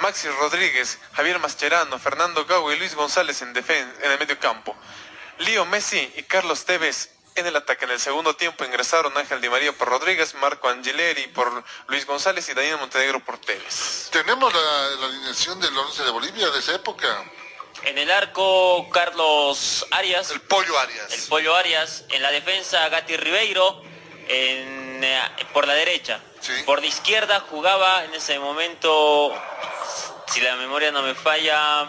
Maxi 0.00 0.28
Rodríguez, 0.28 0.98
Javier 1.12 1.38
Mascherano, 1.38 1.98
Fernando 1.98 2.44
Gago 2.46 2.72
y 2.72 2.78
Luis 2.78 2.94
González 2.94 3.42
en, 3.42 3.56
en 3.56 4.10
el 4.10 4.18
medio 4.18 4.38
campo. 4.38 4.76
Lío 5.38 5.66
Messi 5.66 6.12
y 6.16 6.22
Carlos 6.24 6.64
Tevez 6.64 7.10
en 7.38 7.46
el 7.46 7.56
ataque. 7.56 7.84
En 7.84 7.92
el 7.92 8.00
segundo 8.00 8.34
tiempo 8.34 8.64
ingresaron 8.64 9.16
Ángel 9.16 9.40
Di 9.40 9.48
María 9.48 9.72
por 9.72 9.88
Rodríguez, 9.88 10.34
Marco 10.34 10.68
Angileri 10.68 11.28
por 11.28 11.64
Luis 11.86 12.06
González 12.06 12.48
y 12.48 12.54
Daniel 12.54 12.78
Montenegro 12.78 13.20
por 13.20 13.38
Tevez. 13.38 14.08
¿Tenemos 14.10 14.52
la, 14.52 15.06
alineación 15.06 15.60
del 15.60 15.76
11 15.76 16.04
de 16.04 16.10
Bolivia 16.10 16.50
de 16.50 16.58
esa 16.58 16.74
época? 16.74 17.24
En 17.84 17.96
el 17.96 18.10
arco, 18.10 18.88
Carlos 18.90 19.86
Arias. 19.90 20.30
El 20.30 20.40
Pollo 20.40 20.78
Arias. 20.78 21.12
El 21.12 21.22
Pollo 21.28 21.54
Arias. 21.54 22.04
En 22.10 22.22
la 22.22 22.30
defensa, 22.30 22.88
Gatti 22.88 23.16
Ribeiro. 23.16 23.82
Eh, 24.28 24.78
por 25.52 25.66
la 25.66 25.74
derecha. 25.74 26.20
Por 26.66 26.80
la 26.80 26.86
izquierda 26.86 27.40
jugaba 27.50 28.04
en 28.04 28.14
ese 28.14 28.38
momento, 28.38 29.34
si 30.26 30.40
la 30.40 30.56
memoria 30.56 30.90
no 30.92 31.02
me 31.02 31.14
falla... 31.14 31.80
A 31.80 31.86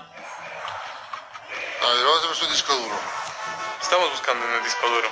ver, 1.94 2.04
vamos 2.04 2.24
a 2.24 2.28
ver 2.28 2.36
su 2.36 2.48
disco 2.48 2.74
duro. 2.74 3.00
Estamos 3.82 4.12
buscando 4.12 4.46
en 4.46 4.54
el 4.54 4.64
disco 4.64 4.90
duro. 4.90 5.10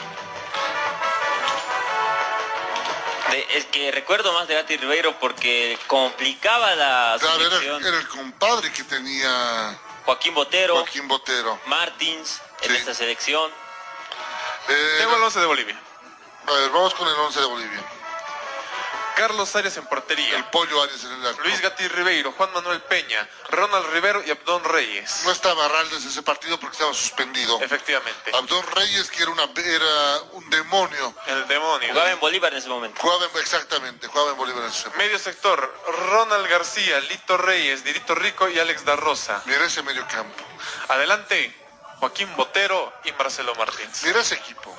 Es 3.34 3.66
que 3.66 3.92
recuerdo 3.92 4.34
más 4.34 4.48
de 4.48 4.56
Gatti 4.56 4.78
Ribeiro 4.78 5.20
porque 5.20 5.78
complicaba 5.88 6.76
la 6.76 7.18
claro, 7.20 7.46
Era, 7.46 7.98
el 7.98 8.08
compadre 8.08 8.72
que 8.72 8.84
tenía 8.84 9.78
Joaquín 10.06 10.34
Botero, 10.34 10.76
Joaquín 10.76 11.08
Botero, 11.08 11.60
Martins 11.66 12.42
en 12.62 12.76
esta 12.76 12.94
selección. 12.94 13.52
Eh, 14.70 14.96
Tengo 15.00 15.16
el 15.16 15.24
11 15.24 15.40
de 15.40 15.46
Bolivia. 15.46 15.80
A 16.48 16.52
ver, 16.54 16.70
vamos 16.70 16.94
con 16.94 17.08
el 17.08 17.16
11 17.16 17.40
de 17.40 17.46
Bolivia. 17.46 17.84
Carlos 19.18 19.56
Arias 19.56 19.76
en 19.78 19.86
portería. 19.88 20.38
El 20.38 20.46
pollo 20.46 20.82
Arias 20.84 21.04
en 21.04 21.12
el 21.12 21.26
arco. 21.26 21.42
Luis 21.42 21.60
Gatti 21.60 21.88
Ribeiro, 21.88 22.32
Juan 22.34 22.54
Manuel 22.54 22.82
Peña, 22.84 23.28
Ronald 23.50 23.88
Rivero 23.92 24.24
y 24.24 24.30
Abdón 24.30 24.64
Reyes. 24.64 25.22
No 25.26 25.32
estaba 25.32 25.68
Raldes 25.68 26.06
ese 26.06 26.22
partido 26.22 26.60
porque 26.60 26.76
estaba 26.76 26.94
suspendido. 26.94 27.60
Efectivamente. 27.62 28.32
Abdón 28.34 28.64
Reyes, 28.76 29.10
que 29.10 29.24
era, 29.24 29.32
una, 29.32 29.44
era 29.56 30.20
un 30.34 30.48
demonio. 30.52 31.16
El 31.26 31.48
demonio. 31.48 31.90
Jugaba 31.90 32.12
en 32.12 32.20
Bolívar 32.20 32.52
en 32.54 32.60
ese 32.60 32.70
momento. 32.70 33.02
Jugaba 33.02 33.26
en- 33.26 33.38
exactamente, 33.42 34.08
jugaba 34.08 34.32
en 34.32 34.38
Bolívar 34.38 34.64
en 34.64 34.70
ese 34.70 34.88
momento. 34.90 34.98
Medio 35.04 35.20
sector, 35.20 35.76
Ronald 36.10 36.48
García, 36.48 37.00
Lito 37.02 37.38
Reyes, 37.38 37.84
Dirito 37.84 38.14
Rico 38.14 38.48
y 38.48 38.60
Alex 38.60 38.86
da 38.86 38.96
Rosa. 38.96 39.42
Mira 39.46 39.66
ese 39.66 39.82
medio 39.82 40.08
campo. 40.08 40.44
Adelante, 40.90 41.56
Joaquín 42.00 42.34
Botero 42.36 42.94
y 43.04 43.12
Marcelo 43.14 43.56
Martins. 43.56 44.04
Mira 44.04 44.20
ese 44.22 44.36
equipo. 44.36 44.76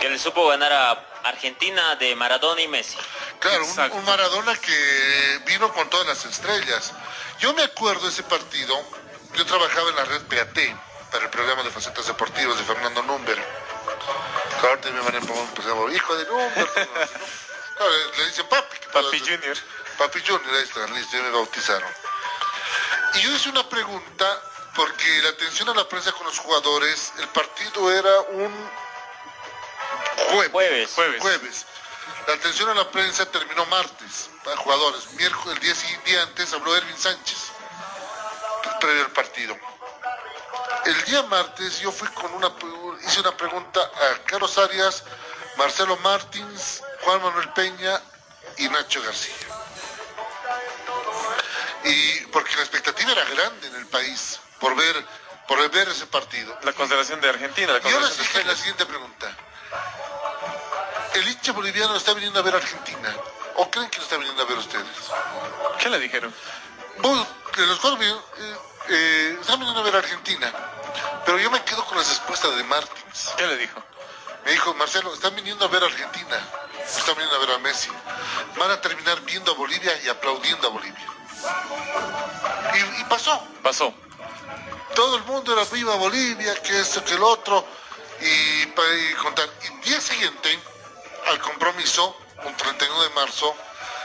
Que 0.00 0.08
le 0.10 0.18
supo 0.18 0.48
ganar 0.48 0.72
a 0.72 1.07
Argentina 1.24 1.96
de 1.96 2.14
Maradona 2.16 2.60
y 2.60 2.68
Messi. 2.68 2.96
Claro, 3.40 3.64
un, 3.64 4.04
Maradona 4.04 4.56
que 4.56 5.40
vino 5.46 5.72
con 5.72 5.88
todas 5.90 6.06
las 6.06 6.24
estrellas. 6.24 6.92
Yo 7.38 7.54
me 7.54 7.62
acuerdo 7.62 8.02
de 8.02 8.08
ese 8.08 8.22
partido, 8.22 8.76
yo 9.34 9.46
trabajaba 9.46 9.90
en 9.90 9.96
la 9.96 10.04
red 10.04 10.22
PAT 10.22 10.58
para 11.10 11.24
el 11.24 11.30
programa 11.30 11.62
de 11.62 11.70
facetas 11.70 12.06
deportivas 12.06 12.58
de 12.58 12.64
Fernando 12.64 13.02
Number. 13.02 13.38
Ahorita 14.62 14.90
me 14.90 15.00
van 15.00 15.16
a 15.16 15.20
poner 15.20 15.42
un 15.42 15.54
programa, 15.54 15.92
hijo 15.92 16.16
de 16.16 16.24
Number. 16.24 16.68
Le, 18.16 18.26
dicen 18.26 18.46
papi. 18.48 18.76
Papi 18.92 19.20
Junior. 19.20 19.56
Papi 19.98 20.20
Junior, 20.20 20.54
ahí 20.54 20.62
está, 20.62 20.86
listo, 20.88 21.16
ya 21.16 21.22
me 21.22 21.30
bautizaron. 21.30 21.90
Y 23.14 23.20
yo 23.20 23.32
hice 23.32 23.48
una 23.50 23.68
pregunta, 23.68 24.42
porque 24.74 25.22
la 25.22 25.30
atención 25.30 25.68
a 25.68 25.74
la 25.74 25.88
prensa 25.88 26.12
con 26.12 26.26
los 26.26 26.38
jugadores, 26.38 27.12
el 27.18 27.28
partido 27.28 27.92
era 27.92 28.20
un 28.32 28.70
jueves. 30.30 30.50
Jueves. 30.50 30.90
Jueves. 30.94 31.20
Jueves. 31.22 31.66
La 32.26 32.34
atención 32.34 32.68
a 32.68 32.74
la 32.74 32.90
prensa 32.90 33.24
terminó 33.26 33.64
martes, 33.66 34.28
para 34.44 34.56
jugadores. 34.58 35.10
Miércoles, 35.12 35.56
el 35.56 35.62
día, 35.62 35.74
siguiente- 35.74 36.10
día 36.10 36.22
antes 36.22 36.52
habló 36.52 36.76
Erwin 36.76 36.98
Sánchez, 36.98 37.38
previo 38.80 39.04
al 39.04 39.10
partido. 39.12 39.56
El 40.84 41.04
día 41.04 41.22
martes 41.24 41.80
yo 41.80 41.90
fui 41.90 42.08
con 42.08 42.32
una, 42.34 42.52
hice 43.06 43.20
una 43.20 43.36
pregunta 43.36 43.80
a 43.80 44.24
Carlos 44.24 44.56
Arias, 44.58 45.04
Marcelo 45.56 45.96
Martins, 45.98 46.82
Juan 47.02 47.22
Manuel 47.22 47.48
Peña 47.52 48.00
y 48.58 48.68
Nacho 48.68 49.02
García. 49.02 49.34
Y 51.84 52.20
porque 52.26 52.54
la 52.56 52.62
expectativa 52.62 53.12
era 53.12 53.24
grande 53.24 53.68
en 53.68 53.74
el 53.76 53.86
país 53.86 54.38
por 54.60 54.74
ver, 54.76 55.04
por 55.46 55.70
ver 55.70 55.88
ese 55.88 56.06
partido. 56.06 56.56
La 56.62 56.72
constelación 56.72 57.20
de 57.20 57.28
Argentina, 57.30 57.72
la 57.72 57.78
Y 57.78 57.92
dije 58.18 58.44
la 58.44 58.56
siguiente 58.56 58.84
pregunta. 58.86 59.36
¿El 61.14 61.28
hincha 61.28 61.52
boliviano 61.52 61.96
está 61.96 62.14
viniendo 62.14 62.38
a 62.40 62.42
ver 62.42 62.54
a 62.54 62.58
Argentina? 62.58 63.14
¿O 63.56 63.70
creen 63.70 63.90
que 63.90 63.98
lo 63.98 64.04
está 64.04 64.16
viniendo 64.16 64.42
a 64.42 64.46
ver 64.46 64.58
ustedes? 64.58 64.86
¿Qué 65.78 65.88
le 65.88 65.98
dijeron? 65.98 66.32
Vos, 66.98 67.26
de 67.56 67.66
los 67.66 67.78
cuatro, 67.80 68.02
eh, 68.04 68.56
eh, 68.88 69.38
están 69.40 69.58
viniendo 69.58 69.80
a 69.80 69.84
ver 69.84 69.96
a 69.96 69.98
Argentina. 69.98 70.52
Pero 71.24 71.38
yo 71.38 71.50
me 71.50 71.62
quedo 71.64 71.84
con 71.84 71.98
las 71.98 72.08
respuestas 72.08 72.56
de 72.56 72.64
Martins. 72.64 73.34
¿Qué 73.36 73.46
le 73.46 73.56
dijo? 73.56 73.82
Me 74.44 74.52
dijo, 74.52 74.72
Marcelo, 74.74 75.12
están 75.12 75.34
viniendo 75.34 75.64
a 75.64 75.68
ver 75.68 75.82
a 75.82 75.86
Argentina. 75.86 76.38
Están 76.84 77.16
viniendo 77.16 77.36
a 77.36 77.38
ver 77.40 77.50
a 77.50 77.58
Messi. 77.58 77.90
Van 78.56 78.70
a 78.70 78.80
terminar 78.80 79.20
viendo 79.22 79.52
a 79.52 79.54
Bolivia 79.54 79.92
y 80.04 80.08
aplaudiendo 80.08 80.68
a 80.68 80.70
Bolivia. 80.70 81.06
Y, 82.74 83.00
y 83.00 83.04
pasó. 83.04 83.42
Pasó. 83.62 83.92
Todo 84.94 85.16
el 85.16 85.24
mundo 85.24 85.52
era 85.52 85.64
viva 85.64 85.94
Bolivia, 85.96 86.54
que 86.62 86.80
esto, 86.80 87.04
que 87.04 87.14
el 87.14 87.22
otro. 87.22 87.64
Y 88.20 88.57
para 88.78 88.94
y 88.94 89.12
contar. 89.14 89.48
Y 89.64 89.88
día 89.88 90.00
siguiente, 90.00 90.56
al 91.26 91.40
compromiso, 91.40 92.16
un 92.44 92.56
31 92.56 93.02
de 93.02 93.10
marzo, 93.10 93.56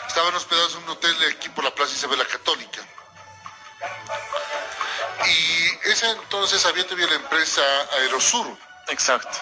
estaban 0.08 0.34
hospedados 0.34 0.74
en 0.74 0.84
un 0.84 0.90
hotel 0.90 1.20
de 1.20 1.28
aquí 1.28 1.48
por 1.50 1.64
la 1.64 1.74
Plaza 1.76 1.94
Isabel 1.94 2.18
la 2.18 2.26
Católica. 2.26 2.82
Y 5.28 5.90
ese 5.90 6.10
entonces 6.10 6.66
había 6.66 6.84
todavía 6.86 7.06
la 7.06 7.16
empresa 7.16 7.62
Aerosur. 8.00 8.48
Exacto. 8.88 9.38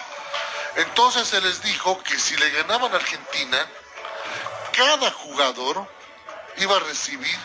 Entonces 0.76 1.26
se 1.28 1.40
les 1.40 1.62
dijo 1.62 2.02
que 2.02 2.18
si 2.18 2.36
le 2.36 2.50
ganaban 2.50 2.92
a 2.92 2.96
Argentina, 2.96 3.66
cada 4.76 5.10
jugador 5.12 5.88
iba 6.58 6.76
a 6.76 6.80
recibir 6.80 7.38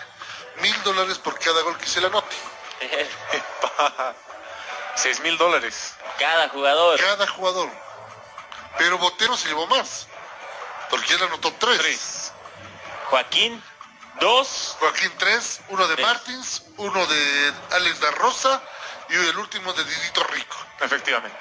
mil 0.61 0.83
dólares 0.83 1.17
por 1.19 1.39
cada 1.39 1.61
gol 1.61 1.77
que 1.77 1.87
se 1.87 2.01
le 2.01 2.07
anote. 2.07 2.35
Seis 4.97 5.19
mil 5.19 5.37
dólares. 5.37 5.93
Cada 6.17 6.49
jugador. 6.49 6.99
Cada 6.99 7.27
jugador. 7.27 7.69
Pero 8.79 8.97
Botero 8.97 9.37
se 9.37 9.47
llevó 9.47 9.67
más. 9.67 10.07
Porque 10.89 11.13
él 11.13 11.23
anotó 11.23 11.53
tres. 11.53 11.77
Tres. 11.77 12.33
Joaquín, 13.05 13.63
dos. 14.19 14.75
Joaquín 14.79 15.11
tres, 15.19 15.61
uno 15.69 15.87
de 15.87 15.95
Tres. 15.95 16.07
Martins, 16.07 16.63
uno 16.77 17.05
de 17.05 17.53
Alex 17.71 17.99
da 17.99 18.11
Rosa 18.11 18.61
y 19.09 19.13
el 19.13 19.37
último 19.37 19.71
de 19.73 19.83
Didito 19.83 20.23
Rico. 20.23 20.57
Efectivamente. 20.81 21.37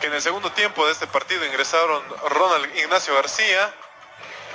Que 0.00 0.08
en 0.08 0.14
el 0.14 0.22
segundo 0.22 0.50
tiempo 0.50 0.84
de 0.84 0.92
este 0.92 1.06
partido 1.06 1.46
ingresaron 1.46 2.02
Ronald 2.28 2.76
Ignacio 2.76 3.14
García, 3.14 3.72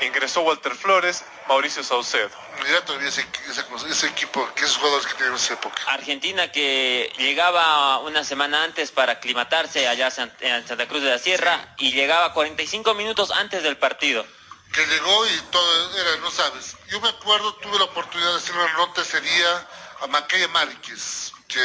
ingresó 0.05 0.41
Walter 0.41 0.75
Flores, 0.75 1.23
Mauricio 1.47 1.83
Saucedo. 1.83 2.29
Mira 2.63 2.83
todavía 2.85 3.09
ese, 3.09 3.25
ese- 3.49 3.65
ese 3.89 4.07
equipo, 4.07 4.47
que 4.55 4.65
esos 4.65 4.77
jugadores 4.77 5.05
que 5.07 5.13
tenían 5.13 5.31
en 5.33 5.35
esa 5.39 5.53
época. 5.53 5.81
Argentina 5.87 6.51
que 6.51 7.11
llegaba 7.17 7.99
una 7.99 8.23
semana 8.23 8.63
antes 8.63 8.91
para 8.91 9.13
aclimatarse 9.13 9.87
allá 9.87 10.09
en 10.41 10.67
Santa 10.67 10.87
Cruz 10.87 11.01
de 11.01 11.09
la 11.11 11.19
Sierra 11.19 11.73
y 11.77 11.91
llegaba 11.91 12.33
45 12.33 12.93
minutos 12.95 13.31
antes 13.31 13.63
del 13.63 13.77
partido. 13.77 14.25
que 14.73 14.85
llegó 14.85 15.25
y 15.25 15.35
todo 15.49 15.97
era, 15.99 16.17
no 16.17 16.29
sabes. 16.29 16.75
Yo 16.89 17.01
me 17.01 17.09
acuerdo, 17.09 17.55
tuve 17.55 17.79
la 17.79 17.85
oportunidad 17.85 18.29
de 18.31 18.37
hacer 18.37 18.55
una 18.55 18.71
nota 18.73 19.01
ese 19.01 19.19
día 19.19 19.67
a 20.01 20.07
Macaya 20.07 20.47
Márquez, 20.49 21.31
que 21.47 21.59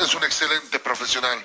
es 0.00 0.14
un 0.14 0.22
excelente 0.22 0.78
profesional, 0.78 1.44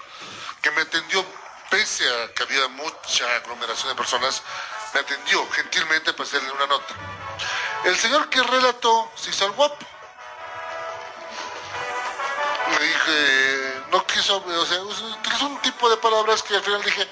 que 0.62 0.70
me 0.70 0.82
atendió, 0.82 1.26
pese 1.72 2.08
a 2.08 2.32
que 2.34 2.44
había 2.44 2.68
mucha 2.68 3.26
aglomeración 3.38 3.90
de 3.90 3.96
personas, 3.96 4.44
me 4.94 5.00
atendió 5.00 5.48
gentilmente 5.52 6.14
para 6.14 6.24
hacerle 6.28 6.52
una 6.52 6.68
nota. 6.68 6.94
El 7.86 7.96
señor 7.98 8.30
que 8.30 8.42
relató 8.42 9.12
se 9.16 9.30
hizo 9.30 9.46
el 9.46 9.52
guapo. 9.54 9.86
Le 12.80 12.86
dije, 12.86 13.82
no 13.92 14.06
quiso, 14.06 14.38
o 14.38 14.66
sea, 14.66 14.82
utilizó 14.82 15.48
un 15.48 15.62
tipo 15.62 15.90
de 15.90 15.98
palabras 15.98 16.44
que 16.44 16.56
al 16.56 16.64
final 16.64 16.84
dije, 16.84 17.08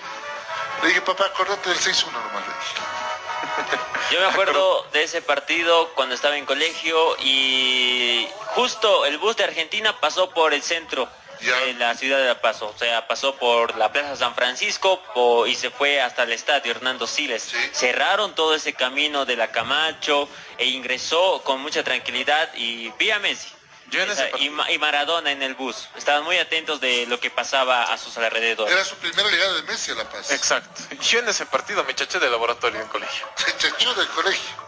le 0.81 0.87
dije, 0.89 1.01
papá, 1.01 1.25
acordate 1.25 1.69
del 1.69 1.79
6-1 1.79 2.11
nomás, 2.11 2.47
le 2.47 2.53
dije. 2.53 2.97
Yo 4.11 4.19
me 4.19 4.27
acuerdo 4.27 4.85
de 4.93 5.03
ese 5.03 5.21
partido 5.21 5.89
cuando 5.95 6.15
estaba 6.15 6.37
en 6.37 6.45
colegio 6.45 7.17
y 7.19 8.27
justo 8.55 9.05
el 9.05 9.17
bus 9.17 9.35
de 9.35 9.45
Argentina 9.45 9.99
pasó 9.99 10.29
por 10.29 10.53
el 10.53 10.63
centro 10.63 11.09
de 11.39 11.73
la 11.73 11.95
ciudad 11.95 12.17
de 12.17 12.25
La 12.27 12.41
Paz, 12.41 12.61
o 12.61 12.73
sea, 12.77 13.07
pasó 13.07 13.35
por 13.35 13.75
la 13.77 13.91
Plaza 13.91 14.15
San 14.15 14.35
Francisco 14.35 15.01
po- 15.13 15.45
y 15.47 15.55
se 15.55 15.69
fue 15.69 16.01
hasta 16.01 16.23
el 16.23 16.31
estadio 16.31 16.71
Hernando 16.71 17.07
Siles. 17.07 17.51
Cerraron 17.73 18.33
todo 18.35 18.55
ese 18.55 18.73
camino 18.73 19.25
de 19.25 19.35
la 19.35 19.51
Camacho 19.51 20.29
e 20.57 20.65
ingresó 20.65 21.41
con 21.43 21.61
mucha 21.61 21.83
tranquilidad 21.83 22.49
y 22.55 22.89
vi 22.99 23.11
a 23.11 23.19
Messi. 23.19 23.49
Esa- 23.91 24.27
y, 24.39 24.49
Ma- 24.49 24.69
y 24.69 24.77
Maradona 24.79 25.31
en 25.31 25.41
el 25.41 25.55
bus. 25.55 25.87
Estaban 25.95 26.23
muy 26.25 26.37
atentos 26.37 26.81
de 26.81 27.05
lo 27.07 27.21
que 27.21 27.29
pasaba 27.29 27.83
a 27.83 27.97
sus 27.97 28.17
alrededores. 28.17 28.73
Era 28.73 28.83
su 28.83 28.95
primera 28.95 29.29
llegada 29.29 29.53
de 29.53 29.61
Messi 29.63 29.91
a 29.91 29.95
La 29.95 30.09
Paz. 30.09 30.29
Exacto. 30.31 30.83
Yo 31.01 31.19
en 31.19 31.29
ese 31.29 31.45
partido 31.45 31.83
me 31.85 31.95
chaché 31.95 32.19
de 32.19 32.29
laboratorio 32.29 32.81
en 32.81 32.87
colegio. 32.89 33.25
Se 33.37 33.55
chachó 33.57 33.93
del 33.93 34.07
colegio. 34.09 34.67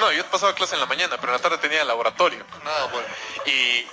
No, 0.00 0.10
yo 0.12 0.24
pasaba 0.26 0.52
clase 0.54 0.74
en 0.74 0.80
la 0.80 0.86
mañana, 0.86 1.16
pero 1.20 1.32
en 1.32 1.38
la 1.38 1.42
tarde 1.42 1.58
tenía 1.58 1.84
laboratorio. 1.84 2.44
Ah, 2.64 2.88
bueno. 2.90 3.06
Y 3.46 3.86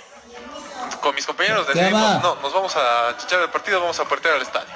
con 1.00 1.14
mis 1.14 1.26
compañeros 1.26 1.66
¿Qué 1.66 1.74
decidimos, 1.74 2.22
no, 2.22 2.34
nos 2.36 2.52
vamos 2.52 2.74
a 2.76 3.16
chachar 3.18 3.40
el 3.42 3.50
partido, 3.50 3.80
vamos 3.80 3.98
a 4.00 4.04
portear 4.04 4.34
al 4.36 4.42
estadio. 4.42 4.72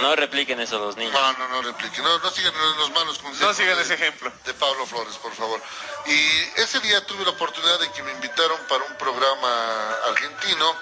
No 0.00 0.16
repliquen 0.16 0.58
eso 0.60 0.78
los 0.78 0.96
niños. 0.96 1.12
No, 1.12 1.32
no, 1.34 1.48
no 1.48 1.62
repliquen. 1.62 2.02
No, 2.02 2.18
no 2.20 2.30
sigan 2.30 2.52
los 2.78 2.90
malos 2.92 3.18
consejos. 3.18 3.48
No 3.48 3.52
sigan 3.54 3.76
de- 3.76 3.82
ese 3.82 3.94
ejemplo. 3.94 4.32
De 4.46 4.54
Pablo 4.54 4.86
Flores, 4.86 5.14
por 5.16 5.34
favor. 5.34 5.60
Y 6.06 6.60
ese 6.60 6.80
día 6.80 7.04
tuve 7.06 7.24
la 7.24 7.30
oportunidad 7.32 7.78
de 7.78 7.90
que 7.92 8.02
me 8.02 8.12
invitaron 8.12 8.58
para 8.68 8.82
un 8.84 8.94
programa 8.96 9.94
argentino 10.08 10.74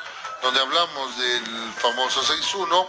donde 0.43 0.61
hablamos 0.61 1.19
del 1.19 1.73
famoso 1.79 2.23
6-1 2.23 2.87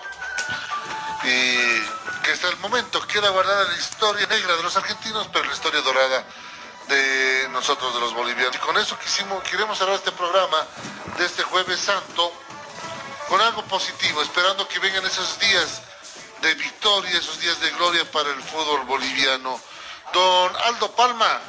y 1.23 2.21
que 2.23 2.31
hasta 2.31 2.47
el 2.49 2.57
momento 2.57 3.01
queda 3.07 3.29
guardada 3.29 3.63
la 3.67 3.77
historia 3.77 4.27
negra 4.27 4.55
de 4.55 4.63
los 4.63 4.75
argentinos, 4.77 5.27
pero 5.33 5.45
la 5.45 5.53
historia 5.53 5.81
dorada 5.81 6.23
de 6.89 7.47
nosotros, 7.51 7.93
de 7.93 7.99
los 8.01 8.13
bolivianos. 8.13 8.55
Y 8.55 8.59
con 8.59 8.77
eso 8.77 8.97
quisimos, 8.99 9.41
queremos 9.43 9.77
cerrar 9.77 9.95
este 9.95 10.11
programa 10.11 10.65
de 11.17 11.25
este 11.25 11.43
jueves 11.43 11.79
santo 11.79 12.33
con 13.27 13.39
algo 13.41 13.63
positivo, 13.63 14.21
esperando 14.21 14.67
que 14.67 14.79
vengan 14.79 15.05
esos 15.05 15.39
días 15.39 15.81
de 16.41 16.53
victoria, 16.55 17.17
esos 17.17 17.39
días 17.39 17.59
de 17.61 17.69
gloria 17.71 18.03
para 18.11 18.29
el 18.31 18.41
fútbol 18.41 18.81
boliviano. 18.85 19.59
Don 20.13 20.55
Aldo 20.65 20.91
Palma, 20.95 21.39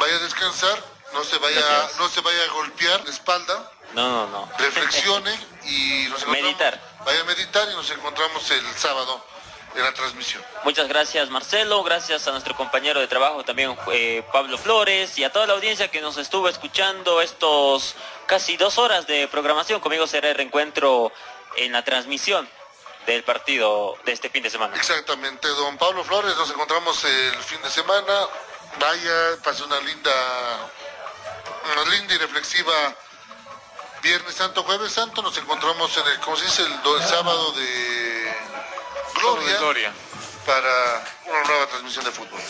vaya 0.00 0.16
a 0.16 0.18
descansar, 0.20 0.82
no 1.12 1.22
se 1.24 1.36
vaya, 1.38 1.60
Gracias. 1.60 1.98
no 1.98 2.08
se 2.08 2.20
vaya 2.22 2.42
a 2.44 2.52
golpear 2.52 3.04
la 3.04 3.10
espalda, 3.10 3.72
No, 3.92 4.08
no, 4.08 4.26
no. 4.28 4.52
reflexione 4.58 5.38
y 5.64 6.06
nos 6.08 6.26
Meditar. 6.28 6.80
Vaya 7.04 7.20
a 7.20 7.24
meditar 7.24 7.68
y 7.70 7.74
nos 7.74 7.90
encontramos 7.90 8.50
el 8.50 8.74
sábado 8.76 9.22
en 9.74 9.82
la 9.82 9.92
transmisión. 9.92 10.42
Muchas 10.64 10.88
gracias 10.88 11.30
Marcelo, 11.30 11.82
gracias 11.82 12.26
a 12.26 12.32
nuestro 12.32 12.54
compañero 12.56 13.00
de 13.00 13.06
trabajo 13.06 13.44
también 13.44 13.76
eh, 13.92 14.22
Pablo 14.32 14.58
Flores 14.58 15.18
y 15.18 15.24
a 15.24 15.32
toda 15.32 15.46
la 15.46 15.54
audiencia 15.54 15.88
que 15.90 16.00
nos 16.00 16.16
estuvo 16.16 16.48
escuchando 16.48 17.20
estos 17.20 17.94
casi 18.26 18.56
dos 18.56 18.78
horas 18.78 19.06
de 19.06 19.28
programación. 19.28 19.80
Conmigo 19.80 20.06
será 20.06 20.30
el 20.30 20.36
reencuentro 20.36 21.12
en 21.56 21.72
la 21.72 21.82
transmisión 21.84 22.48
del 23.06 23.22
partido 23.24 23.96
de 24.04 24.12
este 24.12 24.28
fin 24.28 24.42
de 24.42 24.50
semana. 24.50 24.76
Exactamente, 24.76 25.48
don 25.48 25.78
Pablo 25.78 26.04
Flores, 26.04 26.36
nos 26.36 26.50
encontramos 26.50 27.02
el 27.04 27.36
fin 27.36 27.60
de 27.62 27.70
semana. 27.70 28.26
Vaya, 28.78 29.42
pase 29.42 29.64
una 29.64 29.80
linda, 29.80 30.12
una 31.72 31.90
linda 31.90 32.14
y 32.14 32.18
reflexiva 32.18 32.94
Viernes 34.02 34.34
Santo, 34.34 34.62
Jueves 34.62 34.92
Santo, 34.92 35.22
nos 35.22 35.36
encontramos 35.38 35.96
en 35.96 36.06
el, 36.06 36.20
¿cómo 36.20 36.36
se 36.36 36.44
dice? 36.44 36.62
El, 36.62 37.02
sábado 37.02 37.52
de 37.52 38.07
Gloria, 39.18 39.92
para 40.46 41.04
una 41.26 41.42
nueva 41.44 41.66
transmisión 41.66 42.04
de 42.04 42.10
fútbol. 42.10 42.40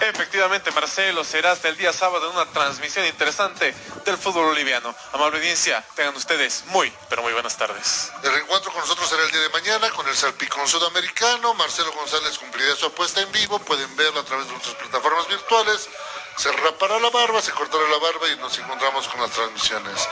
Efectivamente, 0.00 0.70
Marcelo, 0.72 1.24
será 1.24 1.52
hasta 1.52 1.68
el 1.68 1.76
día 1.76 1.92
sábado 1.92 2.30
una 2.30 2.46
transmisión 2.46 3.04
interesante 3.06 3.74
del 4.04 4.16
fútbol 4.16 4.46
boliviano. 4.46 4.94
Amable 5.12 5.38
audiencia, 5.38 5.84
tengan 5.94 6.16
ustedes 6.16 6.64
muy, 6.66 6.92
pero 7.08 7.22
muy 7.22 7.32
buenas 7.32 7.56
tardes. 7.56 8.10
El 8.22 8.32
reencuentro 8.32 8.72
con 8.72 8.80
nosotros 8.80 9.08
será 9.08 9.22
el 9.22 9.30
día 9.30 9.40
de 9.40 9.48
mañana 9.50 9.90
con 9.90 10.08
el 10.08 10.16
Salpicón 10.16 10.66
Sudamericano. 10.66 11.54
Marcelo 11.54 11.92
González 11.92 12.38
cumplirá 12.38 12.74
su 12.76 12.86
apuesta 12.86 13.20
en 13.20 13.30
vivo. 13.32 13.58
Pueden 13.58 13.94
verlo 13.96 14.20
a 14.20 14.24
través 14.24 14.46
de 14.46 14.52
nuestras 14.52 14.74
plataformas 14.76 15.28
virtuales 15.28 15.88
se 16.36 16.50
rapará 16.50 16.98
la 16.98 17.10
barba, 17.10 17.40
se 17.40 17.52
cortará 17.52 17.88
la 17.88 17.98
barba 17.98 18.28
y 18.28 18.36
nos 18.36 18.58
encontramos 18.58 19.06
con 19.08 19.20
las 19.20 19.30
transmisiones. 19.30 20.08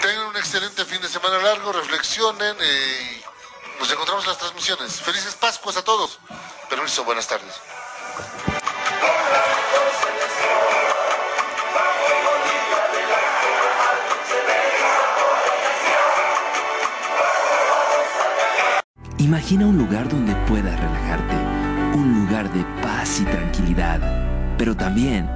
Tengan 0.00 0.26
un 0.26 0.36
excelente 0.36 0.84
fin 0.84 1.00
de 1.02 1.08
semana 1.08 1.38
largo, 1.38 1.72
reflexionen 1.72 2.56
y 2.60 3.22
nos 3.78 3.90
encontramos 3.90 4.24
en 4.24 4.30
las 4.30 4.38
transmisiones. 4.38 5.00
Felices 5.00 5.34
Pascuas 5.34 5.76
a 5.76 5.82
todos. 5.82 6.18
Permiso, 6.68 7.04
buenas 7.04 7.26
tardes. 7.26 7.54
Imagina 19.18 19.66
un 19.66 19.76
lugar 19.76 20.08
donde 20.08 20.34
puedas 20.46 20.78
relajarte, 20.78 21.34
un 21.96 22.26
lugar 22.26 22.52
de 22.52 22.64
paz 22.82 23.18
y 23.20 23.24
tranquilidad, 23.24 24.00
pero 24.56 24.76
también 24.76 25.35